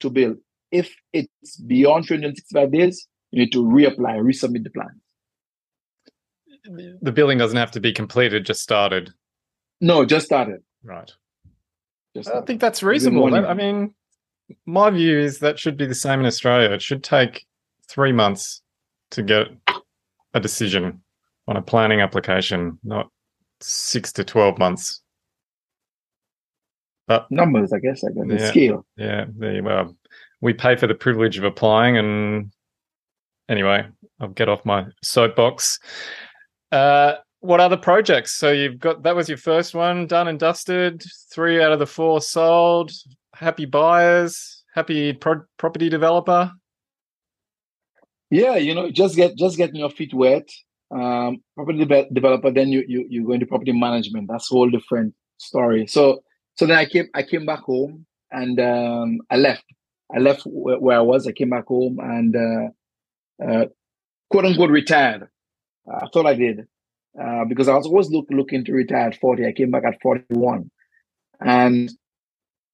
to 0.00 0.10
build. 0.10 0.36
If 0.70 0.94
it's 1.12 1.56
beyond 1.60 2.06
365 2.06 2.72
days, 2.72 3.08
you 3.30 3.40
need 3.40 3.52
to 3.52 3.64
reapply, 3.64 4.20
resubmit 4.20 4.64
the 4.64 4.70
plan. 4.70 5.00
The 7.02 7.12
building 7.12 7.38
doesn't 7.38 7.56
have 7.56 7.70
to 7.72 7.80
be 7.80 7.92
completed, 7.92 8.46
just 8.46 8.62
started. 8.62 9.12
No, 9.80 10.04
just 10.04 10.26
started. 10.26 10.62
Right. 10.82 11.12
Just 12.14 12.28
started. 12.28 12.42
I 12.42 12.46
think 12.46 12.60
that's 12.60 12.82
reasonable. 12.82 13.34
I 13.34 13.54
mean, 13.54 13.94
my 14.64 14.90
view 14.90 15.18
is 15.18 15.40
that 15.40 15.58
should 15.58 15.76
be 15.76 15.86
the 15.86 15.94
same 15.94 16.20
in 16.20 16.26
Australia. 16.26 16.70
It 16.70 16.82
should 16.82 17.02
take 17.02 17.46
three 17.88 18.12
months 18.12 18.62
to 19.10 19.22
get 19.22 19.48
a 20.34 20.40
decision 20.40 21.02
on 21.48 21.56
a 21.56 21.62
planning 21.62 22.00
application, 22.00 22.78
not 22.82 23.08
six 23.60 24.12
to 24.14 24.24
12 24.24 24.58
months. 24.58 25.02
But 27.06 27.30
numbers, 27.30 27.72
I 27.72 27.78
guess, 27.78 28.02
I 28.02 28.08
guess, 28.08 28.24
yeah, 28.26 28.36
the 28.36 28.46
scale. 28.48 28.86
Yeah, 28.96 29.24
the, 29.38 29.60
well, 29.62 29.96
we 30.40 30.52
pay 30.52 30.74
for 30.74 30.88
the 30.88 30.94
privilege 30.94 31.38
of 31.38 31.44
applying. 31.44 31.96
And 31.96 32.52
anyway, 33.48 33.86
I'll 34.20 34.28
get 34.28 34.48
off 34.48 34.64
my 34.64 34.86
soapbox. 35.02 35.78
Uh, 36.72 37.14
what 37.40 37.60
other 37.60 37.76
projects? 37.76 38.34
So 38.34 38.50
you've 38.50 38.78
got 38.78 39.02
that 39.02 39.14
was 39.14 39.28
your 39.28 39.38
first 39.38 39.74
one 39.74 40.06
done 40.06 40.28
and 40.28 40.38
dusted. 40.38 41.04
Three 41.32 41.62
out 41.62 41.72
of 41.72 41.78
the 41.78 41.86
four 41.86 42.20
sold. 42.20 42.90
Happy 43.34 43.66
buyers. 43.66 44.64
Happy 44.74 45.12
pro- 45.12 45.44
property 45.58 45.88
developer. 45.88 46.50
Yeah, 48.30 48.56
you 48.56 48.74
know, 48.74 48.90
just 48.90 49.16
get 49.16 49.36
just 49.36 49.56
getting 49.56 49.76
your 49.76 49.90
feet 49.90 50.12
wet. 50.12 50.48
Um, 50.90 51.42
property 51.54 51.84
de- 51.84 52.08
developer, 52.12 52.50
then 52.50 52.68
you 52.68 52.84
you 52.88 53.06
you 53.08 53.26
go 53.26 53.32
into 53.32 53.46
property 53.46 53.72
management. 53.72 54.28
That's 54.28 54.50
a 54.50 54.54
whole 54.54 54.70
different 54.70 55.14
story. 55.38 55.86
So 55.86 56.22
so 56.56 56.66
then 56.66 56.78
I 56.78 56.86
came 56.86 57.08
I 57.14 57.22
came 57.22 57.46
back 57.46 57.60
home 57.60 58.06
and 58.30 58.58
um, 58.60 59.20
I 59.30 59.36
left. 59.36 59.64
I 60.14 60.18
left 60.18 60.42
where, 60.44 60.78
where, 60.78 60.98
I 60.98 61.02
was. 61.02 61.26
I 61.26 61.32
came 61.32 61.50
back 61.50 61.66
home 61.66 61.98
and 62.00 62.36
uh, 62.36 63.44
uh, 63.44 63.66
quote 64.30 64.44
unquote 64.44 64.70
retired. 64.70 65.28
Uh, 65.90 66.04
I 66.04 66.08
thought 66.12 66.26
I 66.26 66.34
did 66.34 66.66
uh, 67.20 67.44
because 67.44 67.68
I 67.68 67.74
was 67.74 67.86
always 67.86 68.10
look, 68.10 68.26
looking 68.30 68.64
to 68.64 68.72
retire 68.72 69.08
at 69.08 69.20
40. 69.20 69.46
I 69.46 69.52
came 69.52 69.70
back 69.70 69.84
at 69.84 70.00
41. 70.02 70.70
And, 71.40 71.90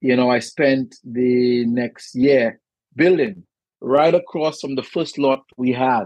you 0.01 0.17
know, 0.17 0.31
I 0.31 0.39
spent 0.39 0.97
the 1.05 1.65
next 1.67 2.15
year 2.15 2.61
building 2.95 3.45
right 3.81 4.15
across 4.15 4.61
from 4.61 4.77
the 4.77 4.83
first 4.83 5.19
lot 5.19 5.41
we 5.57 5.73
had. 5.73 6.05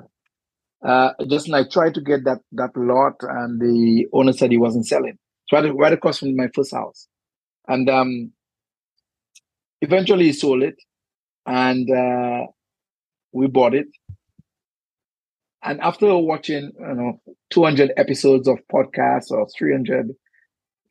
Uh, 0.84 1.12
just 1.28 1.48
like 1.48 1.70
tried 1.70 1.94
to 1.94 2.00
get 2.00 2.24
that 2.24 2.38
that 2.52 2.70
lot, 2.76 3.14
and 3.22 3.60
the 3.60 4.06
owner 4.12 4.32
said 4.32 4.50
he 4.50 4.58
wasn't 4.58 4.86
selling. 4.86 5.18
So 5.48 5.60
right, 5.60 5.74
right 5.74 5.92
across 5.92 6.18
from 6.18 6.36
my 6.36 6.48
first 6.54 6.72
house, 6.72 7.08
and 7.66 7.88
um, 7.88 8.30
eventually 9.80 10.26
he 10.26 10.32
sold 10.32 10.62
it, 10.62 10.76
and 11.46 11.90
uh, 11.90 12.46
we 13.32 13.46
bought 13.46 13.74
it. 13.74 13.88
And 15.66 15.80
after 15.80 16.16
watching, 16.16 16.70
you 16.78 16.94
know, 16.94 17.20
200 17.50 17.92
episodes 17.96 18.46
of 18.46 18.58
podcasts 18.72 19.32
or 19.32 19.48
300 19.58 20.12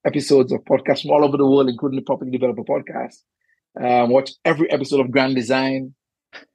episodes 0.06 0.52
of 0.52 0.60
podcasts 0.66 1.04
from 1.04 1.12
all 1.12 1.24
over 1.24 1.38
the 1.38 1.46
world, 1.46 1.70
including 1.70 2.00
the 2.00 2.06
Property 2.06 2.30
Developer 2.30 2.64
Podcast, 2.64 3.16
um, 3.82 4.10
watch 4.10 4.32
every 4.44 4.70
episode 4.70 5.00
of 5.00 5.12
Grand 5.12 5.34
Design. 5.34 5.96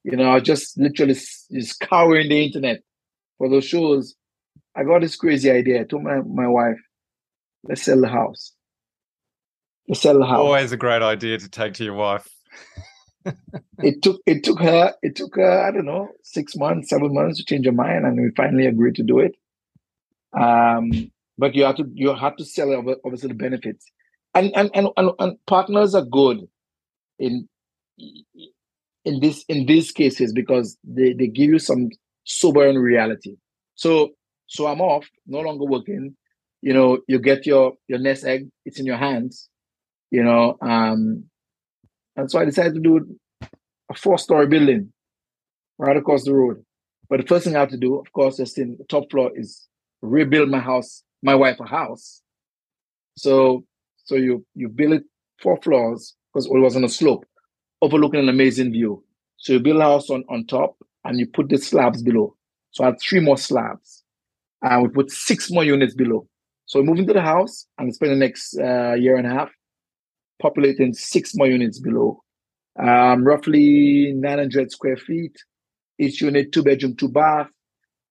You 0.04 0.18
know, 0.18 0.30
I 0.30 0.40
just 0.40 0.78
literally 0.78 1.14
scouring 1.14 2.28
the 2.28 2.44
internet 2.44 2.82
for 3.38 3.48
those 3.48 3.64
shows. 3.64 4.14
I 4.76 4.84
got 4.84 5.00
this 5.00 5.16
crazy 5.16 5.50
idea. 5.50 5.80
I 5.80 5.84
told 5.84 6.02
my, 6.02 6.20
my 6.20 6.46
wife, 6.46 6.78
let's 7.64 7.82
sell 7.82 8.02
the 8.02 8.08
house. 8.08 8.52
Let's 9.88 10.02
sell 10.02 10.18
the 10.18 10.26
house. 10.26 10.40
Always 10.40 10.72
a 10.72 10.76
great 10.76 11.00
idea 11.00 11.38
to 11.38 11.48
take 11.48 11.72
to 11.74 11.84
your 11.84 11.94
wife. 11.94 12.28
it 13.78 14.02
took 14.02 14.20
it 14.26 14.44
took 14.44 14.60
her 14.60 14.94
it 15.02 15.16
took 15.16 15.36
her 15.36 15.62
I 15.66 15.70
don't 15.70 15.86
know 15.86 16.08
six 16.22 16.56
months 16.56 16.90
seven 16.90 17.12
months 17.14 17.38
to 17.38 17.44
change 17.44 17.66
her 17.66 17.72
mind 17.72 18.04
and 18.06 18.20
we 18.20 18.30
finally 18.36 18.66
agreed 18.66 18.96
to 18.96 19.02
do 19.02 19.18
it. 19.20 19.34
Um, 20.38 21.10
but 21.38 21.54
you 21.54 21.64
have 21.64 21.76
to 21.76 21.90
you 21.94 22.14
have 22.14 22.36
to 22.36 22.44
sell 22.44 22.72
obviously 23.04 23.28
the 23.28 23.34
benefits, 23.34 23.86
and 24.34 24.54
and 24.54 24.70
and, 24.74 24.88
and, 24.96 25.10
and 25.18 25.36
partners 25.46 25.94
are 25.94 26.04
good 26.04 26.46
in 27.18 27.48
in 29.04 29.20
this 29.20 29.44
in 29.48 29.66
these 29.66 29.90
cases 29.90 30.32
because 30.32 30.76
they, 30.84 31.12
they 31.14 31.26
give 31.26 31.50
you 31.50 31.58
some 31.58 31.88
sobering 32.24 32.76
reality. 32.78 33.36
So 33.74 34.10
so 34.46 34.66
I'm 34.66 34.80
off, 34.80 35.08
no 35.26 35.40
longer 35.40 35.64
working. 35.64 36.16
You 36.62 36.74
know, 36.74 36.98
you 37.08 37.18
get 37.18 37.46
your 37.46 37.74
your 37.88 37.98
nest 37.98 38.24
egg, 38.24 38.50
it's 38.64 38.78
in 38.78 38.86
your 38.86 38.98
hands. 38.98 39.48
You 40.10 40.24
know, 40.24 40.58
um, 40.60 41.29
and 42.20 42.30
so 42.30 42.38
I 42.38 42.44
decided 42.44 42.74
to 42.74 42.80
do 42.80 43.18
a 43.90 43.94
four-story 43.94 44.46
building 44.46 44.92
right 45.78 45.96
across 45.96 46.24
the 46.24 46.34
road. 46.34 46.62
But 47.08 47.20
the 47.20 47.26
first 47.26 47.44
thing 47.44 47.56
I 47.56 47.60
have 47.60 47.70
to 47.70 47.78
do, 47.78 47.96
of 47.96 48.12
course, 48.12 48.36
just 48.36 48.58
in 48.58 48.76
the 48.76 48.84
top 48.84 49.10
floor, 49.10 49.32
is 49.34 49.66
rebuild 50.02 50.50
my 50.50 50.58
house, 50.60 51.02
my 51.22 51.34
wife 51.34 51.58
a 51.60 51.66
house. 51.66 52.20
So 53.16 53.64
so 54.04 54.16
you 54.16 54.44
you 54.54 54.68
build 54.68 54.92
it 54.92 55.04
four 55.42 55.56
floors 55.62 56.14
because 56.32 56.44
it 56.46 56.52
was 56.52 56.76
on 56.76 56.84
a 56.84 56.90
slope, 56.90 57.24
overlooking 57.80 58.20
an 58.20 58.28
amazing 58.28 58.70
view. 58.72 59.02
So 59.38 59.54
you 59.54 59.60
build 59.60 59.78
a 59.78 59.84
house 59.84 60.10
on, 60.10 60.22
on 60.28 60.46
top 60.46 60.76
and 61.04 61.18
you 61.18 61.26
put 61.26 61.48
the 61.48 61.56
slabs 61.56 62.02
below. 62.02 62.36
So 62.72 62.84
I 62.84 62.88
had 62.88 63.00
three 63.00 63.20
more 63.20 63.38
slabs. 63.38 64.04
And 64.62 64.82
we 64.82 64.90
put 64.90 65.10
six 65.10 65.50
more 65.50 65.64
units 65.64 65.94
below. 65.94 66.28
So 66.66 66.80
we 66.80 66.86
move 66.86 66.98
into 66.98 67.14
the 67.14 67.22
house 67.22 67.66
and 67.78 67.92
spend 67.94 68.12
the 68.12 68.16
next 68.16 68.58
uh, 68.58 68.92
year 68.92 69.16
and 69.16 69.26
a 69.26 69.30
half 69.30 69.50
populating 70.40 70.94
six 70.94 71.34
more 71.34 71.46
units 71.46 71.78
below. 71.78 72.22
Um, 72.78 73.24
roughly 73.24 74.12
900 74.14 74.70
square 74.70 74.96
feet. 74.96 75.36
Each 75.98 76.20
unit, 76.22 76.52
two 76.52 76.62
bedroom, 76.62 76.96
two 76.96 77.08
bath. 77.08 77.48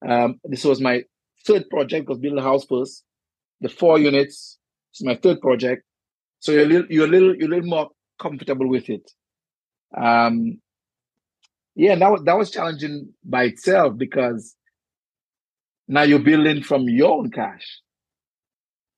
Um, 0.07 0.39
this 0.43 0.63
was 0.63 0.79
my 0.79 1.03
third 1.45 1.69
project 1.69 2.07
because 2.07 2.19
building 2.19 2.39
a 2.39 2.43
house 2.43 2.65
first. 2.65 3.03
The 3.61 3.69
four 3.69 3.99
units 3.99 4.57
is 4.93 5.05
my 5.05 5.15
third 5.15 5.41
project. 5.41 5.83
So 6.39 6.51
you're 6.51 6.63
a 6.63 6.67
little, 6.67 6.87
you're 6.89 7.05
a 7.05 7.09
little, 7.09 7.35
you're 7.35 7.47
a 7.47 7.55
little 7.55 7.69
more 7.69 7.89
comfortable 8.19 8.69
with 8.69 8.89
it. 8.89 9.11
Um, 9.97 10.59
yeah, 11.75 11.95
that 11.95 12.11
was, 12.11 12.23
that 12.25 12.37
was 12.37 12.51
challenging 12.51 13.13
by 13.23 13.43
itself 13.43 13.97
because 13.97 14.55
now 15.87 16.03
you're 16.03 16.19
building 16.19 16.61
from 16.61 16.87
your 16.87 17.17
own 17.17 17.31
cash. 17.31 17.81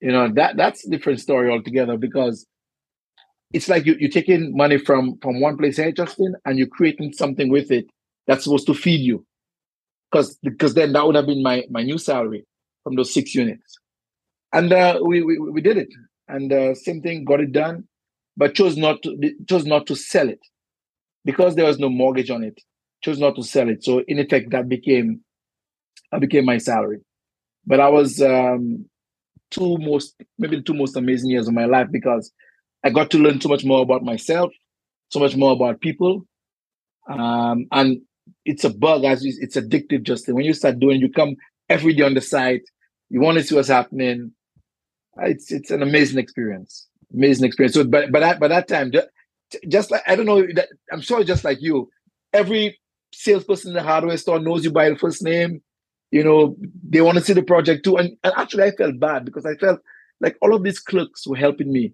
You 0.02 0.12
know 0.12 0.30
that 0.34 0.58
that's 0.58 0.86
a 0.86 0.90
different 0.90 1.20
story 1.20 1.52
altogether 1.52 1.96
because 1.96 2.48
it's 3.54 3.70
like 3.70 3.86
you, 3.86 3.96
you're 4.00 4.10
taking 4.10 4.56
money 4.56 4.78
from 4.78 5.18
from 5.22 5.42
one 5.42 5.58
place, 5.58 5.78
hey 5.78 5.92
Justin, 5.92 6.36
and 6.46 6.58
you're 6.58 6.68
creating 6.68 7.14
something 7.14 7.50
with 7.50 7.72
it 7.72 7.86
that's 8.28 8.44
supposed 8.46 8.68
to 8.68 8.74
feed 8.74 9.02
you. 9.02 9.26
Because 10.12 10.38
because 10.44 10.74
then 10.76 10.94
that 10.94 11.06
would 11.06 11.16
have 11.16 11.28
been 11.28 11.44
my 11.44 11.66
my 11.70 11.84
new 11.84 11.98
salary 11.98 12.46
from 12.84 12.96
those 12.96 13.14
six 13.14 13.36
units. 13.36 13.78
And 14.54 14.74
uh, 14.74 15.00
we, 15.04 15.22
we 15.24 15.40
we 15.40 15.62
did 15.62 15.78
it. 15.78 15.90
And 16.28 16.52
uh, 16.54 16.76
same 16.76 17.02
thing, 17.02 17.26
got 17.26 17.42
it 17.42 17.52
done, 17.52 17.86
but 18.38 18.56
chose 18.56 18.78
not 18.78 19.04
to 19.04 19.34
chose 19.50 19.66
not 19.66 19.88
to 19.88 19.96
sell 19.96 20.30
it 20.30 20.40
because 21.26 21.56
there 21.56 21.66
was 21.66 21.80
no 21.80 21.90
mortgage 21.90 22.30
on 22.32 22.44
it. 22.44 22.60
Chose 23.04 23.20
not 23.20 23.36
to 23.36 23.44
sell 23.44 23.70
it. 23.70 23.84
So 23.84 24.04
in 24.08 24.20
effect, 24.20 24.52
that 24.52 24.70
became 24.70 25.22
that 26.12 26.22
became 26.22 26.46
my 26.46 26.58
salary. 26.58 27.00
But 27.66 27.80
I 27.80 27.90
was 27.90 28.22
um, 28.22 28.86
two 29.52 29.78
most 29.80 30.16
maybe 30.40 30.58
the 30.58 30.64
two 30.64 30.74
most 30.74 30.96
amazing 30.98 31.32
years 31.32 31.48
of 31.48 31.54
my 31.54 31.66
life 31.66 31.88
because 31.92 32.32
I 32.84 32.90
got 32.90 33.12
to 33.12 33.18
learn 33.20 33.42
so 33.42 33.50
much 33.50 33.64
more 33.64 33.82
about 33.82 34.04
myself, 34.04 34.52
so 35.10 35.20
much 35.20 35.36
more 35.36 35.52
about 35.54 35.82
people. 35.82 36.26
Um, 37.10 37.68
and 37.72 38.02
it's 38.46 38.64
a 38.64 38.70
bug 38.70 39.04
as 39.04 39.24
it's 39.24 39.56
addictive, 39.56 40.04
Justin. 40.04 40.36
When 40.36 40.46
you 40.46 40.54
start 40.54 40.80
doing, 40.80 41.02
you 41.02 41.12
come 41.12 41.36
every 41.70 41.94
day 41.94 42.04
on 42.04 42.14
the 42.14 42.22
site, 42.22 42.64
you 43.10 43.20
want 43.22 43.38
to 43.38 43.44
see 43.44 43.56
what's 43.56 43.68
happening. 43.68 44.32
It's 45.18 45.52
it's 45.52 45.72
an 45.72 45.84
amazing 45.84 46.20
experience. 46.20 46.88
Amazing 47.14 47.46
experience. 47.46 47.76
So 47.76 47.84
but 47.84 48.12
but 48.12 48.22
that 48.22 48.40
by 48.40 48.48
that 48.48 48.68
time, 48.68 48.92
just 49.68 49.92
like 49.92 50.02
I 50.08 50.16
don't 50.16 50.26
know, 50.26 50.46
I'm 50.92 51.02
sure 51.02 51.24
just 51.24 51.44
like 51.44 51.62
you, 51.62 51.90
every 52.34 52.80
salesperson 53.14 53.72
in 53.72 53.76
the 53.76 53.84
hardware 53.84 54.18
store 54.18 54.40
knows 54.40 54.64
you 54.64 54.72
by 54.72 54.90
the 54.90 54.98
first 54.98 55.22
name. 55.22 55.62
You 56.12 56.24
know, 56.24 56.56
they 56.88 57.02
want 57.02 57.18
to 57.18 57.24
see 57.24 57.34
the 57.34 57.44
project 57.44 57.84
too. 57.84 57.98
And, 57.98 58.18
and 58.24 58.34
actually 58.36 58.64
I 58.64 58.72
felt 58.72 59.00
bad 59.00 59.26
because 59.26 59.46
I 59.46 59.56
felt 59.56 59.80
like 60.20 60.38
all 60.42 60.54
of 60.54 60.64
these 60.64 60.80
clerks 60.80 61.26
were 61.26 61.38
helping 61.38 61.72
me 61.72 61.94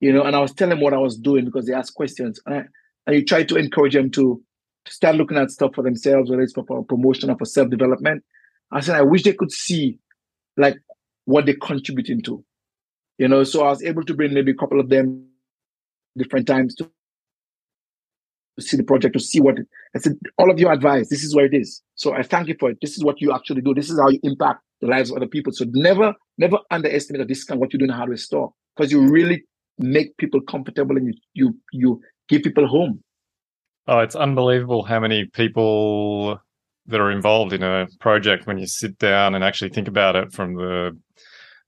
you 0.00 0.12
know, 0.12 0.22
and 0.22 0.36
I 0.36 0.40
was 0.40 0.52
telling 0.52 0.70
them 0.70 0.80
what 0.80 0.94
I 0.94 0.98
was 0.98 1.16
doing 1.16 1.44
because 1.44 1.66
they 1.66 1.74
asked 1.74 1.94
questions. 1.94 2.40
And, 2.46 2.54
I, 2.54 2.62
and 3.06 3.16
you 3.16 3.24
try 3.24 3.42
to 3.42 3.56
encourage 3.56 3.94
them 3.94 4.10
to, 4.12 4.40
to 4.84 4.92
start 4.92 5.16
looking 5.16 5.36
at 5.36 5.50
stuff 5.50 5.74
for 5.74 5.82
themselves, 5.82 6.30
whether 6.30 6.42
it's 6.42 6.52
for, 6.52 6.64
for 6.66 6.84
promotion 6.84 7.30
or 7.30 7.38
for 7.38 7.44
self 7.44 7.70
development. 7.70 8.22
I 8.70 8.80
said, 8.80 8.96
I 8.96 9.02
wish 9.02 9.22
they 9.22 9.32
could 9.32 9.50
see 9.50 9.98
like 10.56 10.76
what 11.24 11.46
they're 11.46 11.56
contributing 11.60 12.22
to, 12.22 12.44
you 13.18 13.28
know. 13.28 13.44
So 13.44 13.64
I 13.64 13.70
was 13.70 13.82
able 13.82 14.04
to 14.04 14.14
bring 14.14 14.34
maybe 14.34 14.52
a 14.52 14.56
couple 14.56 14.78
of 14.78 14.88
them 14.88 15.26
different 16.16 16.46
times 16.46 16.74
to, 16.76 16.90
see 18.60 18.76
the 18.76 18.82
project, 18.82 19.14
to 19.14 19.20
see 19.20 19.40
what 19.40 19.56
it, 19.56 19.66
I 19.94 20.00
said, 20.00 20.18
all 20.36 20.50
of 20.50 20.58
your 20.58 20.72
advice, 20.72 21.08
this 21.08 21.22
is 21.22 21.32
where 21.34 21.44
it 21.44 21.54
is. 21.54 21.80
So 21.94 22.12
I 22.14 22.22
thank 22.22 22.48
you 22.48 22.56
for 22.58 22.70
it. 22.70 22.78
This 22.82 22.96
is 22.96 23.04
what 23.04 23.20
you 23.20 23.32
actually 23.32 23.60
do. 23.60 23.72
This 23.72 23.88
is 23.88 24.00
how 24.00 24.08
you 24.08 24.18
impact 24.24 24.62
the 24.80 24.88
lives 24.88 25.10
of 25.10 25.16
other 25.16 25.28
people. 25.28 25.52
So 25.52 25.64
never, 25.68 26.12
never 26.38 26.58
underestimate 26.72 27.22
or 27.22 27.24
discount 27.24 27.60
what 27.60 27.72
you 27.72 27.78
do 27.78 27.84
in 27.84 27.92
a 27.92 27.96
hardware 27.96 28.16
store 28.16 28.52
because 28.76 28.90
you 28.90 29.08
really 29.08 29.44
make 29.78 30.16
people 30.16 30.40
comfortable 30.40 30.96
and 30.96 31.06
you 31.08 31.14
you 31.34 31.56
you 31.72 32.00
give 32.28 32.42
people 32.42 32.66
home. 32.66 33.02
Oh, 33.86 34.00
it's 34.00 34.16
unbelievable 34.16 34.82
how 34.82 35.00
many 35.00 35.24
people 35.26 36.38
that 36.86 37.00
are 37.00 37.10
involved 37.10 37.52
in 37.52 37.62
a 37.62 37.86
project 38.00 38.46
when 38.46 38.58
you 38.58 38.66
sit 38.66 38.98
down 38.98 39.34
and 39.34 39.44
actually 39.44 39.70
think 39.70 39.88
about 39.88 40.16
it 40.16 40.32
from 40.32 40.54
the 40.54 40.98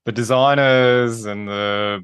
the 0.05 0.11
designers 0.11 1.25
and 1.25 1.47
the 1.47 1.99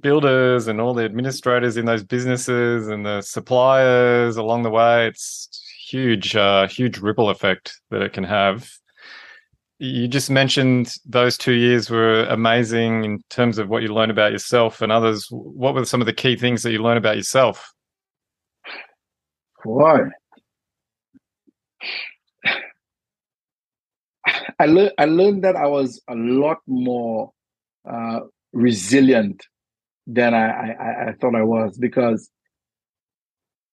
builders 0.00 0.68
and 0.68 0.80
all 0.80 0.94
the 0.94 1.04
administrators 1.04 1.76
in 1.76 1.86
those 1.86 2.04
businesses 2.04 2.88
and 2.88 3.06
the 3.06 3.22
suppliers 3.22 4.36
along 4.36 4.62
the 4.62 4.70
way 4.70 5.06
it's 5.06 5.48
huge 5.88 6.36
uh, 6.36 6.68
huge 6.68 6.98
ripple 6.98 7.30
effect 7.30 7.80
that 7.90 8.02
it 8.02 8.12
can 8.12 8.24
have 8.24 8.70
you 9.78 10.08
just 10.08 10.30
mentioned 10.30 10.92
those 11.06 11.38
two 11.38 11.52
years 11.52 11.88
were 11.88 12.24
amazing 12.24 13.04
in 13.04 13.22
terms 13.30 13.58
of 13.58 13.68
what 13.68 13.82
you 13.82 13.94
learned 13.94 14.10
about 14.10 14.32
yourself 14.32 14.82
and 14.82 14.90
others. 14.90 15.28
What 15.30 15.74
were 15.74 15.84
some 15.84 16.00
of 16.00 16.06
the 16.06 16.12
key 16.12 16.36
things 16.36 16.62
that 16.62 16.72
you 16.72 16.82
learned 16.82 16.98
about 16.98 17.16
yourself? 17.16 17.72
Boy, 19.64 19.98
I 24.58 24.66
learned 24.66 24.92
I 24.98 25.04
learned 25.04 25.44
that 25.44 25.56
I 25.56 25.66
was 25.66 26.00
a 26.08 26.14
lot 26.14 26.58
more 26.66 27.32
uh, 27.88 28.20
resilient 28.52 29.44
than 30.06 30.34
I, 30.34 30.72
I, 30.72 31.08
I 31.08 31.12
thought 31.20 31.34
I 31.34 31.42
was 31.42 31.78
because 31.78 32.30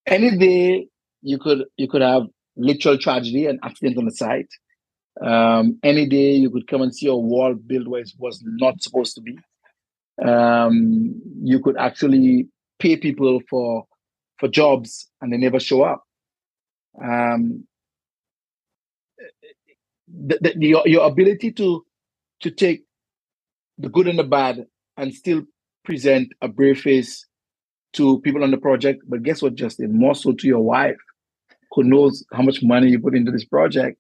any 0.06 0.38
day 0.38 0.88
you 1.22 1.40
could 1.40 1.66
you 1.78 1.88
could 1.88 2.02
have 2.02 2.24
literal 2.58 2.98
tragedy 2.98 3.48
and 3.48 3.60
accident 3.64 3.98
on 3.98 4.06
the 4.06 4.12
site 4.12 4.50
um, 5.24 5.80
any 5.84 6.08
day 6.08 6.34
you 6.34 6.50
could 6.50 6.68
come 6.68 6.82
and 6.82 6.94
see 6.94 7.08
a 7.08 7.16
wall 7.16 7.54
built 7.54 7.88
where 7.88 8.02
it 8.02 8.12
was 8.18 8.42
not 8.44 8.82
supposed 8.82 9.16
to 9.16 9.22
be. 9.22 9.38
Um, 10.24 11.22
you 11.44 11.60
could 11.60 11.78
actually 11.78 12.48
pay 12.80 12.98
people 12.98 13.42
for 13.50 13.86
for 14.40 14.50
jobs 14.50 15.10
and 15.22 15.32
they 15.32 15.38
never 15.38 15.60
show 15.60 15.84
up. 15.84 16.04
Um, 17.02 17.66
the, 20.08 20.38
the, 20.42 20.56
your, 20.58 20.84
your 20.86 21.06
ability 21.06 21.52
to 21.54 21.86
to 22.42 22.52
take 22.52 22.84
the 23.78 23.90
good 23.90 24.08
and 24.08 24.20
the 24.20 24.24
bad 24.24 24.66
and 24.98 25.14
still 25.14 25.44
present 25.84 26.32
a 26.42 26.48
brave 26.48 26.80
face 26.80 27.26
to 27.94 28.20
people 28.22 28.44
on 28.44 28.52
the 28.52 28.58
project. 28.58 29.04
But 29.08 29.24
guess 29.24 29.42
what, 29.42 29.56
Justin? 29.56 29.98
More 29.98 30.16
so 30.16 30.34
to 30.34 30.48
your 30.48 30.62
wife, 30.62 30.98
who 31.72 31.84
knows 31.84 32.26
how 32.34 32.44
much 32.44 32.62
money 32.62 32.90
you 32.90 33.00
put 33.00 33.16
into 33.16 33.32
this 33.32 33.46
project. 33.46 33.98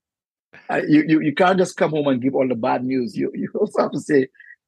You, 0.87 1.03
you 1.07 1.21
you 1.21 1.33
can't 1.33 1.57
just 1.57 1.77
come 1.77 1.91
home 1.91 2.07
and 2.07 2.21
give 2.21 2.35
all 2.35 2.47
the 2.47 2.55
bad 2.55 2.83
news. 2.83 3.15
You 3.15 3.31
you 3.33 3.49
also 3.59 3.81
have 3.83 3.91
to 3.91 3.99
say 3.99 4.27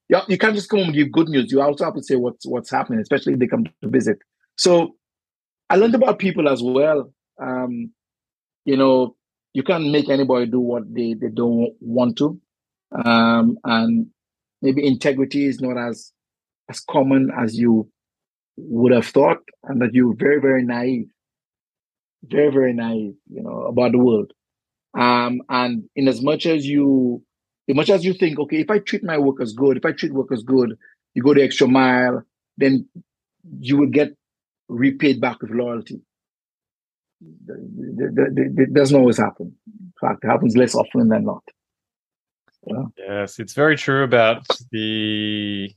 you, 0.10 0.20
you 0.28 0.38
can't 0.38 0.56
just 0.56 0.70
come 0.70 0.80
home 0.80 0.88
and 0.90 0.98
give 0.98 1.12
good 1.12 1.30
news. 1.30 1.52
You 1.52 1.62
also 1.62 1.86
have 1.86 1.96
to 1.96 2.04
say 2.04 2.16
what's 2.16 2.46
what's 2.46 2.72
happening, 2.72 3.00
especially 3.00 3.34
if 3.34 3.40
they 3.40 3.48
come 3.48 3.66
to 3.66 3.90
visit. 3.90 4.20
So 4.58 4.96
I 5.70 5.76
learned 5.76 5.96
about 5.96 6.20
people 6.20 6.48
as 6.48 6.62
well. 6.64 7.12
Um, 7.42 7.92
you 8.66 8.78
know, 8.78 9.16
you 9.54 9.64
can't 9.64 9.92
make 9.92 10.10
anybody 10.10 10.46
do 10.46 10.60
what 10.60 10.84
they, 10.94 11.14
they 11.14 11.30
don't 11.30 11.74
want 11.80 12.18
to. 12.18 12.40
Um, 13.06 13.58
and 13.64 14.08
maybe 14.62 14.86
integrity 14.86 15.46
is 15.46 15.60
not 15.60 15.78
as 15.78 16.12
as 16.70 16.80
common 16.82 17.32
as 17.38 17.58
you 17.58 17.90
would 18.58 18.92
have 18.92 19.06
thought, 19.06 19.38
and 19.64 19.82
that 19.82 19.94
you're 19.94 20.16
very, 20.16 20.42
very 20.42 20.64
naive. 20.64 21.08
Very, 22.24 22.52
very 22.52 22.74
naive, 22.74 23.14
you 23.30 23.44
know, 23.44 23.64
about 23.68 23.92
the 23.92 24.00
world. 24.00 24.32
Um, 24.98 25.44
and 25.48 25.88
in 25.96 26.08
as 26.08 26.22
much 26.22 26.48
as 26.48 26.66
you 26.66 27.24
as 27.70 27.76
much 27.76 27.90
as 27.90 28.04
you 28.04 28.14
think, 28.14 28.40
okay, 28.40 28.62
if 28.62 28.70
I 28.70 28.80
treat 28.80 29.04
my 29.04 29.18
workers 29.18 29.54
good, 29.54 29.78
if 29.78 29.86
I 29.86 29.92
treat 29.92 30.14
workers 30.14 30.42
good, 30.44 30.78
you 31.14 31.22
go 31.22 31.34
the 31.34 31.44
extra 31.44 31.68
mile, 31.68 32.24
then 32.58 32.88
you 33.60 33.78
will 33.78 33.90
get 33.90 34.16
repaid 34.70 35.22
back 35.22 35.42
with 35.42 35.52
loyalty. 35.52 36.02
It 37.22 38.74
doesn't 38.74 38.98
always 38.98 39.18
happen. 39.18 39.56
In 39.68 39.94
fact, 40.00 40.24
it 40.24 40.28
happens 40.28 40.56
less 40.56 40.76
often 40.76 41.10
than 41.10 41.26
not. 41.26 41.44
Yeah. 42.66 42.84
Yes, 42.98 43.40
it's 43.40 43.54
very 43.54 43.78
true 43.78 44.04
about 44.04 44.46
the 44.72 45.72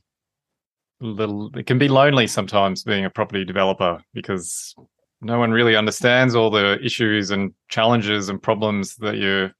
little. 0.99 1.55
It 1.55 1.65
can 1.65 1.77
be 1.77 1.87
lonely 1.87 2.27
sometimes 2.27 2.83
being 2.83 3.05
a 3.05 3.09
property 3.09 3.45
developer 3.45 4.03
because 4.13 4.75
no 5.21 5.39
one 5.39 5.51
really 5.51 5.75
understands 5.75 6.35
all 6.35 6.49
the 6.49 6.79
issues 6.83 7.31
and 7.31 7.53
challenges 7.69 8.29
and 8.29 8.41
problems 8.41 8.95
that 8.97 9.17
you're 9.17 9.51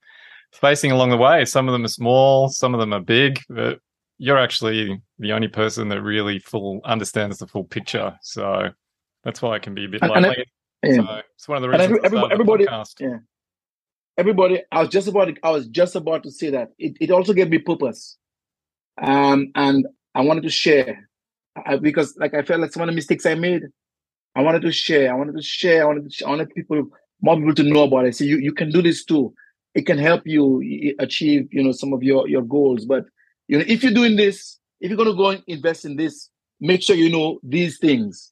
facing 0.53 0.91
along 0.91 1.09
the 1.09 1.18
way. 1.18 1.45
Some 1.45 1.68
of 1.68 1.74
them 1.74 1.86
are 1.86 1.89
small, 1.89 2.49
some 2.49 2.74
of 2.74 2.80
them 2.80 2.93
are 2.93 2.99
big, 2.99 3.39
but 3.49 3.80
you're 4.18 4.38
actually 4.38 5.01
the 5.20 5.32
only 5.32 5.47
person 5.47 5.89
that 5.89 6.01
really 6.01 6.39
full 6.39 6.82
understands 6.84 7.38
the 7.38 7.47
full 7.47 7.64
picture. 7.64 8.18
So 8.22 8.70
that's 9.24 9.41
why 9.41 9.55
it 9.55 9.62
can 9.62 9.74
be 9.74 9.86
a 9.86 9.89
bit 9.89 10.01
and, 10.01 10.12
lonely. 10.12 10.45
And 10.84 10.95
yeah. 10.95 11.01
So 11.01 11.22
it's 11.36 11.47
one 11.47 11.57
of 11.57 11.62
the 11.62 11.70
reasons. 11.70 11.99
Every, 12.03 12.05
everybody, 12.05 12.34
everybody 12.34 12.66
yeah. 12.99 13.18
Everybody, 14.18 14.62
I 14.72 14.82
was 14.82 14.89
just 14.89 15.07
about, 15.07 15.26
to, 15.26 15.36
I 15.41 15.51
was 15.51 15.68
just 15.68 15.95
about 15.95 16.24
to 16.24 16.32
say 16.32 16.49
that 16.49 16.72
it, 16.78 16.97
it 16.99 17.12
also 17.12 17.34
gave 17.34 17.49
me 17.49 17.59
purpose, 17.59 18.18
um, 19.01 19.51
and 19.55 19.88
I 20.14 20.22
wanted 20.22 20.43
to 20.43 20.49
share 20.49 21.09
I, 21.66 21.78
because, 21.78 22.16
like, 22.18 22.34
I 22.34 22.41
felt 22.41 22.59
like 22.59 22.74
some 22.74 22.84
of 22.84 22.88
the 22.88 22.93
mistakes 22.93 23.26
I 23.26 23.36
made, 23.36 23.64
I 24.36 24.41
wanted 24.41 24.61
to 24.63 24.71
share. 24.71 25.11
I 25.11 25.15
wanted 25.15 25.36
to 25.36 25.41
share. 25.41 25.84
I 25.84 25.86
wanted 25.86 26.11
to, 26.11 26.25
I 26.25 26.29
wanted 26.29 26.49
people, 26.55 26.84
more 27.21 27.36
people 27.36 27.55
to 27.55 27.63
know 27.63 27.84
about 27.84 28.05
it. 28.05 28.15
So 28.15 28.23
you, 28.23 28.38
you 28.38 28.53
can 28.53 28.71
do 28.71 28.82
this 28.82 29.03
too. 29.03 29.34
It 29.75 29.86
can 29.86 29.97
help 29.97 30.23
you 30.25 30.95
achieve, 30.99 31.47
you 31.51 31.63
know, 31.63 31.71
some 31.71 31.93
of 31.93 32.03
your 32.03 32.27
your 32.27 32.41
goals. 32.41 32.86
But 32.86 33.05
you 33.47 33.57
know, 33.57 33.65
if 33.67 33.84
you're 33.84 33.93
doing 33.93 34.15
this, 34.15 34.59
if 34.79 34.89
you're 34.89 34.97
going 34.97 35.09
to 35.09 35.15
go 35.15 35.29
and 35.29 35.43
invest 35.47 35.86
in 35.86 35.95
this, 35.95 36.29
make 36.59 36.82
sure 36.82 36.95
you 36.95 37.09
know 37.09 37.39
these 37.43 37.77
things 37.77 38.32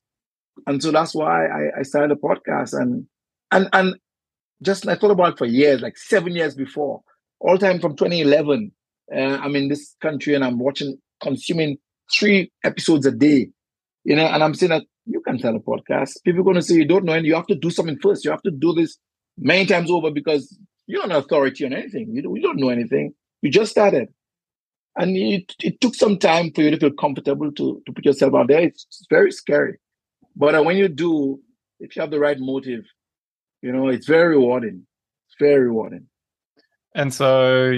and 0.68 0.82
so 0.82 0.92
that's 0.92 1.16
why 1.16 1.48
I, 1.48 1.80
I 1.80 1.84
started 1.84 2.12
a 2.12 2.16
podcast 2.16 2.80
and 2.80 3.06
and 3.52 3.70
and 3.74 3.96
just 4.62 4.88
I 4.88 4.96
thought 4.96 5.12
about 5.12 5.34
it 5.34 5.38
for 5.38 5.46
years, 5.46 5.82
like 5.82 5.98
seven 5.98 6.36
years 6.36 6.56
before, 6.56 7.02
all 7.40 7.58
time 7.58 7.80
from 7.80 7.96
2011. 7.96 8.72
Uh, 9.14 9.20
I'm 9.20 9.56
in 9.56 9.70
this 9.70 9.96
country 10.02 10.36
and 10.36 10.44
I'm 10.44 10.60
watching, 10.60 10.98
consuming 11.22 11.78
three 12.14 12.52
episodes 12.64 13.06
a 13.06 13.12
day, 13.12 13.50
you 14.04 14.16
know, 14.16 14.26
and 14.26 14.44
I'm 14.44 14.54
saying 14.54 14.70
that 14.72 14.84
you 15.10 15.22
can 15.22 15.40
tell 15.40 15.56
a 15.56 15.60
podcast. 15.60 16.24
People 16.24 16.42
are 16.42 16.44
going 16.44 16.56
to 16.56 16.62
say 16.62 16.76
you 16.76 16.86
don't 16.86 17.04
know, 17.04 17.14
and 17.14 17.26
you 17.26 17.36
have 17.36 17.48
to 17.48 17.56
do 17.56 17.72
something 17.72 17.98
first. 18.00 18.24
You 18.24 18.32
have 18.32 18.44
to 18.44 18.52
do 18.52 18.74
this 18.74 18.98
many 19.38 19.66
times 19.66 19.90
over 19.90 20.12
because 20.12 20.58
you're 20.86 21.06
not 21.08 21.26
authority 21.26 21.66
on 21.66 21.74
anything. 21.74 22.10
You 22.14 22.22
don't, 22.22 22.36
you 22.36 22.42
don't 22.42 22.60
know 22.60 22.70
anything. 22.70 23.14
You 23.42 23.50
just 23.50 23.72
started. 23.72 24.10
And 24.96 25.18
it, 25.18 25.56
it 25.64 25.82
took 25.82 25.96
some 25.96 26.18
time 26.18 26.52
for 26.54 26.62
you 26.62 26.72
to 26.72 26.78
feel 26.78 26.92
comfortable 26.92 27.52
to, 27.52 27.82
to 27.86 27.94
put 27.94 28.06
yourself 28.06 28.36
out 28.36 28.48
there. 28.48 28.62
It's, 28.62 28.86
it's 28.90 29.06
very 29.10 29.32
scary. 29.32 29.80
But 30.36 30.56
uh, 30.56 30.64
when 30.64 30.78
you 30.78 30.88
do, 30.88 31.40
if 31.80 31.96
you 31.96 32.02
have 32.02 32.12
the 32.12 32.20
right 32.20 32.38
motive, 32.40 32.86
you 33.62 33.72
know, 33.72 33.88
it's 33.88 34.08
very 34.08 34.36
rewarding. 34.36 34.86
It's 35.28 35.36
very 35.40 35.64
rewarding. 35.66 36.08
And 36.96 37.14
so, 37.14 37.72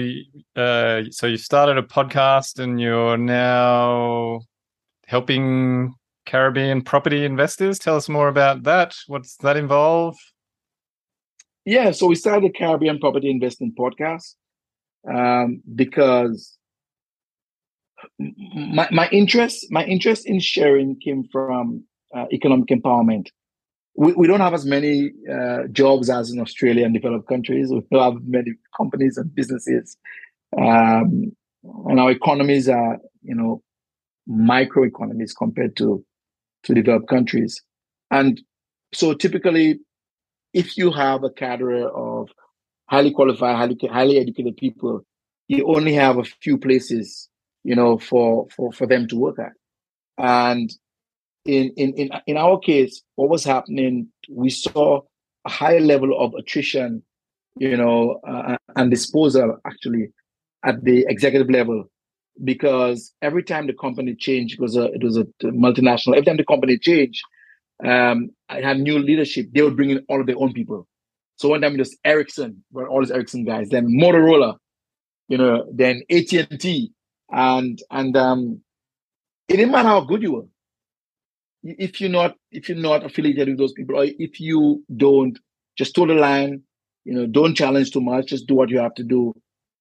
uh, 0.56 1.02
so 1.10 1.26
you 1.26 1.36
started 1.36 1.78
a 1.78 1.82
podcast, 1.82 2.58
and 2.58 2.80
you're 2.80 3.18
now 3.18 4.40
helping 5.06 5.94
Caribbean 6.26 6.82
property 6.82 7.24
investors. 7.24 7.78
Tell 7.78 7.96
us 7.96 8.08
more 8.08 8.28
about 8.28 8.62
that. 8.64 8.96
What's 9.06 9.36
that 9.38 9.56
involve? 9.56 10.16
Yeah, 11.64 11.92
so 11.92 12.06
we 12.06 12.14
started 12.16 12.44
the 12.44 12.58
Caribbean 12.58 12.98
Property 12.98 13.30
Investing 13.30 13.72
Podcast 13.78 14.34
um, 15.08 15.62
because 15.74 16.56
my, 18.18 18.88
my 18.90 19.08
interest 19.10 19.66
my 19.70 19.84
interest 19.84 20.26
in 20.26 20.40
sharing 20.40 20.98
came 20.98 21.24
from 21.30 21.84
uh, 22.16 22.26
economic 22.32 22.68
empowerment. 22.68 23.28
We, 23.94 24.12
we 24.14 24.26
don't 24.26 24.40
have 24.40 24.54
as 24.54 24.64
many 24.64 25.12
uh, 25.32 25.68
jobs 25.70 26.08
as 26.10 26.30
in 26.30 26.40
Australia 26.40 26.84
and 26.84 26.94
developed 26.94 27.28
countries. 27.28 27.70
We 27.70 27.82
don't 27.92 28.14
have 28.14 28.22
many 28.24 28.52
companies 28.76 29.16
and 29.16 29.32
businesses. 29.34 29.96
Um, 30.58 31.32
and 31.62 32.00
our 32.00 32.10
economies 32.10 32.68
are, 32.68 32.98
you 33.22 33.34
know, 33.34 33.62
micro 34.26 34.84
economies 34.84 35.32
compared 35.32 35.76
to, 35.76 36.04
to 36.64 36.74
developed 36.74 37.08
countries. 37.08 37.60
And 38.10 38.40
so 38.92 39.14
typically, 39.14 39.80
if 40.52 40.76
you 40.76 40.90
have 40.92 41.24
a 41.24 41.30
cadre 41.30 41.82
of 41.82 42.28
highly 42.86 43.10
qualified, 43.10 43.56
highly, 43.56 43.78
highly 43.90 44.18
educated 44.18 44.56
people, 44.56 45.02
you 45.48 45.66
only 45.66 45.94
have 45.94 46.18
a 46.18 46.24
few 46.24 46.58
places, 46.58 47.28
you 47.64 47.74
know, 47.74 47.98
for, 47.98 48.46
for, 48.54 48.72
for 48.72 48.86
them 48.86 49.08
to 49.08 49.16
work 49.16 49.38
at. 49.38 49.52
And 50.18 50.70
in, 51.44 51.72
in, 51.76 51.94
in, 51.94 52.10
in 52.26 52.36
our 52.36 52.58
case, 52.58 53.02
what 53.16 53.30
was 53.30 53.44
happening, 53.44 54.08
we 54.28 54.50
saw 54.50 55.00
a 55.44 55.50
higher 55.50 55.80
level 55.80 56.18
of 56.22 56.34
attrition, 56.34 57.02
you 57.56 57.76
know, 57.76 58.20
uh, 58.26 58.56
and 58.76 58.90
disposal 58.90 59.58
actually 59.66 60.12
at 60.64 60.84
the 60.84 61.04
executive 61.08 61.50
level 61.50 61.90
because 62.42 63.12
every 63.22 63.42
time 63.42 63.66
the 63.66 63.74
company 63.74 64.14
changed, 64.14 64.54
it 64.54 64.60
was 64.60 64.76
a 64.76 64.84
it 64.92 65.02
was 65.02 65.16
a 65.16 65.26
multinational. 65.44 66.12
Every 66.16 66.24
time 66.24 66.36
the 66.36 66.44
company 66.44 66.78
changed, 66.78 67.22
um, 67.84 68.30
I 68.48 68.60
had 68.60 68.78
new 68.78 68.98
leadership. 68.98 69.48
They 69.52 69.62
would 69.62 69.76
bring 69.76 69.90
in 69.90 70.04
all 70.08 70.20
of 70.20 70.26
their 70.26 70.38
own 70.38 70.52
people. 70.52 70.86
So 71.36 71.48
one 71.48 71.60
time 71.60 71.74
it 71.74 71.78
was 71.78 71.96
Ericsson, 72.04 72.64
were 72.70 72.88
all 72.88 73.00
these 73.00 73.10
Ericsson 73.10 73.44
guys. 73.44 73.68
Then 73.68 73.88
Motorola, 73.88 74.56
you 75.28 75.38
know, 75.38 75.66
then 75.72 76.02
AT 76.10 76.32
and 76.32 76.60
T, 76.60 76.92
and 77.30 77.78
and 77.90 78.16
um, 78.16 78.60
it 79.48 79.56
didn't 79.56 79.72
matter 79.72 79.88
how 79.88 80.00
good 80.02 80.22
you 80.22 80.32
were 80.32 80.46
if 81.62 82.00
you're 82.00 82.10
not 82.10 82.34
if 82.50 82.68
you're 82.68 82.78
not 82.78 83.04
affiliated 83.04 83.48
with 83.48 83.58
those 83.58 83.72
people 83.72 83.96
or 83.96 84.04
if 84.04 84.40
you 84.40 84.84
don't 84.96 85.38
just 85.76 85.94
toe 85.94 86.06
the 86.06 86.14
line 86.14 86.62
you 87.04 87.14
know 87.14 87.26
don't 87.26 87.54
challenge 87.54 87.90
too 87.90 88.00
much 88.00 88.26
just 88.26 88.46
do 88.46 88.54
what 88.54 88.70
you 88.70 88.78
have 88.78 88.94
to 88.94 89.04
do 89.04 89.32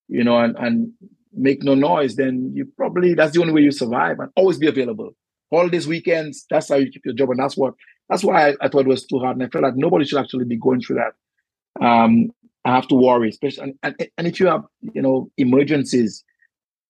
you 0.07 0.23
know 0.23 0.37
and 0.37 0.55
and 0.57 0.91
make 1.33 1.63
no 1.63 1.75
noise 1.75 2.15
then 2.15 2.51
you 2.53 2.65
probably 2.77 3.13
that's 3.13 3.33
the 3.33 3.41
only 3.41 3.53
way 3.53 3.61
you 3.61 3.71
survive 3.71 4.19
and 4.19 4.29
always 4.35 4.57
be 4.57 4.67
available 4.67 5.11
all 5.51 5.69
these 5.69 5.87
weekends 5.87 6.45
that's 6.49 6.69
how 6.69 6.75
you 6.75 6.91
keep 6.91 7.05
your 7.05 7.13
job 7.13 7.29
and 7.29 7.39
that's 7.39 7.57
what 7.57 7.73
that's 8.09 8.23
why 8.23 8.49
I, 8.49 8.55
I 8.61 8.67
thought 8.67 8.81
it 8.81 8.87
was 8.87 9.05
too 9.05 9.19
hard 9.19 9.37
and 9.37 9.45
i 9.45 9.49
felt 9.49 9.63
like 9.63 9.75
nobody 9.75 10.05
should 10.05 10.19
actually 10.19 10.45
be 10.45 10.57
going 10.57 10.81
through 10.81 10.97
that 10.97 11.85
um 11.85 12.31
i 12.65 12.75
have 12.75 12.87
to 12.89 12.95
worry 12.95 13.29
especially 13.29 13.63
and, 13.63 13.75
and, 13.83 14.09
and 14.17 14.27
if 14.27 14.39
you 14.39 14.47
have 14.47 14.63
you 14.81 15.01
know 15.01 15.29
emergencies 15.37 16.23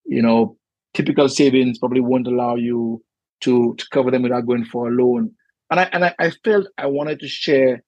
you 0.06 0.22
know 0.22 0.58
typical 0.94 1.30
savings 1.30 1.78
probably 1.78 2.02
won't 2.02 2.28
allow 2.28 2.56
you 2.56 3.02
to 3.42 3.76
to 3.78 3.86
cover 3.92 4.12
them 4.12 4.24
without 4.24 4.46
going 4.46 4.66
for 4.66 4.88
a 4.88 4.92
loan. 4.92 5.32
And 5.70 5.80
I 5.80 5.84
and 5.92 6.06
I, 6.06 6.16
I 6.20 6.32
felt 6.44 6.68
I 6.78 6.88
wanted 6.88 7.20
to 7.20 7.28
share 7.28 7.84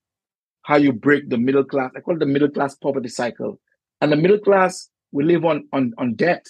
how 0.64 0.78
you 0.78 0.94
break 0.94 1.30
the 1.30 1.38
middle 1.38 1.64
class. 1.64 1.92
I 1.96 2.00
call 2.00 2.16
it 2.16 2.20
the 2.20 2.26
middle 2.26 2.50
class 2.50 2.76
poverty 2.76 3.10
cycle. 3.10 3.60
And 4.02 4.12
the 4.12 4.18
middle 4.18 4.40
class 4.40 4.90
we 5.14 5.24
live 5.24 5.46
on 5.46 5.68
on 5.72 5.94
on 5.98 6.16
debt. 6.16 6.46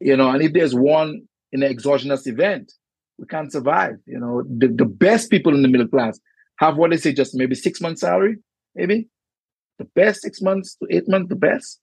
You 0.00 0.16
know, 0.16 0.30
and 0.30 0.40
if 0.42 0.52
there's 0.52 0.74
one 0.74 1.22
in 1.52 1.62
an 1.62 1.70
exogenous 1.70 2.26
event, 2.26 2.72
we 3.18 3.26
can't 3.26 3.52
survive. 3.52 3.96
You 4.06 4.18
know, 4.18 4.44
the, 4.48 4.68
the 4.68 4.84
best 4.84 5.28
people 5.28 5.54
in 5.54 5.62
the 5.62 5.68
middle 5.68 5.88
class 5.88 6.18
have 6.60 6.76
what 6.76 6.90
they 6.90 6.96
say 6.96 7.12
just 7.12 7.34
maybe 7.34 7.54
six 7.54 7.80
months 7.80 8.00
salary, 8.00 8.36
maybe 8.74 9.08
the 9.78 9.84
best 9.84 10.22
six 10.22 10.40
months 10.40 10.76
to 10.76 10.86
eight 10.90 11.08
months, 11.08 11.28
the 11.28 11.36
best. 11.36 11.80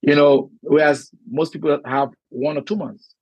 You 0.00 0.14
know, 0.14 0.50
whereas 0.62 1.10
most 1.30 1.52
people 1.52 1.78
have 1.84 2.08
one 2.30 2.56
or 2.56 2.62
two 2.62 2.76
months. 2.76 3.14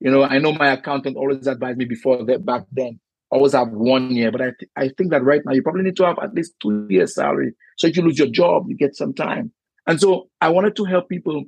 You 0.00 0.10
know, 0.10 0.24
I 0.24 0.38
know 0.38 0.52
my 0.52 0.72
accountant 0.72 1.16
always 1.16 1.46
advised 1.46 1.78
me 1.78 1.84
before 1.84 2.24
that 2.24 2.44
back 2.44 2.64
then, 2.72 3.00
always 3.30 3.52
have 3.52 3.68
one 3.68 4.10
year. 4.14 4.30
But 4.30 4.40
I, 4.42 4.50
th- 4.58 4.70
I 4.76 4.88
think 4.96 5.10
that 5.10 5.24
right 5.24 5.40
now 5.44 5.52
you 5.52 5.62
probably 5.62 5.82
need 5.82 5.96
to 5.96 6.04
have 6.04 6.18
at 6.22 6.34
least 6.34 6.54
two 6.60 6.86
years 6.90 7.14
salary. 7.14 7.52
So 7.78 7.86
if 7.86 7.96
you 7.96 8.02
lose 8.02 8.18
your 8.18 8.28
job, 8.28 8.66
you 8.68 8.76
get 8.76 8.96
some 8.96 9.14
time. 9.14 9.52
And 9.86 10.00
so 10.00 10.28
I 10.40 10.48
wanted 10.48 10.76
to 10.76 10.84
help 10.84 11.08
people, 11.08 11.44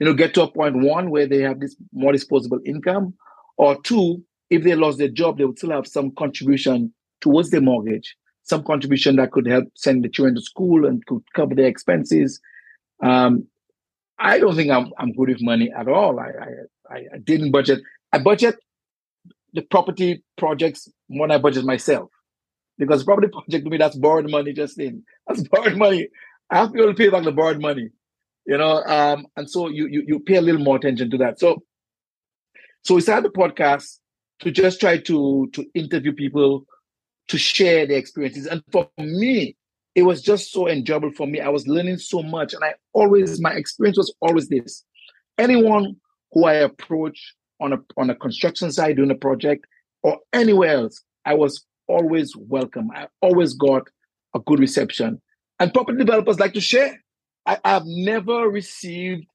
you 0.00 0.06
know, 0.06 0.14
get 0.14 0.34
to 0.34 0.42
a 0.42 0.50
point 0.50 0.76
one 0.76 1.10
where 1.10 1.26
they 1.26 1.40
have 1.40 1.60
this 1.60 1.76
more 1.92 2.12
disposable 2.12 2.60
income, 2.64 3.14
or 3.56 3.80
two, 3.82 4.22
if 4.50 4.62
they 4.62 4.74
lost 4.74 4.98
their 4.98 5.08
job, 5.08 5.38
they 5.38 5.44
would 5.44 5.58
still 5.58 5.70
have 5.70 5.86
some 5.86 6.12
contribution 6.12 6.92
towards 7.20 7.50
their 7.50 7.60
mortgage, 7.60 8.16
some 8.42 8.62
contribution 8.62 9.16
that 9.16 9.32
could 9.32 9.46
help 9.46 9.64
send 9.74 10.04
the 10.04 10.08
children 10.08 10.34
to 10.36 10.42
school 10.42 10.86
and 10.86 11.04
could 11.06 11.22
cover 11.34 11.54
their 11.54 11.66
expenses. 11.66 12.40
Um, 13.02 13.46
I 14.18 14.38
don't 14.38 14.54
think 14.54 14.70
I'm 14.70 14.92
I'm 14.98 15.12
good 15.12 15.28
with 15.28 15.42
money 15.42 15.70
at 15.76 15.88
all. 15.88 16.18
I, 16.20 16.30
I 16.90 16.96
I 17.14 17.18
didn't 17.22 17.50
budget. 17.50 17.80
I 18.12 18.18
budget 18.18 18.56
the 19.52 19.62
property 19.62 20.22
projects 20.36 20.88
more 21.08 21.26
than 21.26 21.36
I 21.36 21.38
budget 21.38 21.64
myself. 21.64 22.10
Because 22.78 23.04
property 23.04 23.28
project 23.32 23.64
to 23.64 23.70
me, 23.70 23.78
that's 23.78 23.96
borrowed 23.96 24.30
money 24.30 24.52
just 24.52 24.78
in. 24.78 25.02
That's 25.26 25.46
borrowed 25.48 25.76
money. 25.76 26.08
I 26.50 26.58
have 26.58 26.68
to 26.68 26.74
be 26.74 26.80
able 26.80 26.92
to 26.92 26.96
pay 26.96 27.08
back 27.08 27.24
the 27.24 27.32
borrowed 27.32 27.60
money. 27.60 27.90
You 28.46 28.58
know, 28.58 28.82
um, 28.84 29.26
and 29.36 29.50
so 29.50 29.68
you, 29.68 29.88
you 29.88 30.04
you 30.06 30.20
pay 30.20 30.36
a 30.36 30.40
little 30.40 30.62
more 30.62 30.76
attention 30.76 31.10
to 31.10 31.18
that. 31.18 31.40
So 31.40 31.62
so 32.82 32.94
we 32.94 33.00
started 33.00 33.24
the 33.24 33.36
podcast 33.36 33.98
to 34.40 34.50
just 34.52 34.80
try 34.80 34.98
to 34.98 35.48
to 35.52 35.66
interview 35.74 36.12
people 36.12 36.66
to 37.28 37.38
share 37.38 37.86
their 37.86 37.98
experiences. 37.98 38.46
And 38.46 38.62
for 38.70 38.88
me, 38.98 39.56
it 39.94 40.02
was 40.02 40.22
just 40.22 40.52
so 40.52 40.68
enjoyable 40.68 41.10
for 41.12 41.26
me. 41.26 41.40
I 41.40 41.48
was 41.48 41.66
learning 41.66 41.98
so 41.98 42.22
much. 42.22 42.54
And 42.54 42.62
I 42.62 42.74
always, 42.92 43.40
my 43.40 43.52
experience 43.52 43.96
was 43.96 44.14
always 44.20 44.48
this. 44.48 44.84
Anyone 45.38 45.96
who 46.32 46.44
I 46.44 46.54
approach 46.54 47.34
on 47.60 47.72
a 47.72 47.78
on 47.96 48.10
a 48.10 48.14
construction 48.14 48.70
site 48.70 48.96
doing 48.96 49.10
a 49.10 49.14
project 49.14 49.66
or 50.02 50.18
anywhere 50.32 50.76
else, 50.76 51.02
I 51.24 51.34
was 51.34 51.64
always 51.88 52.34
welcome. 52.36 52.90
I 52.94 53.08
always 53.22 53.54
got 53.54 53.88
a 54.34 54.40
good 54.40 54.58
reception. 54.58 55.20
And 55.58 55.72
property 55.72 55.98
developers 55.98 56.38
like 56.38 56.54
to 56.54 56.60
share. 56.60 57.02
I, 57.46 57.58
have 57.64 57.84
never 57.86 58.48
received, 58.48 59.26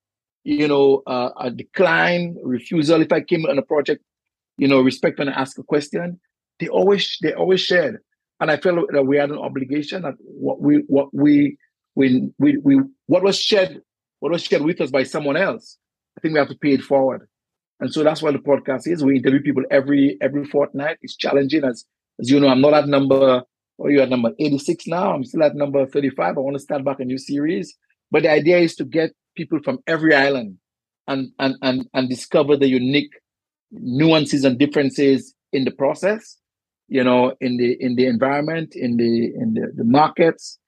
you 0.44 0.68
know, 0.68 1.02
uh, 1.08 1.30
a 1.40 1.50
decline, 1.50 2.38
refusal. 2.44 3.02
If 3.02 3.12
I 3.12 3.22
came 3.22 3.46
on 3.46 3.58
a 3.58 3.62
project, 3.62 4.04
you 4.58 4.68
know, 4.68 4.82
respect 4.82 5.18
when 5.18 5.30
I 5.30 5.34
ask 5.34 5.58
a 5.58 5.64
question, 5.64 6.20
they 6.60 6.68
always 6.68 7.18
they 7.22 7.34
always 7.34 7.62
shared. 7.62 8.00
And 8.40 8.52
I 8.52 8.58
felt 8.58 8.92
that 8.92 9.04
we 9.04 9.18
had 9.18 9.30
an 9.30 9.38
obligation 9.38 10.02
that 10.02 10.16
what 10.20 10.62
we 10.62 10.84
what 10.88 11.14
we 11.14 11.58
we 11.96 12.30
we, 12.38 12.58
we 12.58 12.82
what 13.08 13.24
was 13.24 13.40
shared 13.40 13.82
what 14.20 14.32
was 14.32 14.44
shared 14.44 14.62
with 14.62 14.82
us 14.82 14.92
by 14.92 15.04
someone 15.04 15.38
else, 15.38 15.78
I 16.18 16.22
think 16.22 16.34
we 16.34 16.40
have 16.40 16.50
to 16.50 16.58
pay 16.58 16.74
it 16.74 16.82
forward. 16.82 17.28
And 17.80 17.92
so 17.92 18.04
that's 18.04 18.22
what 18.22 18.34
the 18.34 18.40
podcast 18.40 18.82
is. 18.86 19.04
We 19.04 19.18
interview 19.18 19.42
people 19.42 19.64
every 19.72 20.18
every 20.22 20.46
fortnight. 20.46 20.98
It's 21.02 21.16
challenging 21.16 21.64
as 21.64 21.86
as 22.20 22.30
you 22.30 22.40
know, 22.40 22.50
I'm 22.50 22.62
not 22.62 22.74
at 22.74 22.88
number 22.88 23.44
or 23.82 23.92
you're 23.92 24.04
at 24.04 24.10
number 24.10 24.32
86 24.40 24.88
now. 24.88 25.14
I'm 25.14 25.24
still 25.24 25.44
at 25.44 25.56
number 25.56 25.86
35. 25.86 26.38
I 26.38 26.40
want 26.40 26.56
to 26.56 26.60
start 26.60 26.84
back 26.84 27.00
a 27.00 27.06
new 27.06 27.18
series. 27.18 27.76
But 28.10 28.24
the 28.24 28.32
idea 28.32 28.58
is 28.60 28.76
to 28.76 28.86
get 28.86 29.12
people 29.36 29.60
from 29.64 29.80
every 29.88 30.14
island 30.14 30.58
and 31.08 31.30
and 31.40 31.56
and, 31.62 31.88
and 31.94 32.10
discover 32.10 32.58
the 32.58 32.68
unique 32.68 33.12
nuances 33.72 34.44
and 34.44 34.60
differences 34.60 35.34
in 35.54 35.66
the 35.66 35.72
process, 35.72 36.38
you 36.88 37.04
know, 37.04 37.36
in 37.42 37.58
the 37.58 37.78
in 37.80 37.96
the 37.96 38.06
environment, 38.06 38.76
in 38.76 38.98
the 38.98 39.34
in 39.36 39.54
the, 39.54 39.72
the 39.76 39.84
markets, 39.84 40.60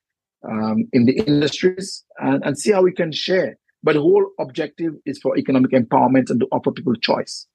um, 0.49 0.87
in 0.93 1.05
the 1.05 1.17
industries, 1.27 2.03
and, 2.19 2.43
and 2.45 2.57
see 2.57 2.71
how 2.71 2.81
we 2.81 2.93
can 2.93 3.11
share 3.11 3.57
but 3.83 3.93
the 3.93 4.01
whole 4.01 4.25
objective 4.39 4.93
is 5.05 5.19
for 5.19 5.37
economic 5.37 5.71
empowerment 5.71 6.29
and 6.29 6.39
to 6.39 6.47
offer 6.51 6.71
people 6.71 6.95
choice. 6.95 7.45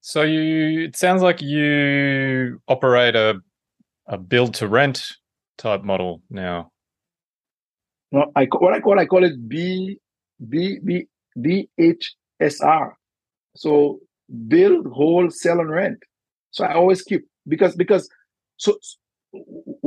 So 0.00 0.22
you, 0.22 0.84
it 0.84 0.96
sounds 0.96 1.22
like 1.22 1.42
you 1.42 2.60
operate 2.66 3.14
a 3.14 3.42
a 4.08 4.18
build 4.18 4.54
to 4.54 4.68
rent 4.68 5.12
type 5.58 5.84
model 5.84 6.22
now. 6.30 6.70
No, 8.12 8.30
I 8.36 8.46
what 8.46 8.74
I 8.74 8.80
call 8.80 8.98
I 9.00 9.06
call 9.06 9.24
it 9.24 9.48
B 9.48 9.98
B 10.48 10.78
B 10.84 11.06
B 11.40 11.68
H 11.78 12.14
S 12.40 12.60
R. 12.60 12.96
So 13.56 14.00
build, 14.48 14.86
hold, 14.92 15.34
sell, 15.34 15.60
and 15.60 15.70
rent. 15.70 15.98
So 16.52 16.64
I 16.64 16.74
always 16.74 17.02
keep 17.02 17.26
because 17.48 17.76
because 17.76 18.08
so 18.58 18.78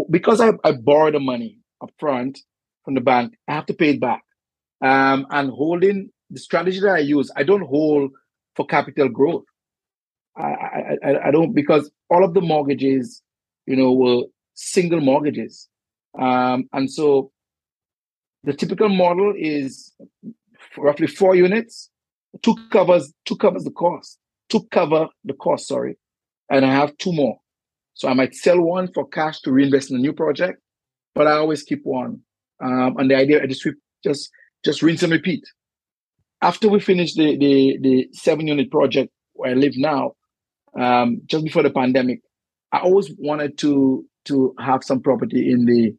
because 0.09 0.41
I, 0.41 0.51
I 0.63 0.74
borrow 0.74 1.11
the 1.11 1.20
money 1.20 1.59
up 1.82 1.91
front 1.99 2.39
from 2.86 2.95
the 2.95 3.01
bank, 3.01 3.34
I 3.47 3.53
have 3.53 3.65
to 3.67 3.74
pay 3.74 3.91
it 3.91 4.01
back 4.01 4.24
um, 4.82 5.28
and 5.32 5.49
holding 5.51 6.09
the 6.30 6.39
strategy 6.39 6.80
that 6.82 6.95
I 6.95 6.99
use, 6.99 7.32
I 7.36 7.43
don't 7.43 7.67
hold 7.67 8.11
for 8.55 8.65
capital 8.65 9.09
growth. 9.09 9.45
I, 10.38 10.97
I, 11.03 11.28
I 11.28 11.32
don't 11.32 11.53
because 11.53 11.91
all 12.09 12.24
of 12.24 12.34
the 12.34 12.41
mortgages, 12.41 13.22
you 13.70 13.76
know, 13.76 13.93
were 13.93 14.24
single 14.55 14.99
mortgages, 14.99 15.70
um, 16.20 16.67
and 16.74 16.91
so 16.91 17.32
the 18.43 18.53
typical 18.53 18.89
model 18.89 19.32
is 19.38 19.93
roughly 20.76 21.05
four 21.05 21.36
units. 21.36 21.91
Two 22.41 22.55
covers 22.72 23.13
two 23.26 23.36
covers 23.38 23.63
the 23.63 23.72
cost. 23.72 24.17
Two 24.49 24.63
cover 24.72 25.07
the 25.24 25.34
cost. 25.34 25.67
Sorry, 25.67 25.97
and 26.49 26.65
I 26.65 26.72
have 26.72 26.97
two 26.97 27.13
more. 27.13 27.38
So 27.93 28.07
I 28.07 28.13
might 28.15 28.34
sell 28.34 28.59
one 28.59 28.91
for 28.91 29.07
cash 29.07 29.39
to 29.41 29.51
reinvest 29.51 29.91
in 29.91 29.97
a 29.97 29.99
new 29.99 30.13
project, 30.13 30.59
but 31.13 31.28
I 31.28 31.34
always 31.34 31.61
keep 31.61 31.82
one. 31.84 32.22
Um, 32.63 32.97
and 32.97 33.09
the 33.11 33.15
idea 33.15 33.43
I 33.43 33.45
just 33.45 33.67
just 34.03 34.32
just 34.65 34.82
rinse 34.82 35.03
and 35.03 35.11
repeat. 35.11 35.43
After 36.41 36.70
we 36.70 36.80
finished 36.80 37.17
the 37.17 37.38
the, 37.38 37.78
the 37.82 38.09
seven 38.13 38.47
unit 38.47 38.72
project 38.72 39.11
where 39.34 39.51
I 39.51 39.53
live 39.53 39.74
now, 39.76 40.13
um, 40.80 41.22
just 41.28 41.43
before 41.43 41.61
the 41.61 41.70
pandemic, 41.70 42.22
I 42.72 42.80
always 42.80 43.11
wanted 43.17 43.57
to 43.59 44.05
to 44.26 44.53
have 44.59 44.84
some 44.84 45.01
property 45.01 45.51
in 45.51 45.65
the 45.65 45.93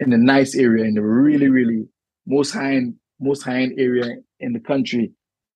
in 0.00 0.12
a 0.12 0.18
nice 0.18 0.54
area, 0.54 0.84
in 0.84 0.94
the 0.94 1.02
really, 1.02 1.48
really 1.48 1.84
most 2.26 2.52
high 2.52 2.74
end, 2.76 2.94
most 3.20 3.42
high 3.42 3.62
end 3.62 3.74
area 3.78 4.16
in 4.40 4.52
the 4.52 4.60
country. 4.60 5.12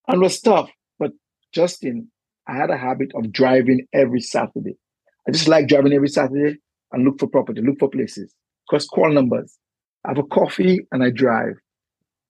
And 0.09 0.17
it 0.21 0.25
was 0.25 0.41
tough. 0.41 0.71
But 0.99 1.13
Justin, 1.55 2.11
I 2.49 2.57
had 2.57 2.71
a 2.71 2.77
habit 2.77 3.11
of 3.15 3.33
driving 3.33 3.87
every 3.93 4.21
Saturday. 4.21 4.77
I 5.29 5.33
just 5.33 5.49
like 5.49 5.69
driving 5.69 5.93
every 5.93 6.09
Saturday 6.09 6.59
and 6.93 7.05
look 7.05 7.21
for 7.21 7.29
property, 7.29 7.61
look 7.63 7.79
for 7.79 7.89
places. 7.89 8.35
Because 8.69 8.87
call 8.87 9.13
numbers. 9.13 9.57
I 10.05 10.11
have 10.11 10.19
a 10.19 10.25
coffee 10.25 10.81
and 10.91 11.03
I 11.05 11.11
drive. 11.11 11.55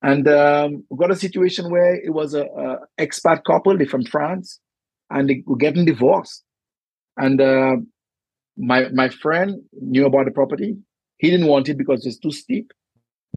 And 0.02 0.26
um, 0.28 0.84
got 0.98 1.10
a 1.10 1.16
situation 1.16 1.70
where 1.70 1.94
it 1.94 2.12
was 2.12 2.34
a, 2.34 2.42
a 2.44 2.78
expat 3.00 3.44
couple, 3.44 3.78
they 3.78 3.84
from 3.84 4.04
France, 4.04 4.60
and 5.10 5.28
they 5.28 5.42
were 5.46 5.56
getting 5.56 5.84
divorced. 5.84 6.42
And 7.16 7.40
uh, 7.40 7.76
my 8.56 8.88
my 8.90 9.08
friend 9.08 9.62
knew 9.80 10.06
about 10.06 10.26
the 10.26 10.30
property. 10.30 10.76
He 11.18 11.30
didn't 11.30 11.46
want 11.46 11.68
it 11.68 11.78
because 11.78 12.04
it's 12.06 12.18
too 12.18 12.32
steep, 12.32 12.72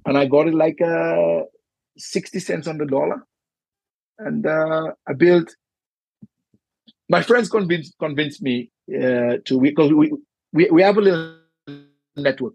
and 0.06 0.18
I 0.18 0.26
got 0.26 0.48
it 0.48 0.54
like 0.54 0.82
uh, 0.82 1.42
sixty 1.98 2.40
cents 2.40 2.68
on 2.68 2.78
the 2.78 2.86
dollar. 2.86 3.26
And 4.20 4.46
uh, 4.46 4.92
I 5.08 5.14
built. 5.14 5.56
My 7.10 7.22
friends 7.22 7.50
convinced 7.50 7.96
convinced 8.00 8.42
me 8.42 8.72
uh, 8.90 9.38
to 9.46 9.60
because 9.62 9.94
we, 9.94 10.12
we 10.54 10.70
we 10.72 10.82
have 10.82 10.98
a 10.98 11.02
little 11.02 11.36
network. 12.16 12.54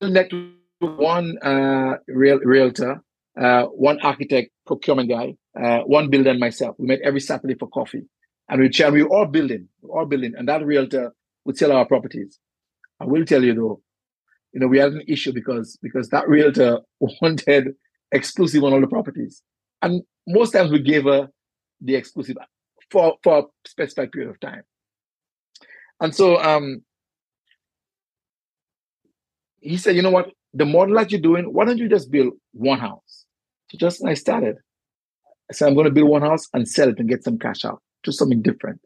network 0.00 0.52
one 0.80 1.38
uh, 1.38 1.96
real, 2.06 2.38
realtor, 2.40 3.02
uh, 3.40 3.64
one 3.64 3.98
architect, 4.00 4.50
procurement 4.66 5.08
guy, 5.08 5.34
uh, 5.60 5.80
one 5.80 6.10
builder, 6.10 6.30
and 6.30 6.40
myself. 6.40 6.76
We 6.78 6.86
met 6.86 7.00
every 7.02 7.20
Saturday 7.20 7.54
for 7.54 7.68
coffee, 7.68 8.02
and 8.48 8.60
we 8.60 8.68
chat. 8.68 8.92
We 8.92 9.02
were 9.02 9.08
all 9.08 9.26
building, 9.26 9.68
all 9.88 10.06
building, 10.06 10.34
and 10.36 10.48
that 10.48 10.64
realtor 10.64 11.12
would 11.46 11.56
sell 11.56 11.72
our 11.72 11.86
properties. 11.86 12.38
I 13.00 13.04
will 13.04 13.24
tell 13.24 13.42
you 13.42 13.54
though, 13.54 13.80
you 14.52 14.60
know, 14.60 14.68
we 14.68 14.78
had 14.78 14.92
an 14.92 15.02
issue 15.08 15.32
because 15.32 15.78
because 15.82 16.08
that 16.10 16.28
realtor 16.28 16.80
wanted 17.00 17.74
exclusive 18.12 18.64
on 18.64 18.72
all 18.72 18.80
the 18.80 18.86
properties, 18.86 19.42
and 19.82 20.02
most 20.26 20.52
times 20.52 20.70
we 20.70 20.80
gave 20.80 21.04
her 21.04 21.28
the 21.80 21.94
exclusive 21.94 22.36
for 22.90 23.16
for 23.22 23.38
a 23.38 23.42
specified 23.66 24.12
period 24.12 24.30
of 24.30 24.40
time. 24.40 24.62
And 26.00 26.14
so 26.14 26.36
um, 26.42 26.82
he 29.60 29.78
said, 29.78 29.96
you 29.96 30.02
know 30.02 30.10
what? 30.10 30.28
the 30.56 30.64
model 30.64 30.96
that 30.96 31.12
you're 31.12 31.20
doing, 31.20 31.52
why 31.52 31.66
don't 31.66 31.78
you 31.78 31.88
just 31.88 32.10
build 32.10 32.32
one 32.52 32.78
house? 32.78 33.26
So 33.70 33.78
just 33.78 34.04
I 34.04 34.14
started. 34.14 34.56
I 35.50 35.54
said, 35.54 35.68
I'm 35.68 35.74
going 35.74 35.84
to 35.84 35.92
build 35.92 36.08
one 36.08 36.22
house 36.22 36.48
and 36.54 36.66
sell 36.66 36.88
it 36.88 36.98
and 36.98 37.08
get 37.08 37.22
some 37.22 37.38
cash 37.38 37.64
out. 37.64 37.82
Do 38.02 38.10
something 38.10 38.40
different. 38.40 38.80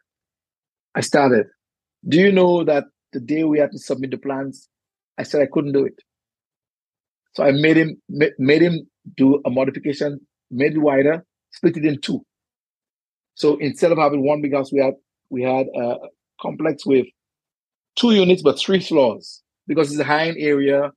I 0.96 1.00
started. 1.00 1.46
Do 2.09 2.18
you 2.18 2.32
know 2.32 2.64
that 2.64 2.84
the 3.12 3.20
day 3.20 3.44
we 3.44 3.59
had 3.59 3.72
to 3.72 3.78
submit 3.78 4.11
the 4.11 4.18
plans, 4.18 4.68
I 5.18 5.22
said 5.22 5.42
I 5.42 5.48
couldn't 5.53 5.72
do 5.72 5.84
it. 5.84 5.98
So 7.34 7.44
I 7.44 7.53
made 7.53 7.76
him 7.76 8.01
made 8.09 8.62
him 8.62 8.88
do 9.16 9.40
a 9.44 9.51
modification, 9.51 10.20
made 10.51 10.72
it 10.72 10.78
wider, 10.78 11.24
split 11.53 11.76
it 11.76 11.84
in 11.84 12.01
two. 12.01 12.24
So 13.34 13.57
instead 13.59 13.92
of 13.92 13.98
having 13.98 14.26
one 14.26 14.42
big 14.42 14.55
house, 14.55 14.72
we 14.72 14.80
had 14.80 14.94
we 15.30 15.42
had 15.42 15.66
a 15.76 15.96
complex 16.40 16.84
with 16.84 17.07
two 17.96 18.12
units 18.12 18.42
but 18.42 18.59
three 18.59 18.80
floors 18.80 19.42
because 19.66 19.90
it's 19.90 20.01
a 20.01 20.05
high 20.05 20.28
end 20.28 20.36
area 20.38 20.90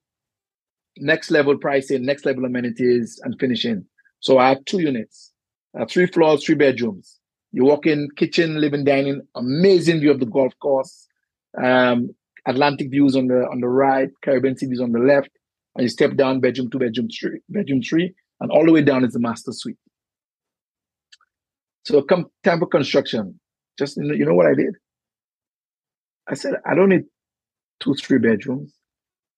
next 0.98 1.32
level 1.32 1.58
pricing, 1.58 2.06
next 2.06 2.26
level 2.26 2.46
amenities, 2.46 3.20
and 3.24 3.40
finishing. 3.40 3.86
So 4.20 4.38
I 4.38 4.50
have 4.50 4.66
two 4.66 4.80
units, 4.80 5.32
uh, 5.78 5.86
three 5.86 6.08
floors, 6.08 6.46
three 6.46 6.56
bedrooms. 6.56 7.20
You 7.54 7.64
walk 7.66 7.86
in, 7.86 8.10
kitchen, 8.18 8.60
living, 8.60 8.84
dining, 8.84 9.22
amazing 9.36 10.00
view 10.00 10.12
of 10.12 10.20
the 10.20 10.26
golf 10.26 10.54
course, 10.60 11.08
um, 11.64 12.10
Atlantic 12.48 12.90
views 12.90 13.16
on 13.16 13.28
the 13.28 13.48
on 13.50 13.62
the 13.62 13.68
right, 13.68 14.10
Caribbean 14.24 14.58
sea 14.58 14.66
views 14.66 14.82
on 14.82 14.92
the 14.92 15.00
left. 15.00 15.30
and 15.76 15.84
you 15.84 15.90
step 15.90 16.16
down 16.16 16.40
bedroom 16.40 16.70
two, 16.70 16.80
bedroom 16.80 17.08
three, 17.10 17.40
bedroom 17.50 17.82
three, 17.82 18.14
and 18.42 18.52
all 18.52 18.66
the 18.66 18.72
way 18.72 18.82
down 18.82 19.06
is 19.06 19.14
the 19.14 19.20
master 19.20 19.52
suite. 19.52 19.78
So 21.86 22.02
come 22.02 22.26
time 22.44 22.60
for 22.60 22.68
construction. 22.68 23.40
Just 23.78 23.98
you 23.98 24.26
know 24.26 24.34
what 24.34 24.48
I 24.48 24.56
did? 24.56 24.76
I 26.28 26.34
said 26.34 26.56
I 26.66 26.76
don't 26.76 26.90
need 26.90 27.04
two, 27.80 27.94
three 27.96 28.18
bedrooms. 28.18 28.74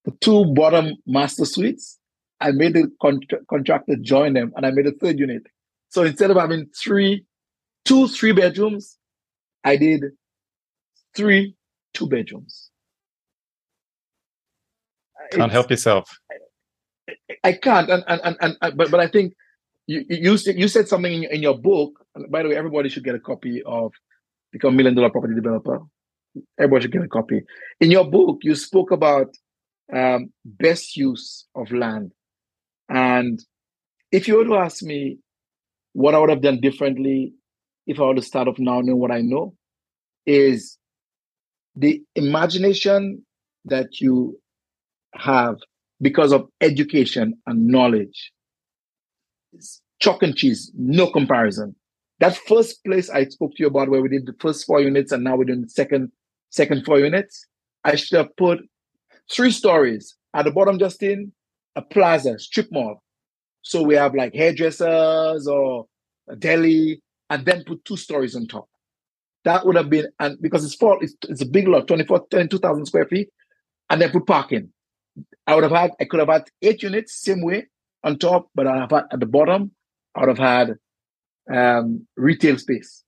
The 0.05 0.11
two 0.21 0.45
bottom 0.53 0.93
master 1.05 1.45
suites, 1.45 1.99
I 2.39 2.51
made 2.51 2.75
the 2.75 2.91
con- 3.01 3.19
contractor 3.49 3.97
join 4.01 4.33
them, 4.33 4.53
and 4.55 4.65
I 4.65 4.71
made 4.71 4.87
a 4.87 4.91
third 4.91 5.19
unit. 5.19 5.43
So 5.89 6.03
instead 6.03 6.31
of 6.31 6.37
having 6.37 6.67
three, 6.81 7.25
two, 7.85 8.07
three 8.07 8.31
bedrooms, 8.33 8.97
I 9.63 9.77
did 9.77 10.03
three 11.15 11.55
two 11.93 12.07
bedrooms. 12.07 12.69
Can't 15.31 15.45
it's, 15.45 15.53
help 15.53 15.69
yourself. 15.71 16.17
I, 17.09 17.35
I 17.43 17.53
can't, 17.53 17.89
and, 17.89 18.03
and 18.07 18.37
and, 18.41 18.57
and 18.61 18.77
but 18.77 18.91
but 18.91 18.99
I 18.99 19.07
think 19.07 19.33
you 19.87 20.05
you 20.09 20.37
you 20.45 20.67
said 20.67 20.87
something 20.87 21.11
in, 21.11 21.23
in 21.23 21.41
your 21.41 21.57
book. 21.57 22.05
by 22.29 22.43
the 22.43 22.49
way, 22.49 22.55
everybody 22.55 22.89
should 22.89 23.03
get 23.03 23.15
a 23.15 23.19
copy 23.19 23.63
of 23.63 23.91
Become 24.51 24.73
a 24.73 24.77
Million 24.77 24.95
Dollar 24.95 25.09
Property 25.09 25.35
Developer. 25.35 25.79
Everybody 26.59 26.83
should 26.83 26.91
get 26.91 27.03
a 27.03 27.07
copy. 27.07 27.41
In 27.79 27.91
your 27.91 28.09
book, 28.09 28.39
you 28.41 28.55
spoke 28.55 28.91
about 28.91 29.33
um, 29.91 30.31
best 30.43 30.97
use 30.97 31.45
of 31.55 31.71
land, 31.71 32.11
and 32.89 33.39
if 34.11 34.27
you 34.27 34.37
were 34.37 34.45
to 34.45 34.55
ask 34.55 34.83
me 34.83 35.17
what 35.93 36.13
I 36.13 36.19
would 36.19 36.29
have 36.29 36.41
done 36.41 36.59
differently 36.59 37.33
if 37.87 37.99
I 37.99 38.03
were 38.03 38.15
to 38.15 38.21
start 38.21 38.47
off 38.47 38.59
now 38.59 38.81
knowing 38.81 38.99
what 38.99 39.11
I 39.11 39.21
know, 39.21 39.53
is 40.25 40.77
the 41.75 42.01
imagination 42.15 43.25
that 43.65 43.99
you 43.99 44.39
have 45.13 45.57
because 46.01 46.31
of 46.31 46.47
education 46.61 47.33
and 47.45 47.67
knowledge 47.67 48.31
is 49.53 49.81
chalk 49.99 50.23
and 50.23 50.35
cheese, 50.35 50.71
no 50.75 51.09
comparison. 51.09 51.75
That 52.19 52.35
first 52.35 52.83
place 52.83 53.09
I 53.09 53.25
spoke 53.25 53.51
to 53.55 53.63
you 53.63 53.67
about 53.67 53.89
where 53.89 54.01
we 54.01 54.09
did 54.09 54.25
the 54.25 54.35
first 54.39 54.65
four 54.65 54.81
units 54.81 55.11
and 55.11 55.23
now 55.23 55.35
we're 55.35 55.45
doing 55.45 55.61
the 55.61 55.69
second 55.69 56.11
second 56.49 56.85
four 56.85 56.99
units, 56.99 57.45
I 57.83 57.95
should 57.95 58.17
have 58.17 58.35
put 58.37 58.59
three 59.31 59.51
stories. 59.51 60.15
At 60.33 60.45
the 60.45 60.51
bottom, 60.51 60.79
Justin, 60.79 61.33
a 61.75 61.81
plaza, 61.81 62.39
strip 62.39 62.71
mall. 62.71 63.01
So 63.61 63.81
we 63.81 63.95
have 63.95 64.15
like 64.15 64.33
hairdressers 64.33 65.47
or 65.47 65.87
a 66.29 66.35
deli, 66.35 67.01
and 67.29 67.45
then 67.45 67.63
put 67.63 67.83
two 67.85 67.97
stories 67.97 68.35
on 68.35 68.47
top. 68.47 68.67
That 69.43 69.65
would 69.65 69.75
have 69.75 69.89
been, 69.89 70.07
and 70.19 70.41
because 70.41 70.65
it's 70.65 70.75
four, 70.75 71.03
it's, 71.03 71.15
it's 71.29 71.41
a 71.41 71.45
big 71.45 71.67
lot, 71.67 71.87
24, 71.87 72.27
22,000 72.29 72.85
square 72.85 73.05
feet, 73.05 73.29
and 73.89 74.01
then 74.01 74.11
put 74.11 74.25
parking. 74.25 74.71
I 75.47 75.55
would 75.55 75.63
have 75.63 75.71
had, 75.71 75.91
I 75.99 76.05
could 76.05 76.19
have 76.19 76.29
had 76.29 76.45
eight 76.61 76.81
units, 76.81 77.21
same 77.21 77.43
way 77.43 77.67
on 78.03 78.17
top, 78.17 78.49
but 78.55 78.67
I 78.67 78.77
have 78.77 78.91
had 78.91 79.03
at 79.11 79.19
the 79.19 79.25
bottom, 79.25 79.71
I 80.15 80.21
would 80.21 80.37
have 80.37 80.37
had 80.37 80.75
um, 81.51 82.07
retail 82.17 82.57
space. 82.57 83.03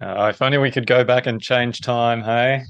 Uh, 0.00 0.28
if 0.32 0.40
only 0.42 0.58
we 0.58 0.70
could 0.70 0.86
go 0.86 1.02
back 1.02 1.26
and 1.26 1.40
change 1.40 1.80
time, 1.80 2.22
hey? 2.22 2.62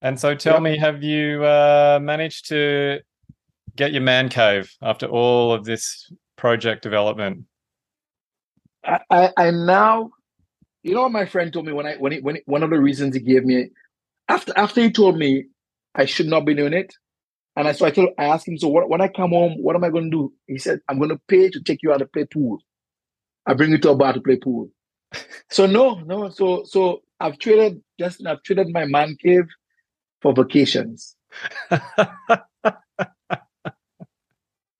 And 0.00 0.18
so 0.18 0.34
tell 0.34 0.54
yep. 0.54 0.62
me, 0.62 0.78
have 0.78 1.02
you 1.02 1.44
uh, 1.44 1.98
managed 2.00 2.48
to 2.48 3.00
get 3.76 3.92
your 3.92 4.02
man 4.02 4.28
cave 4.28 4.72
after 4.82 5.06
all 5.06 5.52
of 5.52 5.64
this 5.64 6.10
project 6.38 6.82
development? 6.82 7.44
I, 8.84 9.00
I, 9.10 9.32
I 9.36 9.50
now, 9.50 10.12
you 10.82 10.94
know 10.94 11.02
what 11.02 11.12
my 11.12 11.26
friend 11.26 11.52
told 11.52 11.66
me 11.66 11.72
when 11.72 11.86
I 11.86 11.96
when 11.96 12.12
he, 12.12 12.20
when 12.20 12.36
he, 12.36 12.42
one 12.46 12.62
of 12.62 12.70
the 12.70 12.80
reasons 12.80 13.14
he 13.14 13.20
gave 13.20 13.44
me 13.44 13.68
after 14.28 14.52
after 14.56 14.80
he 14.80 14.90
told 14.90 15.18
me 15.18 15.44
I 15.94 16.06
should 16.06 16.28
not 16.28 16.46
be 16.46 16.54
doing 16.54 16.72
it, 16.72 16.94
and 17.56 17.68
I 17.68 17.72
so 17.72 17.84
I 17.84 17.90
told 17.90 18.10
I 18.18 18.26
asked 18.26 18.48
him 18.48 18.56
so 18.56 18.68
what, 18.68 18.88
when 18.88 19.02
I 19.02 19.08
come 19.08 19.30
home 19.30 19.56
what 19.60 19.76
am 19.76 19.84
I 19.84 19.90
going 19.90 20.10
to 20.10 20.16
do? 20.16 20.32
He 20.46 20.58
said 20.58 20.80
I'm 20.88 20.98
going 20.98 21.10
to 21.10 21.20
pay 21.28 21.50
to 21.50 21.60
take 21.60 21.82
you 21.82 21.92
out 21.92 21.98
to 21.98 22.06
play 22.06 22.24
pool. 22.24 22.58
I 23.46 23.54
bring 23.54 23.70
you 23.72 23.78
to 23.78 23.90
a 23.90 23.96
bar 23.96 24.14
to 24.14 24.20
play 24.20 24.36
pool. 24.36 24.70
so 25.50 25.66
no 25.66 25.96
no 25.96 26.30
so 26.30 26.62
so 26.64 27.02
I've 27.20 27.38
traded 27.38 27.82
just 27.98 28.24
I've 28.26 28.42
traded 28.44 28.68
my 28.70 28.86
man 28.86 29.16
cave 29.22 29.48
for 30.22 30.32
vacations. 30.34 31.16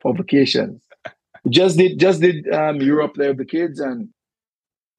for 0.00 0.14
vacations 0.16 0.82
just 1.49 1.76
did 1.76 1.99
just 1.99 2.20
did 2.20 2.49
um, 2.53 2.80
Europe 2.80 3.14
there 3.16 3.28
with 3.28 3.38
the 3.38 3.44
kids 3.44 3.80
and 3.80 4.09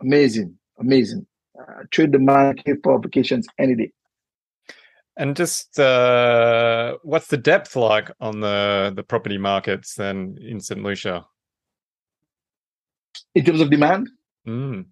amazing, 0.01 0.57
amazing. 0.79 1.25
Uh, 1.59 1.83
trade 1.91 2.11
the 2.11 2.19
market 2.19 2.77
for 2.83 2.99
vacations 2.99 3.47
any 3.57 3.75
day. 3.75 3.91
And 5.17 5.35
just 5.35 5.77
uh, 5.77 6.97
what's 7.03 7.27
the 7.27 7.37
depth 7.37 7.75
like 7.75 8.09
on 8.21 8.39
the 8.39 8.93
the 8.95 9.03
property 9.03 9.37
markets 9.37 9.95
then 9.95 10.37
in 10.41 10.61
St. 10.61 10.81
Lucia? 10.81 11.25
In 13.35 13.43
terms 13.43 13.59
of 13.59 13.69
demand, 13.69 14.09
mm. 14.47 14.85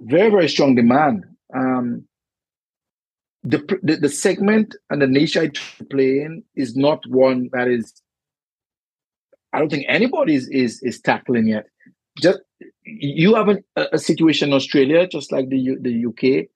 very 0.00 0.30
very 0.30 0.48
strong 0.48 0.74
demand. 0.74 1.24
Um, 1.54 2.04
the, 3.42 3.58
the 3.82 3.96
the 3.96 4.08
segment 4.10 4.76
and 4.90 5.00
the 5.00 5.06
niche 5.06 5.38
I 5.38 5.50
play 5.90 6.20
in 6.20 6.44
is 6.54 6.76
not 6.76 7.02
one 7.06 7.48
that 7.54 7.68
is 7.68 8.02
I 9.52 9.58
don't 9.58 9.70
think 9.70 9.86
anybody 9.88 10.34
is 10.34 10.48
is, 10.48 10.80
is 10.82 11.00
tackling 11.00 11.46
yet. 11.48 11.66
Just 12.18 12.40
you 12.84 13.34
have 13.34 13.48
an, 13.48 13.64
a, 13.76 13.98
situation 13.98 14.50
in 14.50 14.54
Australia, 14.54 15.06
just 15.06 15.32
like 15.32 15.48
the 15.48 15.76
the 15.80 16.06
UK 16.06 16.48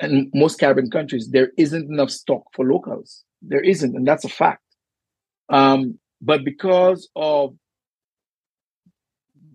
and 0.00 0.30
most 0.34 0.58
Caribbean 0.58 0.90
countries. 0.90 1.28
There 1.30 1.50
isn't 1.58 1.90
enough 1.90 2.10
stock 2.10 2.42
for 2.54 2.64
locals. 2.64 3.24
There 3.40 3.60
isn't, 3.60 3.96
and 3.96 4.06
that's 4.06 4.24
a 4.24 4.28
fact. 4.28 4.62
Um, 5.48 5.98
but 6.20 6.44
because 6.44 7.08
of 7.16 7.54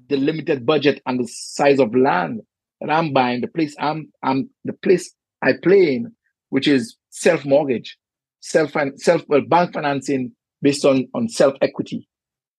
the 0.09 0.17
limited 0.17 0.65
budget 0.65 1.01
and 1.05 1.19
the 1.19 1.27
size 1.27 1.79
of 1.79 1.95
land 1.95 2.41
that 2.81 2.89
I'm 2.89 3.13
buying, 3.13 3.41
the 3.41 3.47
place 3.47 3.75
I'm 3.79 4.11
I'm 4.23 4.49
the 4.65 4.73
place 4.73 5.13
I 5.41 5.53
play 5.61 5.95
in, 5.95 6.13
which 6.49 6.67
is 6.67 6.95
self 7.09 7.45
mortgage, 7.45 7.97
self 8.41 8.73
self 8.97 9.23
well, 9.27 9.41
bank 9.41 9.73
financing 9.73 10.33
based 10.61 10.85
on 10.85 11.07
on 11.13 11.29
self 11.29 11.55
equity. 11.61 12.07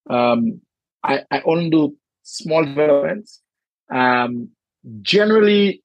Um, 0.09 0.61
I, 1.03 1.23
I 1.31 1.43
only 1.45 1.71
do 1.71 1.97
small 2.23 2.65
developments. 2.65 3.41
Um, 3.91 4.51
generally, 5.03 5.83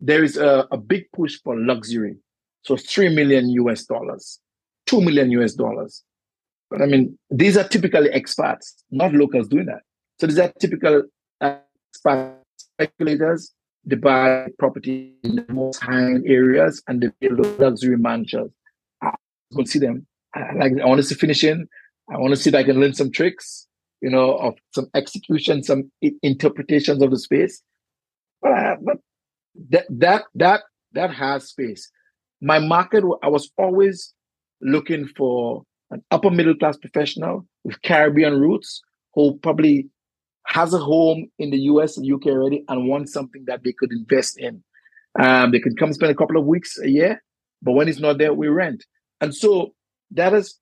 there 0.00 0.22
is 0.22 0.36
a, 0.36 0.66
a 0.70 0.76
big 0.76 1.04
push 1.12 1.38
for 1.42 1.58
luxury. 1.58 2.16
So 2.62 2.76
3 2.76 3.14
million 3.14 3.48
US 3.50 3.84
dollars, 3.84 4.40
2 4.86 5.00
million 5.00 5.30
US 5.32 5.54
dollars. 5.54 6.02
But 6.70 6.82
I 6.82 6.86
mean, 6.86 7.18
these 7.30 7.56
are 7.56 7.68
typically 7.68 8.08
expats, 8.10 8.72
not 8.90 9.12
locals 9.12 9.48
doing 9.48 9.66
that. 9.66 9.82
So 10.18 10.26
these 10.26 10.38
are 10.38 10.52
typical 10.58 11.02
expat 11.42 12.34
speculators. 12.56 13.52
They 13.84 13.96
buy 13.96 14.48
property 14.58 15.14
in 15.22 15.36
the 15.36 15.52
most 15.52 15.82
high-end 15.82 16.24
areas 16.26 16.82
and 16.88 17.02
they 17.02 17.10
build 17.20 17.60
luxury 17.60 17.98
mansions. 17.98 18.50
I 19.02 19.12
to 19.56 19.66
see 19.66 19.78
them. 19.78 20.06
I 20.34 20.54
like. 20.54 20.74
To 20.76 21.02
see 21.02 21.14
finishing. 21.14 21.68
I 22.10 22.18
want 22.18 22.34
to 22.34 22.40
see 22.40 22.50
if 22.50 22.56
I 22.56 22.64
can 22.64 22.80
learn 22.80 22.94
some 22.94 23.10
tricks, 23.10 23.66
you 24.00 24.10
know, 24.10 24.36
of 24.36 24.54
some 24.74 24.88
execution, 24.94 25.62
some 25.62 25.90
interpretations 26.22 27.02
of 27.02 27.10
the 27.10 27.18
space. 27.18 27.62
But, 28.42 28.52
uh, 28.52 28.76
but 28.82 28.96
that 29.70 29.86
that 29.90 30.24
that 30.34 30.62
that 30.92 31.14
has 31.14 31.48
space. 31.48 31.90
My 32.40 32.58
market, 32.58 33.04
I 33.22 33.28
was 33.28 33.50
always 33.56 34.12
looking 34.60 35.06
for 35.16 35.62
an 35.90 36.02
upper 36.10 36.30
middle 36.30 36.54
class 36.54 36.76
professional 36.76 37.46
with 37.64 37.80
Caribbean 37.82 38.38
roots 38.38 38.82
who 39.14 39.38
probably 39.38 39.88
has 40.46 40.74
a 40.74 40.78
home 40.78 41.28
in 41.38 41.50
the 41.50 41.58
US 41.58 41.96
and 41.96 42.10
UK 42.10 42.26
already 42.26 42.64
and 42.68 42.88
wants 42.88 43.12
something 43.12 43.44
that 43.46 43.62
they 43.64 43.72
could 43.72 43.92
invest 43.92 44.38
in. 44.38 44.62
Um, 45.18 45.52
they 45.52 45.60
could 45.60 45.78
come 45.78 45.92
spend 45.92 46.12
a 46.12 46.14
couple 46.14 46.36
of 46.36 46.44
weeks 46.44 46.78
a 46.78 46.88
year, 46.88 47.22
but 47.62 47.72
when 47.72 47.88
it's 47.88 48.00
not 48.00 48.18
there, 48.18 48.34
we 48.34 48.48
rent. 48.48 48.84
And 49.20 49.34
so 49.34 49.74
that 50.10 50.34
is 50.34 50.58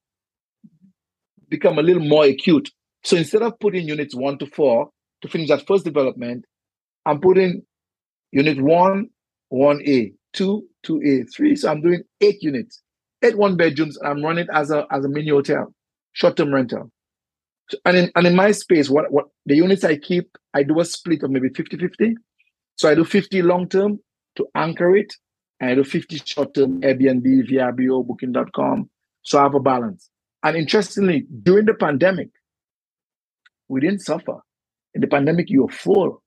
become 1.52 1.78
a 1.78 1.82
little 1.82 2.02
more 2.02 2.24
acute. 2.24 2.68
So 3.04 3.16
instead 3.16 3.42
of 3.42 3.58
putting 3.60 3.86
units 3.86 4.14
one 4.14 4.38
to 4.38 4.46
four 4.46 4.90
to 5.20 5.28
finish 5.28 5.48
that 5.48 5.66
first 5.66 5.84
development, 5.84 6.44
I'm 7.06 7.20
putting 7.20 7.62
unit 8.32 8.60
one, 8.60 9.08
1A, 9.52 10.14
two, 10.32 10.66
2A, 10.86 11.26
three. 11.34 11.54
So 11.54 11.70
I'm 11.70 11.82
doing 11.82 12.02
eight 12.20 12.42
units, 12.42 12.82
eight 13.22 13.36
one 13.36 13.56
bedrooms. 13.56 13.98
I'm 14.04 14.22
running 14.24 14.46
as 14.52 14.70
a 14.70 14.86
as 14.90 15.04
a 15.04 15.08
mini 15.08 15.30
hotel, 15.30 15.72
short-term 16.12 16.54
rental. 16.54 16.90
So, 17.70 17.78
and 17.84 17.96
in 17.96 18.12
and 18.16 18.26
in 18.26 18.34
my 18.34 18.52
space, 18.52 18.88
what 18.88 19.12
what 19.12 19.26
the 19.46 19.56
units 19.56 19.84
I 19.84 19.96
keep, 19.96 20.30
I 20.54 20.62
do 20.62 20.80
a 20.80 20.84
split 20.84 21.22
of 21.22 21.30
maybe 21.30 21.50
50-50. 21.50 22.14
So 22.76 22.88
I 22.88 22.94
do 22.94 23.04
50 23.04 23.42
long-term 23.42 23.98
to 24.36 24.46
anchor 24.54 24.96
it, 24.96 25.12
and 25.60 25.70
I 25.70 25.74
do 25.74 25.84
50 25.84 26.16
short-term 26.24 26.80
Airbnb, 26.80 27.50
VRBO, 27.50 28.06
booking.com. 28.06 28.88
So 29.22 29.38
I 29.38 29.42
have 29.42 29.54
a 29.54 29.60
balance. 29.60 30.08
And 30.42 30.56
interestingly, 30.56 31.26
during 31.42 31.66
the 31.66 31.74
pandemic, 31.74 32.28
we 33.68 33.80
didn't 33.80 34.00
suffer. 34.00 34.38
In 34.94 35.00
the 35.00 35.06
pandemic, 35.06 35.48
you 35.48 35.62
were 35.62 35.72
full. 35.72 36.22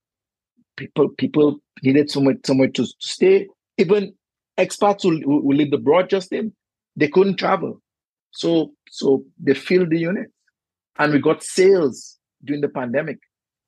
People 0.77 1.09
people 1.09 1.57
needed 1.83 2.09
somewhere 2.09 2.35
somewhere 2.45 2.69
to, 2.69 2.85
stay. 2.99 3.47
Even 3.77 4.13
expats 4.57 5.03
who, 5.03 5.21
who 5.21 5.53
lived 5.53 5.73
abroad, 5.73 6.09
just 6.09 6.31
Justin, 6.31 6.53
they 6.95 7.07
couldn't 7.07 7.37
travel. 7.37 7.81
So, 8.31 8.71
so 8.89 9.23
they 9.41 9.53
filled 9.53 9.91
the 9.91 9.99
unit. 9.99 10.27
And 10.97 11.13
we 11.13 11.19
got 11.19 11.43
sales 11.43 12.17
during 12.43 12.61
the 12.61 12.69
pandemic 12.69 13.19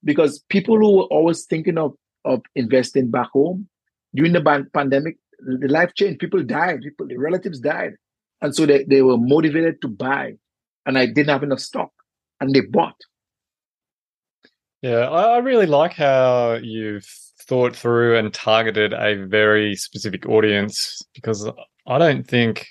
because 0.03 0.43
people 0.49 0.77
who 0.77 0.97
were 0.97 1.03
always 1.03 1.45
thinking 1.45 1.77
of, 1.77 1.93
of 2.25 2.41
investing 2.55 3.09
back 3.09 3.29
home 3.31 3.67
during 4.15 4.33
the 4.33 4.67
pandemic, 4.73 5.17
the 5.39 5.67
life 5.67 5.93
changed. 5.95 6.19
People 6.19 6.43
died, 6.43 6.81
people, 6.81 7.07
the 7.07 7.17
relatives 7.17 7.59
died. 7.59 7.93
And 8.41 8.55
so 8.55 8.65
they, 8.65 8.83
they 8.83 9.01
were 9.01 9.17
motivated 9.17 9.81
to 9.81 9.87
buy. 9.87 10.33
And 10.85 10.97
I 10.97 11.05
didn't 11.05 11.29
have 11.29 11.43
enough 11.43 11.59
stock 11.59 11.91
and 12.39 12.53
they 12.53 12.61
bought. 12.61 12.95
Yeah, 14.81 15.09
I 15.09 15.39
really 15.39 15.65
like 15.65 15.93
how 15.93 16.53
you've 16.61 17.05
thought 17.41 17.75
through 17.75 18.17
and 18.17 18.33
targeted 18.33 18.93
a 18.93 19.25
very 19.25 19.75
specific 19.75 20.27
audience 20.27 21.01
because 21.15 21.49
I 21.87 21.97
don't 21.97 22.27
think 22.27 22.67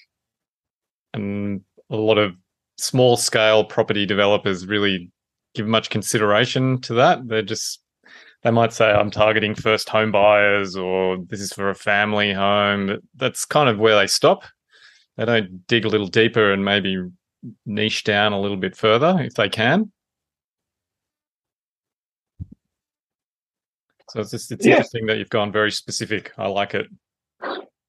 um, 1.14 1.62
a 1.91 1.97
lot 1.97 2.19
of 2.19 2.35
small 2.79 3.17
scale 3.17 3.64
property 3.64 4.07
developers 4.07 4.67
really 4.67 5.11
give 5.55 5.67
much 5.67 5.91
consideration 5.91 6.81
to 6.83 6.95
that. 6.95 7.27
They're 7.27 7.43
just 7.43 7.81
they 8.43 8.51
might 8.51 8.73
say 8.73 8.91
I'm 8.93 9.11
targeting 9.11 9.55
first 9.55 9.89
home 9.89 10.12
buyers 10.12 10.77
or 10.77 11.17
this 11.29 11.41
is 11.41 11.53
for 11.53 11.71
a 11.71 11.75
family 11.75 12.33
home. 12.33 13.01
That's 13.17 13.45
kind 13.45 13.69
of 13.69 13.79
where 13.79 13.97
they 13.97 14.07
stop. 14.07 14.45
They 15.17 15.25
don't 15.25 15.67
dig 15.67 15.85
a 15.85 15.89
little 15.89 16.09
deeper 16.09 16.53
and 16.53 16.64
maybe 16.64 17.03
niche 17.64 18.05
down 18.05 18.33
a 18.33 18.41
little 18.41 18.57
bit 18.57 18.77
further 18.77 19.19
if 19.21 19.35
they 19.35 19.49
can. 19.49 19.91
So 24.11 24.21
it's 24.21 24.31
just, 24.31 24.53
it's 24.53 24.64
yeah. 24.64 24.73
interesting 24.73 25.07
that 25.07 25.19
you've 25.19 25.31
gone 25.31 25.51
very 25.53 25.73
specific. 25.73 26.33
I 26.39 26.49
like 26.49 26.75
it. 26.75 26.87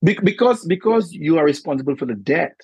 Be- 0.03 0.19
because 0.23 0.65
because 0.65 1.11
you 1.11 1.37
are 1.37 1.45
responsible 1.45 1.95
for 1.95 2.05
the 2.05 2.15
debt, 2.15 2.55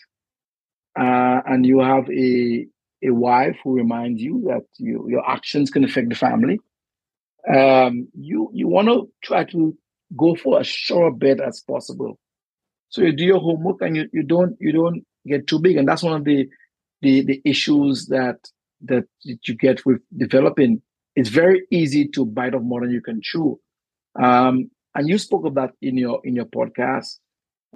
uh, 1.00 1.42
and 1.46 1.66
you 1.66 1.80
have 1.80 2.10
a 2.10 2.68
a 3.04 3.10
wife 3.12 3.58
who 3.64 3.74
reminds 3.74 4.22
you 4.22 4.44
that 4.48 4.64
you, 4.78 5.08
your 5.10 5.30
actions 5.30 5.70
can 5.70 5.84
affect 5.84 6.10
the 6.10 6.16
family. 6.16 6.60
Um, 7.48 8.08
you 8.14 8.50
you 8.54 8.68
want 8.68 8.88
to 8.88 9.12
try 9.24 9.44
to 9.46 9.78
go 10.16 10.36
for 10.36 10.60
a 10.60 10.64
sure 10.64 11.12
bet 11.12 11.42
as 11.42 11.62
possible. 11.62 12.18
So 12.94 13.02
you 13.02 13.12
do 13.12 13.24
your 13.26 13.40
homework 13.40 13.82
and 13.82 13.98
you, 13.98 14.08
you 14.14 14.22
don't 14.22 14.56
you 14.60 14.72
don't 14.72 15.04
get 15.26 15.48
too 15.48 15.60
big, 15.60 15.78
and 15.78 15.88
that's 15.88 16.04
one 16.04 16.14
of 16.14 16.26
the 16.26 16.48
the 17.02 17.26
the 17.26 17.42
issues 17.44 18.06
that 18.08 18.38
that 18.82 19.06
you 19.24 19.56
get 19.56 19.84
with 19.84 20.00
developing 20.16 20.80
it's 21.16 21.30
very 21.30 21.64
easy 21.72 22.08
to 22.10 22.24
bite 22.24 22.54
off 22.54 22.62
more 22.62 22.82
than 22.82 22.92
you 22.92 23.02
can 23.02 23.20
chew. 23.22 23.60
Um, 24.22 24.70
and 24.94 25.10
you 25.10 25.18
spoke 25.18 25.46
of 25.46 25.56
that 25.56 25.72
in 25.82 25.98
your 25.98 26.22
in 26.24 26.36
your 26.36 26.46
podcast. 26.46 27.18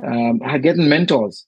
Um, 0.03 0.39
getting 0.61 0.87
mentors. 0.87 1.47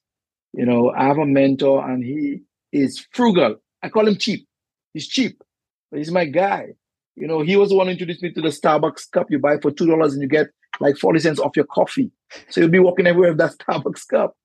You 0.54 0.66
know, 0.66 0.90
I 0.90 1.06
have 1.06 1.20
a 1.20 1.26
mentor 1.28 1.88
and 1.88 2.04
he 2.04 2.42
is 2.72 3.06
frugal. 3.14 3.58
I 3.84 3.90
call 3.90 4.08
him 4.08 4.18
cheap. 4.18 4.48
He's 4.96 5.08
cheap, 5.08 5.44
but 5.92 6.00
he's 6.00 6.12
my 6.12 6.26
guy. 6.26 6.70
You 7.16 7.28
know, 7.28 7.42
he 7.42 7.56
was 7.56 7.70
the 7.70 7.76
one 7.76 7.86
who 7.86 7.92
introduced 7.92 8.24
me 8.24 8.32
to 8.34 8.42
the 8.42 8.48
Starbucks 8.48 9.12
cup 9.12 9.28
you 9.30 9.38
buy 9.38 9.60
for 9.60 9.70
two 9.70 9.86
dollars 9.86 10.14
and 10.14 10.24
you 10.24 10.28
get 10.28 10.48
like 10.80 10.98
40 10.98 11.20
cents 11.20 11.40
off 11.40 11.56
your 11.56 11.66
coffee. 11.66 12.12
So 12.50 12.62
you'll 12.62 12.70
be 12.70 12.80
walking 12.80 13.08
everywhere 13.08 13.32
with 13.32 13.40
that 13.40 13.56
Starbucks 13.60 14.08
cup. 14.08 14.36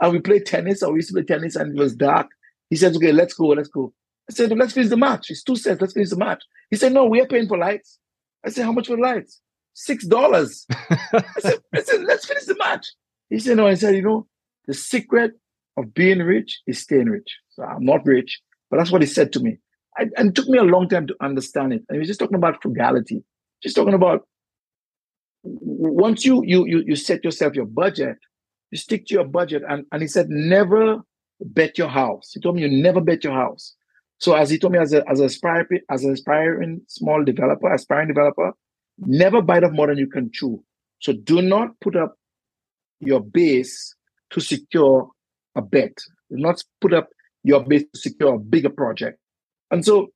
And 0.00 0.12
we 0.12 0.20
played 0.20 0.46
tennis, 0.46 0.82
or 0.82 0.92
we 0.92 0.98
used 0.98 1.08
to 1.08 1.14
play 1.14 1.22
tennis 1.22 1.56
and 1.56 1.76
it 1.76 1.80
was 1.80 1.94
dark. 1.94 2.28
He 2.70 2.76
says, 2.76 2.96
Okay, 2.96 3.12
let's 3.12 3.34
go, 3.34 3.48
let's 3.48 3.68
go. 3.68 3.92
I 4.28 4.32
said, 4.32 4.56
let's 4.56 4.72
finish 4.72 4.90
the 4.90 4.96
match. 4.96 5.30
It's 5.30 5.42
two 5.42 5.56
cents. 5.56 5.80
Let's 5.80 5.92
finish 5.92 6.10
the 6.10 6.16
match. 6.16 6.42
He 6.70 6.76
said, 6.76 6.92
no, 6.92 7.04
we 7.04 7.20
are 7.20 7.26
paying 7.26 7.46
for 7.46 7.58
lights. 7.58 7.98
I 8.44 8.50
said, 8.50 8.64
how 8.64 8.72
much 8.72 8.86
for 8.86 8.98
lights? 8.98 9.40
Six 9.74 10.06
dollars. 10.06 10.66
I, 10.70 11.24
said, 11.38 11.58
I 11.74 11.82
said, 11.82 12.04
let's 12.04 12.26
finish 12.26 12.44
the 12.44 12.56
match. 12.56 12.86
He 13.28 13.38
said, 13.38 13.56
no. 13.56 13.66
I 13.66 13.74
said, 13.74 13.96
you 13.96 14.02
know, 14.02 14.26
the 14.66 14.74
secret 14.74 15.32
of 15.76 15.92
being 15.92 16.20
rich 16.20 16.60
is 16.66 16.78
staying 16.78 17.06
rich. 17.06 17.36
So 17.50 17.64
I'm 17.64 17.84
not 17.84 18.06
rich, 18.06 18.40
but 18.70 18.78
that's 18.78 18.92
what 18.92 19.02
he 19.02 19.06
said 19.06 19.32
to 19.34 19.40
me. 19.40 19.58
I, 19.98 20.06
and 20.16 20.30
it 20.30 20.34
took 20.34 20.48
me 20.48 20.58
a 20.58 20.62
long 20.62 20.88
time 20.88 21.06
to 21.08 21.16
understand 21.20 21.72
it. 21.72 21.82
And 21.88 21.96
he 21.96 21.98
was 21.98 22.08
just 22.08 22.20
talking 22.20 22.36
about 22.36 22.62
frugality, 22.62 23.24
just 23.62 23.76
talking 23.76 23.94
about 23.94 24.26
once 25.44 26.24
you 26.24 26.42
you 26.44 26.66
you 26.66 26.82
you 26.86 26.96
set 26.96 27.22
yourself 27.22 27.54
your 27.54 27.66
budget, 27.66 28.16
you 28.70 28.78
stick 28.78 29.06
to 29.06 29.14
your 29.14 29.24
budget. 29.24 29.62
And, 29.68 29.84
and 29.92 30.02
he 30.02 30.08
said, 30.08 30.28
never 30.28 31.02
bet 31.40 31.78
your 31.78 31.88
house. 31.88 32.32
He 32.32 32.40
told 32.40 32.56
me 32.56 32.62
you 32.62 32.82
never 32.82 33.00
bet 33.00 33.22
your 33.22 33.34
house. 33.34 33.74
So 34.18 34.34
as 34.34 34.48
he 34.48 34.58
told 34.58 34.72
me, 34.72 34.78
as 34.78 34.92
a 34.92 35.08
as 35.08 35.20
a 35.20 35.24
aspiring 35.24 35.80
as 35.90 36.04
an 36.04 36.12
aspiring 36.12 36.80
small 36.88 37.22
developer, 37.24 37.72
aspiring 37.72 38.08
developer, 38.08 38.52
never 38.98 39.42
bite 39.42 39.64
off 39.64 39.72
more 39.72 39.86
than 39.88 39.98
you 39.98 40.06
can 40.06 40.30
chew. 40.32 40.62
So 41.00 41.12
do 41.12 41.42
not 41.42 41.78
put 41.80 41.96
up 41.96 42.16
your 43.00 43.20
base 43.20 43.94
to 44.30 44.40
secure 44.40 45.10
a 45.54 45.62
bet. 45.62 45.96
Do 46.30 46.38
not 46.38 46.62
put 46.80 46.94
up 46.94 47.10
your 47.42 47.62
base 47.62 47.84
to 47.92 48.00
secure 48.00 48.34
a 48.34 48.38
bigger 48.38 48.70
project. 48.70 49.18
And 49.70 49.84
so, 49.84 50.08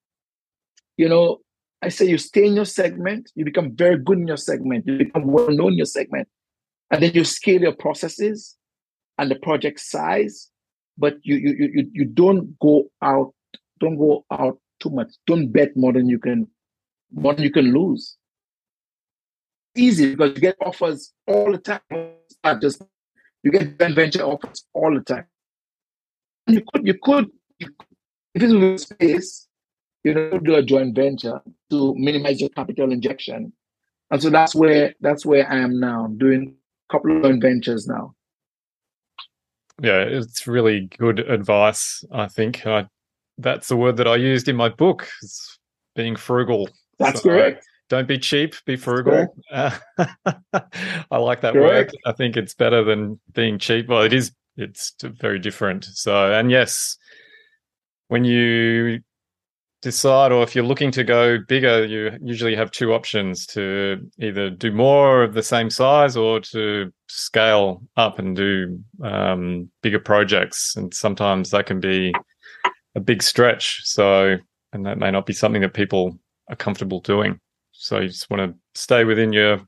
you 0.96 1.08
know, 1.08 1.38
I 1.80 1.90
say 1.90 2.06
you 2.06 2.18
stay 2.18 2.46
in 2.46 2.54
your 2.54 2.64
segment, 2.64 3.30
you 3.34 3.44
become 3.44 3.76
very 3.76 3.98
good 3.98 4.18
in 4.18 4.26
your 4.26 4.36
segment, 4.36 4.86
you 4.86 4.98
become 4.98 5.26
well 5.26 5.50
known 5.50 5.72
in 5.72 5.78
your 5.78 5.86
segment, 5.86 6.28
and 6.90 7.02
then 7.02 7.12
you 7.14 7.24
scale 7.24 7.60
your 7.60 7.74
processes 7.74 8.56
and 9.16 9.30
the 9.30 9.36
project 9.36 9.80
size, 9.80 10.50
but 10.96 11.16
you 11.22 11.36
you 11.36 11.70
you 11.72 11.90
you 11.92 12.04
don't 12.04 12.58
go 12.58 12.90
out 13.02 13.32
don't 13.80 13.96
go 13.96 14.24
out 14.30 14.58
too 14.80 14.90
much. 14.90 15.08
Don't 15.26 15.48
bet 15.52 15.76
more 15.76 15.92
than 15.92 16.08
you 16.08 16.18
can 16.18 16.48
more 17.12 17.34
than 17.34 17.44
you 17.44 17.50
can 17.50 17.72
lose. 17.72 18.16
Easy 19.76 20.14
because 20.14 20.34
you 20.34 20.40
get 20.40 20.56
offers 20.60 21.12
all 21.26 21.52
the 21.52 21.58
time. 21.58 21.80
Just 22.60 22.82
you 23.42 23.50
get 23.52 23.78
venture 23.78 24.22
offers 24.22 24.64
all 24.72 24.94
the 24.94 25.00
time. 25.00 25.26
And 26.46 26.56
you 26.56 26.62
could 26.72 26.86
you 26.86 26.94
could, 26.94 27.30
you 27.58 27.68
could 27.78 27.88
if 28.34 28.42
it's 28.42 28.82
space, 28.82 29.47
you 30.08 30.14
know, 30.14 30.38
do 30.38 30.54
a 30.54 30.62
joint 30.62 30.94
venture 30.94 31.40
to 31.70 31.94
minimize 31.96 32.40
your 32.40 32.50
capital 32.50 32.90
injection. 32.90 33.52
And 34.10 34.22
so 34.22 34.30
that's 34.30 34.54
where 34.54 34.94
that's 35.00 35.26
where 35.26 35.50
I 35.50 35.58
am 35.58 35.78
now, 35.80 36.06
doing 36.16 36.54
a 36.88 36.92
couple 36.92 37.16
of 37.16 37.22
joint 37.22 37.42
ventures 37.42 37.86
now. 37.86 38.14
Yeah, 39.82 40.00
it's 40.00 40.46
really 40.46 40.88
good 40.98 41.20
advice. 41.20 42.04
I 42.10 42.26
think 42.26 42.66
I 42.66 42.88
that's 43.36 43.68
the 43.68 43.76
word 43.76 43.98
that 43.98 44.08
I 44.08 44.16
used 44.16 44.48
in 44.48 44.56
my 44.56 44.70
book. 44.70 45.08
being 45.94 46.16
frugal. 46.16 46.68
That's 46.98 47.22
so 47.22 47.28
correct. 47.28 47.64
Don't 47.88 48.08
be 48.08 48.18
cheap. 48.18 48.54
Be 48.64 48.76
frugal. 48.76 49.34
Uh, 49.50 49.76
I 51.10 51.18
like 51.18 51.40
that 51.42 51.54
correct. 51.54 51.92
word. 51.92 52.12
I 52.12 52.12
think 52.12 52.36
it's 52.36 52.54
better 52.54 52.84
than 52.84 53.20
being 53.32 53.58
cheap. 53.58 53.88
Well, 53.88 54.02
it 54.02 54.12
is. 54.12 54.32
It's 54.56 54.94
very 55.02 55.38
different. 55.38 55.84
So, 55.84 56.32
and 56.32 56.50
yes, 56.50 56.96
when 58.08 58.24
you 58.24 59.00
decide 59.80 60.32
or 60.32 60.42
if 60.42 60.54
you're 60.54 60.64
looking 60.64 60.90
to 60.90 61.04
go 61.04 61.38
bigger 61.46 61.84
you 61.84 62.10
usually 62.20 62.56
have 62.56 62.68
two 62.72 62.92
options 62.92 63.46
to 63.46 63.96
either 64.18 64.50
do 64.50 64.72
more 64.72 65.22
of 65.22 65.34
the 65.34 65.42
same 65.42 65.70
size 65.70 66.16
or 66.16 66.40
to 66.40 66.92
scale 67.08 67.80
up 67.96 68.18
and 68.18 68.34
do 68.34 68.80
um, 69.04 69.70
bigger 69.80 70.00
projects 70.00 70.74
and 70.76 70.92
sometimes 70.92 71.50
that 71.50 71.66
can 71.66 71.78
be 71.78 72.12
a 72.98 73.00
big 73.00 73.22
stretch. 73.22 73.80
So, 73.84 74.36
and 74.72 74.84
that 74.84 74.98
may 74.98 75.10
not 75.10 75.24
be 75.24 75.32
something 75.32 75.62
that 75.62 75.74
people 75.74 76.18
are 76.50 76.56
comfortable 76.56 77.00
doing. 77.00 77.40
So 77.72 78.00
you 78.00 78.08
just 78.08 78.28
want 78.28 78.52
to 78.52 78.58
stay 78.78 79.04
within 79.04 79.32
your 79.32 79.60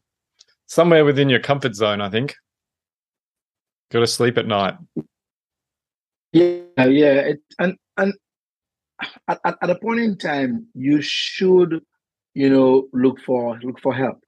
somewhere 0.67 1.05
within 1.05 1.31
your 1.31 1.41
comfort 1.41 1.75
zone. 1.75 2.01
I 2.01 2.11
think. 2.11 2.35
Go 3.91 4.01
to 4.01 4.07
sleep 4.07 4.39
at 4.39 4.47
night. 4.47 4.75
Yeah, 6.33 6.61
yeah, 6.77 7.15
it, 7.33 7.41
and 7.59 7.77
and 7.90 7.90
at, 9.29 9.41
at, 9.45 9.57
at 9.63 9.71
a 9.71 9.75
point 9.77 10.01
in 10.01 10.17
time, 10.17 10.67
you 10.75 11.01
should, 11.01 11.81
you 12.35 12.51
know, 12.51 12.89
look 12.93 13.21
for 13.21 13.59
look 13.63 13.81
for 13.81 13.95
help. 13.95 14.19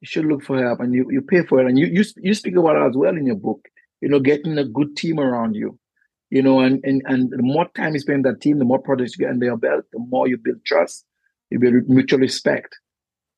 You 0.00 0.06
should 0.06 0.26
look 0.26 0.42
for 0.42 0.62
help, 0.62 0.80
and 0.80 0.94
you 0.94 1.06
you 1.10 1.22
pay 1.22 1.42
for 1.44 1.60
it. 1.60 1.66
And 1.66 1.78
you 1.78 1.86
you 1.86 2.04
you 2.16 2.34
speak 2.34 2.56
about 2.56 2.76
it 2.76 2.88
as 2.88 2.96
well 2.96 3.16
in 3.16 3.26
your 3.26 3.36
book. 3.36 3.66
You 4.00 4.08
know, 4.08 4.20
getting 4.20 4.56
a 4.58 4.64
good 4.64 4.96
team 4.96 5.20
around 5.20 5.54
you 5.54 5.78
you 6.30 6.42
know, 6.42 6.60
and, 6.60 6.80
and, 6.84 7.02
and 7.06 7.30
the 7.30 7.42
more 7.42 7.68
time 7.76 7.94
you 7.94 7.98
spend 7.98 8.24
that 8.24 8.40
team, 8.40 8.58
the 8.58 8.64
more 8.64 8.78
projects 8.78 9.18
you 9.18 9.26
get 9.26 9.32
under 9.32 9.46
your 9.46 9.56
belt, 9.56 9.84
the 9.92 9.98
more 9.98 10.28
you 10.28 10.38
build 10.38 10.64
trust, 10.64 11.04
you 11.50 11.58
build 11.58 11.88
mutual 11.88 12.20
respect, 12.20 12.78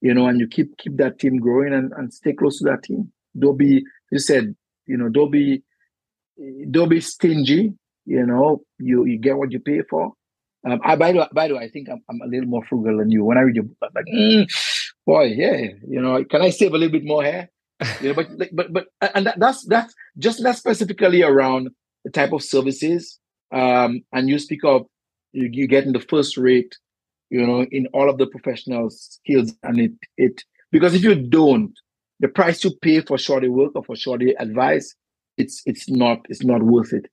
you 0.02 0.12
know, 0.12 0.26
and 0.26 0.38
you 0.38 0.46
keep 0.46 0.76
keep 0.76 0.98
that 0.98 1.18
team 1.18 1.38
growing 1.38 1.72
and, 1.72 1.92
and 1.96 2.12
stay 2.12 2.34
close 2.34 2.58
to 2.58 2.64
that 2.64 2.82
team. 2.82 3.10
Don't 3.38 3.56
be, 3.56 3.82
you 4.10 4.18
said, 4.18 4.54
you 4.86 4.98
know, 4.98 5.08
don't 5.08 5.30
be 5.30 5.62
don't 6.70 6.90
be 6.90 7.00
stingy, 7.00 7.72
you 8.04 8.26
know, 8.26 8.62
you 8.78 9.06
you 9.06 9.18
get 9.18 9.38
what 9.38 9.52
you 9.52 9.60
pay 9.60 9.80
for. 9.88 10.12
Um, 10.68 10.80
I 10.84 10.96
by 10.96 11.12
the 11.12 11.18
way, 11.18 11.28
by 11.32 11.48
the 11.48 11.56
way, 11.56 11.64
I 11.64 11.68
think 11.68 11.88
I'm, 11.88 12.02
I'm 12.08 12.20
a 12.20 12.26
little 12.26 12.48
more 12.48 12.64
frugal 12.64 12.98
than 12.98 13.10
you. 13.10 13.24
When 13.24 13.38
I 13.38 13.42
read 13.42 13.56
your 13.56 13.64
book, 13.64 13.76
I'm 13.82 13.90
like, 13.94 14.04
mm, 14.12 14.46
boy, 15.06 15.24
yeah, 15.24 15.56
you 15.88 16.00
know, 16.00 16.24
can 16.24 16.42
I 16.42 16.50
save 16.50 16.72
a 16.72 16.78
little 16.78 16.92
bit 16.92 17.04
more 17.04 17.24
here? 17.24 17.48
You 18.00 18.08
know, 18.08 18.14
but 18.14 18.28
but 18.52 18.72
but 18.72 18.86
and 19.14 19.26
that, 19.26 19.38
that's 19.38 19.66
that's 19.66 19.94
just 20.18 20.42
that 20.42 20.56
specifically 20.56 21.22
around 21.22 21.70
the 22.04 22.10
type 22.10 22.32
of 22.32 22.42
services, 22.42 23.18
um, 23.52 24.02
and 24.12 24.28
you 24.28 24.38
speak 24.38 24.64
of 24.64 24.86
you, 25.32 25.48
you 25.52 25.66
getting 25.66 25.92
the 25.92 26.00
first 26.00 26.36
rate, 26.36 26.76
you 27.30 27.44
know, 27.44 27.66
in 27.70 27.86
all 27.92 28.08
of 28.08 28.18
the 28.18 28.26
professional 28.26 28.90
skills, 28.90 29.52
and 29.62 29.80
it 29.80 29.92
it 30.16 30.44
because 30.70 30.94
if 30.94 31.02
you 31.02 31.14
don't, 31.14 31.72
the 32.20 32.28
price 32.28 32.62
you 32.62 32.70
pay 32.80 33.00
for 33.00 33.18
shorty 33.18 33.48
work 33.48 33.72
or 33.74 33.84
for 33.84 33.96
shorty 33.96 34.32
advice 34.38 34.94
it's 35.36 35.62
it's 35.66 35.88
not 35.88 36.18
it's 36.28 36.44
not 36.44 36.62
worth 36.62 36.92
it. 36.92 37.06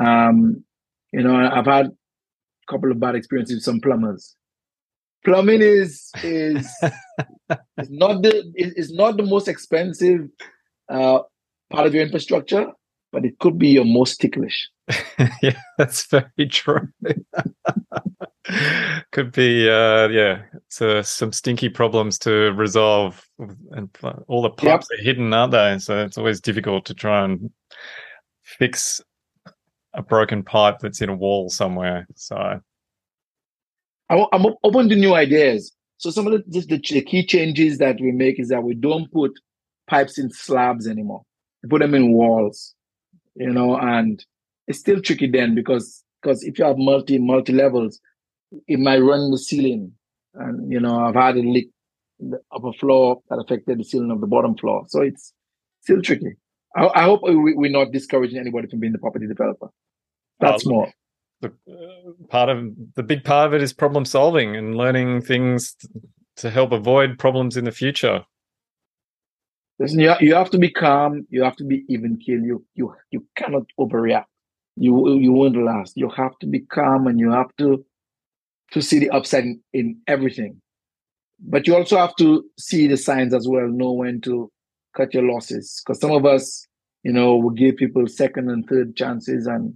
Um, 0.00 0.64
you 1.12 1.22
know, 1.22 1.36
I've 1.36 1.66
had 1.66 1.90
couple 2.68 2.90
of 2.90 3.00
bad 3.00 3.14
experiences 3.14 3.56
with 3.56 3.64
some 3.64 3.80
plumbers. 3.80 4.36
Plumbing 5.24 5.62
is 5.62 6.10
is, 6.22 6.68
is 7.78 7.90
not 7.90 8.22
the 8.22 8.52
is 8.56 8.92
not 8.92 9.16
the 9.16 9.22
most 9.22 9.48
expensive 9.48 10.28
uh, 10.88 11.20
part 11.70 11.86
of 11.86 11.94
your 11.94 12.02
infrastructure, 12.02 12.66
but 13.12 13.24
it 13.24 13.38
could 13.38 13.58
be 13.58 13.68
your 13.68 13.84
most 13.84 14.20
ticklish. 14.20 14.68
yeah, 15.42 15.60
that's 15.78 16.06
very 16.06 16.48
true. 16.48 16.88
could 19.12 19.32
be, 19.32 19.68
uh, 19.68 20.08
yeah, 20.08 20.42
so 20.68 21.02
some 21.02 21.32
stinky 21.32 21.68
problems 21.68 22.18
to 22.18 22.52
resolve, 22.52 23.24
and 23.70 23.88
all 24.26 24.42
the 24.42 24.50
pipes 24.50 24.88
yep. 24.90 24.98
are 24.98 25.02
hidden, 25.02 25.32
aren't 25.32 25.52
they? 25.52 25.78
So 25.78 26.04
it's 26.04 26.18
always 26.18 26.40
difficult 26.40 26.84
to 26.86 26.94
try 26.94 27.24
and 27.24 27.50
fix 28.42 29.00
a 29.94 30.02
broken 30.02 30.42
pipe 30.42 30.78
that's 30.80 31.00
in 31.00 31.08
a 31.08 31.14
wall 31.14 31.48
somewhere. 31.48 32.06
So 32.14 32.60
I'm 34.08 34.46
open 34.62 34.88
to 34.88 34.96
new 34.96 35.14
ideas. 35.14 35.72
So 35.98 36.10
some 36.10 36.26
of 36.26 36.32
the, 36.32 36.60
the, 36.60 36.76
the 36.90 37.02
key 37.02 37.24
changes 37.24 37.78
that 37.78 38.00
we 38.00 38.12
make 38.12 38.40
is 38.40 38.48
that 38.48 38.62
we 38.62 38.74
don't 38.74 39.10
put 39.12 39.32
pipes 39.88 40.18
in 40.18 40.30
slabs 40.30 40.86
anymore. 40.88 41.22
We 41.62 41.68
put 41.68 41.80
them 41.80 41.94
in 41.94 42.12
walls, 42.12 42.74
you 43.34 43.50
know, 43.50 43.76
and 43.76 44.24
it's 44.66 44.80
still 44.80 45.00
tricky 45.00 45.30
then 45.30 45.54
because 45.54 46.02
because 46.20 46.42
if 46.42 46.58
you 46.58 46.64
have 46.64 46.78
multi 46.78 47.18
multi 47.18 47.52
levels, 47.52 48.00
it 48.66 48.78
might 48.78 48.98
run 48.98 49.30
the 49.30 49.38
ceiling. 49.38 49.92
And 50.34 50.70
you 50.72 50.80
know, 50.80 50.98
I've 50.98 51.14
had 51.14 51.36
a 51.36 51.40
leak 51.40 51.70
the 52.18 52.40
upper 52.54 52.72
floor 52.72 53.20
that 53.28 53.36
affected 53.36 53.78
the 53.78 53.84
ceiling 53.84 54.10
of 54.10 54.20
the 54.20 54.26
bottom 54.26 54.56
floor. 54.56 54.84
So 54.88 55.02
it's 55.02 55.32
still 55.82 56.02
tricky. 56.02 56.36
I, 56.76 56.86
I 56.94 57.02
hope 57.04 57.22
we, 57.22 57.54
we're 57.54 57.70
not 57.70 57.92
discouraging 57.92 58.38
anybody 58.38 58.68
from 58.68 58.80
being 58.80 58.92
the 58.92 58.98
property 58.98 59.26
developer. 59.26 59.68
That's 60.40 60.66
oh, 60.66 60.70
more 60.70 60.92
the 61.42 61.52
part 62.28 62.48
of 62.48 62.72
the 62.94 63.02
big 63.02 63.24
part 63.24 63.48
of 63.48 63.54
it 63.54 63.62
is 63.62 63.72
problem 63.72 64.04
solving 64.04 64.56
and 64.56 64.76
learning 64.76 65.20
things 65.20 65.76
to 66.36 66.50
help 66.50 66.72
avoid 66.72 67.18
problems 67.18 67.56
in 67.56 67.64
the 67.64 67.72
future. 67.72 68.24
Listen, 69.78 69.98
you, 69.98 70.14
you 70.20 70.34
have 70.34 70.50
to 70.50 70.58
be 70.58 70.70
calm. 70.70 71.26
You 71.28 71.42
have 71.42 71.56
to 71.56 71.64
be 71.64 71.84
even 71.88 72.16
keel. 72.16 72.40
You 72.40 72.64
you 72.74 72.94
you 73.10 73.26
cannot 73.36 73.64
overreact. 73.78 74.26
You 74.76 75.18
you 75.18 75.32
won't 75.32 75.56
last. 75.56 75.96
You 75.96 76.08
have 76.10 76.38
to 76.38 76.46
be 76.46 76.60
calm 76.60 77.06
and 77.06 77.20
you 77.20 77.30
have 77.30 77.54
to 77.58 77.84
to 78.70 78.80
see 78.80 79.00
the 79.00 79.10
upside 79.10 79.44
in, 79.44 79.60
in 79.72 80.00
everything. 80.06 80.62
But 81.40 81.66
you 81.66 81.74
also 81.74 81.96
have 81.96 82.14
to 82.16 82.44
see 82.56 82.86
the 82.86 82.96
signs 82.96 83.34
as 83.34 83.48
well. 83.48 83.66
Know 83.66 83.92
when 83.92 84.20
to 84.22 84.50
cut 84.96 85.14
your 85.14 85.24
losses. 85.24 85.82
Because 85.84 86.00
some 86.00 86.12
of 86.12 86.24
us, 86.24 86.66
you 87.02 87.12
know, 87.12 87.36
will 87.36 87.50
give 87.50 87.76
people 87.76 88.06
second 88.06 88.50
and 88.50 88.66
third 88.68 88.96
chances 88.96 89.46
and 89.46 89.74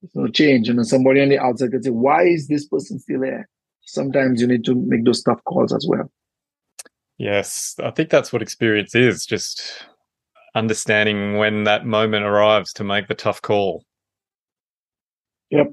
there's 0.00 0.14
no 0.14 0.28
change. 0.28 0.68
And 0.68 0.86
somebody 0.86 1.22
on 1.22 1.28
the 1.28 1.38
outside 1.38 1.70
can 1.70 1.82
say, 1.82 1.90
why 1.90 2.24
is 2.24 2.48
this 2.48 2.66
person 2.66 2.98
still 2.98 3.20
there? 3.20 3.48
Sometimes 3.82 4.40
you 4.40 4.46
need 4.46 4.64
to 4.64 4.74
make 4.74 5.04
those 5.04 5.22
tough 5.22 5.42
calls 5.44 5.72
as 5.72 5.86
well. 5.88 6.10
Yes, 7.18 7.76
I 7.82 7.90
think 7.90 8.10
that's 8.10 8.32
what 8.32 8.42
experience 8.42 8.94
is 8.94 9.26
just 9.26 9.86
understanding 10.54 11.36
when 11.36 11.64
that 11.64 11.86
moment 11.86 12.24
arrives 12.24 12.72
to 12.74 12.84
make 12.84 13.08
the 13.08 13.14
tough 13.14 13.40
call. 13.42 13.84
Yep. 15.50 15.72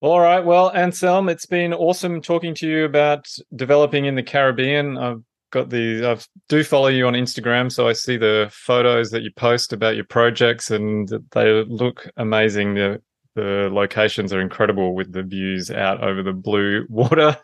All 0.00 0.20
right. 0.20 0.44
Well, 0.44 0.70
Anselm, 0.72 1.28
it's 1.28 1.46
been 1.46 1.72
awesome 1.72 2.20
talking 2.20 2.54
to 2.56 2.68
you 2.68 2.84
about 2.84 3.28
developing 3.54 4.04
in 4.04 4.16
the 4.16 4.22
Caribbean. 4.22 4.98
I've 4.98 5.22
got 5.52 5.70
the 5.70 6.04
I 6.04 6.18
do 6.48 6.64
follow 6.64 6.88
you 6.88 7.06
on 7.06 7.12
Instagram, 7.12 7.70
so 7.70 7.86
I 7.86 7.92
see 7.92 8.16
the 8.16 8.48
photos 8.50 9.10
that 9.10 9.22
you 9.22 9.30
post 9.30 9.72
about 9.72 9.94
your 9.94 10.04
projects, 10.04 10.70
and 10.70 11.08
they 11.30 11.64
look 11.64 12.10
amazing. 12.16 12.74
The 12.74 13.00
the 13.34 13.70
locations 13.72 14.32
are 14.32 14.40
incredible 14.40 14.94
with 14.94 15.12
the 15.12 15.22
views 15.22 15.70
out 15.70 16.02
over 16.02 16.22
the 16.22 16.32
blue 16.32 16.86
water. 16.90 17.36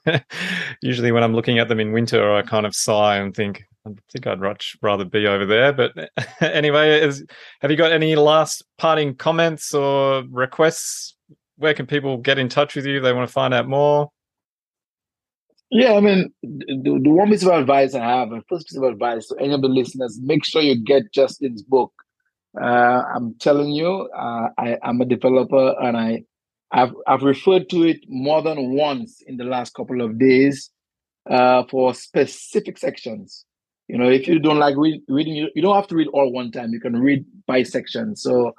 Usually, 0.83 1.13
when 1.13 1.23
I'm 1.23 1.35
looking 1.35 1.59
at 1.59 1.69
them 1.69 1.81
in 1.81 1.93
winter, 1.93 2.35
I 2.35 2.43
kind 2.43 2.67
of 2.67 2.75
sigh 2.75 3.17
and 3.17 3.35
think, 3.35 3.63
I 3.87 3.91
think 4.13 4.27
I'd 4.27 4.41
much 4.41 4.77
rather 4.83 5.05
be 5.05 5.27
over 5.27 5.47
there. 5.47 5.73
But 5.73 6.11
anyway, 6.41 7.01
is, 7.01 7.25
have 7.61 7.71
you 7.71 7.77
got 7.77 7.93
any 7.93 8.17
last 8.17 8.65
parting 8.77 9.15
comments 9.15 9.73
or 9.73 10.25
requests? 10.31 11.17
Where 11.57 11.75
can 11.75 11.87
people 11.87 12.19
get 12.19 12.39
in 12.39 12.49
touch 12.49 12.77
with 12.77 12.85
you 12.85 13.01
they 13.01 13.13
want 13.13 13.27
to 13.27 13.33
find 13.33 13.55
out 13.55 13.67
more? 13.67 14.11
Yeah, 15.71 15.95
I 15.95 16.01
mean, 16.01 16.33
the, 16.43 16.99
the 17.03 17.11
one 17.11 17.29
piece 17.29 17.43
of 17.43 17.53
advice 17.53 17.95
I 17.95 18.01
have, 18.01 18.33
and 18.33 18.43
first 18.49 18.69
piece 18.69 18.79
of 18.79 18.85
advice 18.85 19.29
to 19.29 19.37
any 19.39 19.53
of 19.53 19.61
the 19.61 19.69
listeners, 19.69 20.19
make 20.23 20.45
sure 20.45 20.63
you 20.63 20.83
get 20.83 21.13
Justin's 21.13 21.63
book. 21.63 21.93
Uh, 22.59 23.03
I'm 23.15 23.35
telling 23.35 23.71
you, 23.73 24.09
uh, 24.17 24.49
I, 24.57 24.79
am 24.83 25.01
a 25.03 25.05
developer, 25.05 25.75
and 25.81 25.97
I, 25.97 26.25
I've, 26.73 26.95
I've 27.07 27.23
referred 27.23 27.69
to 27.71 27.83
it 27.85 27.99
more 28.09 28.41
than 28.41 28.73
once 28.75 29.21
in 29.27 29.37
the 29.37 29.45
last 29.45 29.75
couple 29.75 30.01
of 30.01 30.19
days 30.19 30.71
uh, 31.29 31.65
for 31.71 31.93
specific 31.93 32.79
sections. 32.79 33.45
You 33.89 33.99
know, 33.99 34.09
if 34.09 34.27
you 34.27 34.39
don't 34.39 34.59
like 34.59 34.77
read, 34.77 35.03
reading, 35.09 35.35
you, 35.35 35.49
you 35.55 35.61
don't 35.61 35.77
have 35.77 35.87
to 35.89 35.97
read 35.97 36.09
all 36.09 36.33
one 36.33 36.51
time. 36.51 36.73
You 36.73 36.81
can 36.81 36.99
read 36.99 37.27
by 37.47 37.63
section. 37.63 38.17
So, 38.17 38.55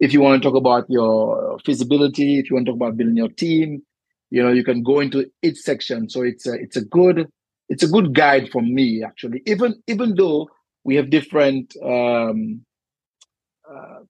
if 0.00 0.12
you 0.12 0.20
want 0.20 0.42
to 0.42 0.48
talk 0.48 0.56
about 0.56 0.86
your 0.88 1.58
feasibility, 1.64 2.38
if 2.38 2.48
you 2.48 2.56
want 2.56 2.66
to 2.66 2.72
talk 2.72 2.76
about 2.76 2.96
building 2.96 3.16
your 3.16 3.28
team, 3.28 3.82
you 4.34 4.42
know 4.42 4.50
you 4.50 4.64
can 4.64 4.82
go 4.82 4.98
into 4.98 5.30
each 5.42 5.58
section. 5.58 6.08
So 6.10 6.22
it's 6.22 6.44
a 6.44 6.54
it's 6.54 6.76
a 6.76 6.84
good 6.84 7.28
it's 7.68 7.84
a 7.84 7.88
good 7.88 8.14
guide 8.14 8.48
for 8.50 8.62
me 8.62 9.04
actually. 9.04 9.42
Even 9.46 9.80
even 9.86 10.16
though 10.16 10.48
we 10.82 10.96
have 10.96 11.08
different 11.08 11.72
um 11.84 12.62
uh, 13.72 14.00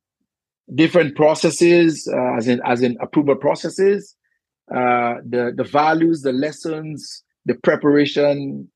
different 0.75 1.15
processes 1.15 2.09
uh, 2.11 2.37
as 2.39 2.49
in 2.49 2.59
as 2.65 2.81
in 2.81 2.97
approval 3.03 3.37
processes 3.37 4.17
uh 4.75 5.17
the 5.29 5.53
the 5.55 5.63
values 5.63 6.23
the 6.23 6.33
lessons 6.33 7.23
the 7.45 7.55
preparation 7.63 8.67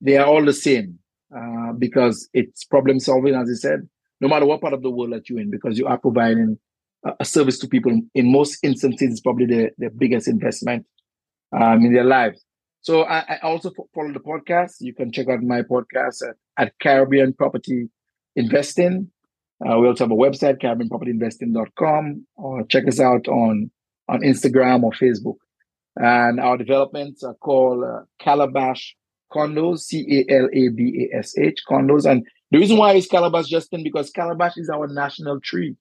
they 0.00 0.16
are 0.16 0.26
all 0.26 0.42
the 0.42 0.54
same 0.54 0.98
uh, 1.36 1.70
because 1.78 2.30
it's 2.32 2.64
problem 2.64 2.98
solving 2.98 3.34
as 3.34 3.50
i 3.50 3.54
said 3.66 3.80
no 4.22 4.26
matter 4.26 4.46
what 4.46 4.62
part 4.62 4.72
of 4.72 4.82
the 4.82 4.90
world 4.90 5.12
that 5.12 5.28
you're 5.28 5.38
in 5.38 5.50
because 5.50 5.78
you 5.78 5.86
are 5.86 5.98
providing 5.98 6.58
a 7.20 7.24
service 7.24 7.58
to 7.58 7.68
people. 7.68 8.00
In 8.14 8.32
most 8.32 8.58
instances 8.62 9.12
it's 9.12 9.20
probably 9.20 9.46
the, 9.46 9.70
the 9.78 9.90
biggest 9.90 10.28
investment 10.28 10.86
um, 11.54 11.84
in 11.84 11.92
their 11.92 12.04
lives. 12.04 12.44
So 12.80 13.02
I, 13.02 13.24
I, 13.28 13.38
also 13.42 13.70
follow 13.94 14.12
the 14.12 14.20
podcast. 14.20 14.76
You 14.80 14.94
can 14.94 15.10
check 15.10 15.28
out 15.28 15.42
my 15.42 15.62
podcast 15.62 16.22
at, 16.28 16.36
at 16.58 16.78
Caribbean 16.80 17.32
Property 17.32 17.88
Investing. 18.36 19.10
Uh, 19.64 19.78
we 19.78 19.86
also 19.86 20.04
have 20.04 20.10
a 20.10 20.14
website, 20.14 20.60
CaribbeanPropertyInvesting.com, 20.60 22.26
or 22.36 22.64
check 22.64 22.86
us 22.86 23.00
out 23.00 23.26
on, 23.28 23.70
on 24.08 24.20
Instagram 24.20 24.82
or 24.82 24.90
Facebook. 24.92 25.36
And 25.96 26.40
our 26.40 26.58
developments 26.58 27.22
are 27.22 27.34
called 27.34 27.84
uh, 27.84 28.00
Calabash 28.20 28.94
Condos, 29.32 29.80
C 29.80 30.24
A 30.28 30.32
L 30.32 30.48
A 30.52 30.68
B 30.68 31.08
A 31.12 31.18
S 31.18 31.38
H 31.38 31.62
Condos. 31.70 32.04
And 32.04 32.26
the 32.50 32.58
reason 32.58 32.76
why 32.76 32.92
it's 32.92 33.06
Calabash, 33.06 33.46
Justin, 33.46 33.82
because 33.82 34.10
Calabash 34.10 34.56
is 34.56 34.68
our 34.68 34.88
national 34.88 35.40
tree. 35.40 35.76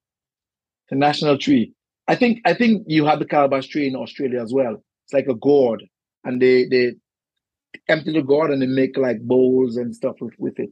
The 0.90 0.96
national 0.96 1.38
tree. 1.38 1.74
I 2.08 2.16
think 2.16 2.42
I 2.46 2.54
think 2.54 2.84
you 2.88 3.06
have 3.06 3.20
the 3.20 3.26
Calabash 3.26 3.68
tree 3.68 3.88
in 3.88 3.96
Australia 3.96 4.42
as 4.42 4.54
well. 4.54 4.84
It's 5.04 5.14
like 5.14 5.28
a 5.28 5.36
gourd, 5.36 5.84
and 6.24 6.42
they 6.42 6.66
they 6.66 6.94
empty 7.88 8.14
the 8.14 8.22
gourd 8.22 8.52
and 8.52 8.62
they 8.62 8.68
make 8.68 8.98
like 8.98 9.22
bowls 9.22 9.78
and 9.78 9.96
stuff 9.96 10.16
with, 10.22 10.34
with 10.38 10.60
it. 10.60 10.72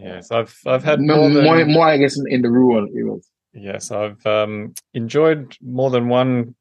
Yes, 0.00 0.30
I've 0.30 0.56
I've 0.66 0.84
had 0.84 1.00
more 1.00 1.28
than, 1.28 1.44
more, 1.44 1.64
more 1.66 1.86
I 1.86 1.98
guess 1.98 2.16
in, 2.18 2.26
in, 2.28 2.42
the 2.42 2.50
rural 2.50 2.86
areas. 2.94 3.28
Yes, 3.52 3.90
I've 3.90 4.24
um, 4.24 4.74
enjoyed 4.94 5.56
more 5.60 5.90
than 5.90 6.08
one 6.08 6.54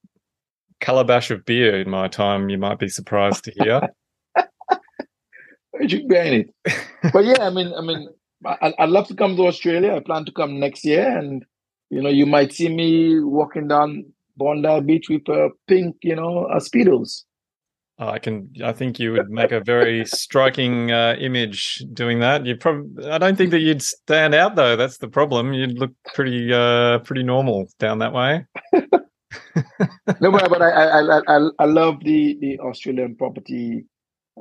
calabash 0.80 1.30
of 1.30 1.46
beer 1.46 1.80
in 1.80 1.90
my 1.90 2.08
time. 2.08 2.50
You 2.50 2.58
might 2.58 2.80
be 2.80 2.90
surprised 2.90 3.44
to 3.44 3.52
hear. 3.52 3.82
you 5.80 6.08
ban 6.08 6.34
it. 6.34 6.54
But 7.14 7.24
yeah, 7.24 7.48
I 7.48 7.50
mean, 7.50 7.74
I 7.74 7.82
mean, 7.82 8.10
I, 8.46 8.74
I'd 8.78 8.90
love 8.90 9.08
to 9.08 9.16
come 9.16 9.38
to 9.38 9.48
Australia. 9.48 9.96
I 9.96 10.02
plan 10.02 10.26
to 10.26 10.34
come 10.34 10.60
next 10.60 10.84
year, 10.84 11.18
and 11.18 11.46
you 11.90 12.02
know, 12.02 12.10
you 12.10 12.26
might 12.26 12.52
see 12.52 12.68
me 12.68 13.22
walking 13.22 13.70
down 13.70 14.12
Bondi 14.40 14.82
Beach 14.82 15.10
with 15.10 15.30
uh, 15.30 15.50
pink, 15.68 15.98
you 16.02 16.16
know, 16.16 16.46
uh, 16.46 16.60
speedos. 16.60 17.26
I 18.00 18.18
can. 18.18 18.50
I 18.64 18.72
think 18.72 18.98
you 18.98 19.12
would 19.12 19.30
make 19.30 19.52
a 19.52 19.60
very 19.60 20.06
striking 20.06 20.90
uh, 20.90 21.18
image 21.20 21.84
doing 21.92 22.20
that. 22.20 22.46
You 22.46 22.56
probably. 22.56 23.06
I 23.06 23.18
don't 23.18 23.38
think 23.38 23.52
that 23.52 23.60
you'd 23.60 23.82
stand 23.82 24.34
out 24.34 24.56
though. 24.56 24.78
That's 24.78 25.00
the 25.00 25.10
problem. 25.10 25.54
You'd 25.54 25.78
look 25.78 25.92
pretty, 26.16 26.54
uh, 26.54 27.00
pretty 27.00 27.24
normal 27.24 27.68
down 27.78 28.00
that 28.00 28.14
way. 28.14 28.46
no, 28.74 30.32
but, 30.32 30.50
but 30.50 30.62
I, 30.62 30.70
I, 30.70 31.20
I, 31.28 31.50
I 31.60 31.66
love 31.66 32.02
the 32.02 32.38
the 32.40 32.60
Australian 32.60 33.18
property 33.18 33.86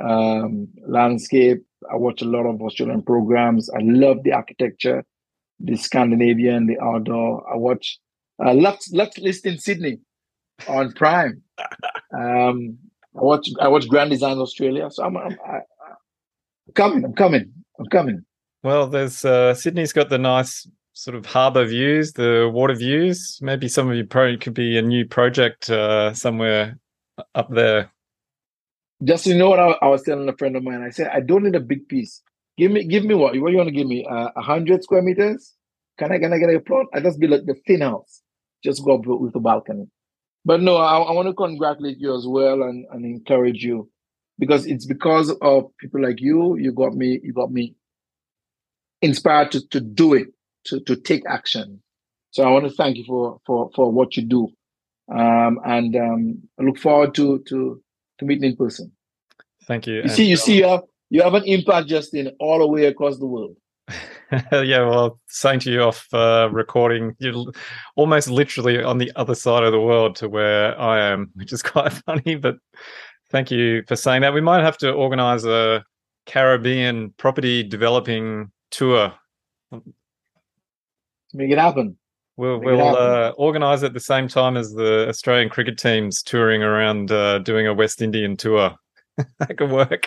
um, 0.00 0.68
landscape. 0.86 1.64
I 1.90 1.96
watch 1.96 2.22
a 2.22 2.26
lot 2.26 2.46
of 2.46 2.62
Australian 2.62 3.02
programs. 3.02 3.68
I 3.70 3.80
love 3.82 4.22
the 4.22 4.34
architecture, 4.34 5.04
the 5.58 5.76
Scandinavian, 5.76 6.66
the 6.66 6.78
outdoor. 6.80 7.44
I 7.52 7.56
watch 7.56 7.98
uh, 8.44 8.54
Lux 8.54 8.92
Lux 8.92 9.18
List 9.18 9.46
in 9.46 9.58
Sydney 9.58 9.98
on 10.66 10.92
Prime. 10.92 11.42
Um, 12.12 12.78
I 13.16 13.22
watch 13.22 13.48
I 13.60 13.68
watch 13.68 13.88
Grand 13.88 14.10
Design 14.10 14.38
Australia, 14.38 14.90
so 14.90 15.04
I'm, 15.04 15.16
I'm, 15.16 15.36
I, 15.46 15.56
am 15.56 16.74
coming. 16.74 17.04
I'm 17.04 17.14
coming. 17.14 17.52
I'm 17.78 17.86
coming. 17.86 18.24
Well, 18.62 18.88
there's 18.88 19.24
uh, 19.24 19.54
Sydney's 19.54 19.92
got 19.92 20.08
the 20.08 20.18
nice 20.18 20.68
sort 20.92 21.16
of 21.16 21.26
harbour 21.26 21.64
views, 21.64 22.12
the 22.12 22.50
water 22.52 22.74
views. 22.74 23.38
Maybe 23.40 23.68
some 23.68 23.88
of 23.88 23.96
you 23.96 24.04
probably 24.04 24.36
could 24.36 24.54
be 24.54 24.76
a 24.78 24.82
new 24.82 25.06
project 25.06 25.70
uh, 25.70 26.12
somewhere 26.12 26.78
up 27.34 27.48
there. 27.50 27.92
Just 29.04 29.26
you 29.26 29.36
know 29.36 29.50
what 29.50 29.60
I, 29.60 29.70
I, 29.80 29.88
was 29.88 30.02
telling 30.02 30.28
a 30.28 30.36
friend 30.36 30.56
of 30.56 30.64
mine. 30.64 30.82
I 30.82 30.90
said 30.90 31.10
I 31.12 31.20
don't 31.20 31.44
need 31.44 31.54
a 31.54 31.60
big 31.60 31.88
piece. 31.88 32.20
Give 32.56 32.72
me, 32.72 32.84
give 32.84 33.04
me 33.04 33.14
what? 33.14 33.38
What 33.38 33.52
you 33.52 33.56
want 33.56 33.68
to 33.68 33.74
give 33.74 33.86
me? 33.86 34.04
Uh, 34.04 34.30
a 34.34 34.38
uh, 34.38 34.42
hundred 34.42 34.82
square 34.82 35.02
meters? 35.02 35.54
Can 35.98 36.10
I, 36.10 36.18
can 36.18 36.32
I 36.32 36.38
get 36.38 36.52
a 36.52 36.60
plot? 36.60 36.86
I 36.92 37.00
just 37.00 37.20
build 37.20 37.32
like 37.32 37.46
the 37.46 37.54
thin 37.66 37.80
house. 37.80 38.22
Just 38.64 38.84
go 38.84 38.94
up 38.94 39.06
with 39.06 39.32
the 39.32 39.40
balcony. 39.40 39.88
But 40.44 40.62
no, 40.62 40.76
I, 40.76 40.98
I 40.98 41.12
want 41.12 41.28
to 41.28 41.34
congratulate 41.34 41.98
you 41.98 42.16
as 42.16 42.26
well 42.26 42.62
and, 42.62 42.86
and 42.90 43.04
encourage 43.04 43.62
you 43.62 43.90
because 44.38 44.66
it's 44.66 44.86
because 44.86 45.30
of 45.42 45.76
people 45.78 46.02
like 46.02 46.20
you. 46.20 46.56
You 46.56 46.72
got 46.72 46.94
me. 46.94 47.20
You 47.22 47.32
got 47.32 47.52
me 47.52 47.74
inspired 49.02 49.52
to, 49.52 49.66
to 49.68 49.80
do 49.80 50.14
it, 50.14 50.28
to, 50.64 50.80
to 50.80 50.96
take 50.96 51.22
action. 51.28 51.82
So 52.30 52.44
I 52.44 52.50
want 52.50 52.64
to 52.66 52.70
thank 52.70 52.96
you 52.96 53.04
for 53.04 53.40
for 53.46 53.70
for 53.74 53.90
what 53.90 54.16
you 54.16 54.22
do, 54.22 54.48
um, 55.10 55.58
and 55.64 55.96
um, 55.96 56.42
I 56.60 56.62
look 56.62 56.78
forward 56.78 57.14
to 57.14 57.42
to 57.48 57.82
to 58.18 58.24
meeting 58.24 58.50
in 58.50 58.56
person. 58.56 58.92
Thank 59.66 59.86
you. 59.86 60.02
You 60.02 60.08
see, 60.08 60.24
you 60.24 60.36
see, 60.36 60.58
you 60.58 60.68
have 60.68 60.82
you 61.10 61.22
have 61.22 61.34
an 61.34 61.44
impact, 61.44 61.88
Justin, 61.88 62.32
all 62.38 62.58
the 62.58 62.66
way 62.66 62.84
across 62.84 63.18
the 63.18 63.26
world. 63.26 63.56
yeah, 64.52 64.86
well, 64.86 65.18
saying 65.28 65.60
to 65.60 65.72
you 65.72 65.82
off 65.82 66.06
uh, 66.12 66.48
recording, 66.52 67.16
you're 67.18 67.46
almost 67.96 68.28
literally 68.28 68.82
on 68.82 68.98
the 68.98 69.10
other 69.16 69.34
side 69.34 69.64
of 69.64 69.72
the 69.72 69.80
world 69.80 70.16
to 70.16 70.28
where 70.28 70.78
I 70.78 71.00
am, 71.00 71.30
which 71.34 71.52
is 71.52 71.62
quite 71.62 71.92
funny. 72.06 72.36
But 72.36 72.56
thank 73.30 73.50
you 73.50 73.82
for 73.88 73.96
saying 73.96 74.22
that. 74.22 74.34
We 74.34 74.40
might 74.40 74.62
have 74.62 74.76
to 74.78 74.92
organize 74.92 75.44
a 75.44 75.84
Caribbean 76.26 77.14
property 77.16 77.62
developing 77.62 78.50
tour. 78.70 79.14
Make 81.32 81.50
it 81.50 81.58
happen. 81.58 81.96
We'll, 82.36 82.60
we'll 82.60 82.96
uh, 82.96 83.30
organise 83.36 83.82
at 83.82 83.94
the 83.94 84.00
same 84.00 84.28
time 84.28 84.56
as 84.56 84.72
the 84.72 85.08
Australian 85.08 85.48
cricket 85.48 85.76
teams 85.76 86.22
touring 86.22 86.62
around 86.62 87.10
uh, 87.10 87.40
doing 87.40 87.66
a 87.66 87.74
West 87.74 88.00
Indian 88.00 88.36
tour. 88.36 88.76
that 89.16 89.56
could 89.56 89.70
work. 89.70 90.06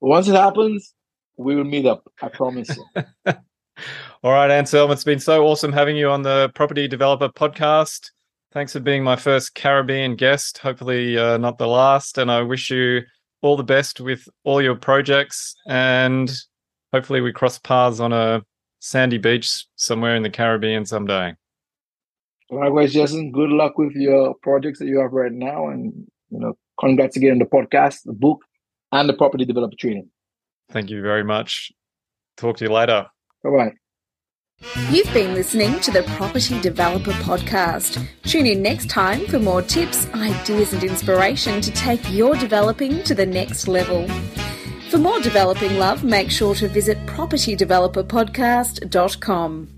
Once 0.00 0.28
it 0.28 0.34
happens, 0.34 0.93
we 1.36 1.54
will 1.56 1.64
meet 1.64 1.86
up. 1.86 2.10
I 2.22 2.28
promise. 2.28 2.70
All 4.22 4.32
right, 4.32 4.50
Anselm, 4.50 4.90
it's 4.90 5.04
been 5.04 5.20
so 5.20 5.44
awesome 5.46 5.72
having 5.72 5.96
you 5.96 6.08
on 6.08 6.22
the 6.22 6.50
Property 6.54 6.88
Developer 6.88 7.28
Podcast. 7.28 8.10
Thanks 8.52 8.72
for 8.72 8.80
being 8.80 9.02
my 9.02 9.16
first 9.16 9.54
Caribbean 9.54 10.14
guest. 10.16 10.58
Hopefully, 10.58 11.18
uh, 11.18 11.36
not 11.38 11.58
the 11.58 11.66
last. 11.66 12.18
And 12.18 12.30
I 12.30 12.40
wish 12.42 12.70
you 12.70 13.02
all 13.42 13.56
the 13.56 13.64
best 13.64 14.00
with 14.00 14.26
all 14.44 14.62
your 14.62 14.76
projects 14.76 15.54
and 15.66 16.32
hopefully 16.94 17.20
we 17.20 17.32
cross 17.32 17.58
paths 17.58 17.98
on 17.98 18.12
a 18.12 18.40
sandy 18.78 19.18
beach 19.18 19.66
somewhere 19.74 20.14
in 20.14 20.22
the 20.22 20.30
Caribbean 20.30 20.86
someday. 20.86 21.34
Likewise, 22.50 22.92
Jason. 22.92 23.32
Good 23.32 23.50
luck 23.50 23.76
with 23.76 23.94
your 23.94 24.34
projects 24.42 24.78
that 24.78 24.86
you 24.86 25.00
have 25.00 25.12
right 25.12 25.32
now, 25.32 25.68
and 25.68 25.92
you 26.30 26.38
know, 26.38 26.54
congrats 26.78 27.16
again 27.16 27.32
on 27.32 27.38
the 27.38 27.46
podcast, 27.46 28.04
the 28.04 28.12
book, 28.12 28.42
and 28.92 29.08
the 29.08 29.14
property 29.14 29.44
developer 29.44 29.74
training. 29.76 30.08
Thank 30.70 30.90
you 30.90 31.02
very 31.02 31.24
much. 31.24 31.72
Talk 32.36 32.58
to 32.58 32.64
you 32.64 32.72
later. 32.72 33.06
Bye 33.42 33.50
bye. 33.50 33.72
You've 34.90 35.12
been 35.12 35.34
listening 35.34 35.80
to 35.80 35.90
the 35.90 36.04
Property 36.16 36.60
Developer 36.60 37.10
Podcast. 37.12 38.06
Tune 38.22 38.46
in 38.46 38.62
next 38.62 38.88
time 38.88 39.26
for 39.26 39.38
more 39.38 39.60
tips, 39.62 40.08
ideas, 40.14 40.72
and 40.72 40.82
inspiration 40.84 41.60
to 41.60 41.70
take 41.72 42.00
your 42.10 42.34
developing 42.36 43.02
to 43.02 43.14
the 43.14 43.26
next 43.26 43.68
level. 43.68 44.08
For 44.90 44.96
more 44.98 45.20
developing 45.20 45.76
love, 45.76 46.04
make 46.04 46.30
sure 46.30 46.54
to 46.54 46.68
visit 46.68 46.96
propertydeveloperpodcast.com. 47.06 49.73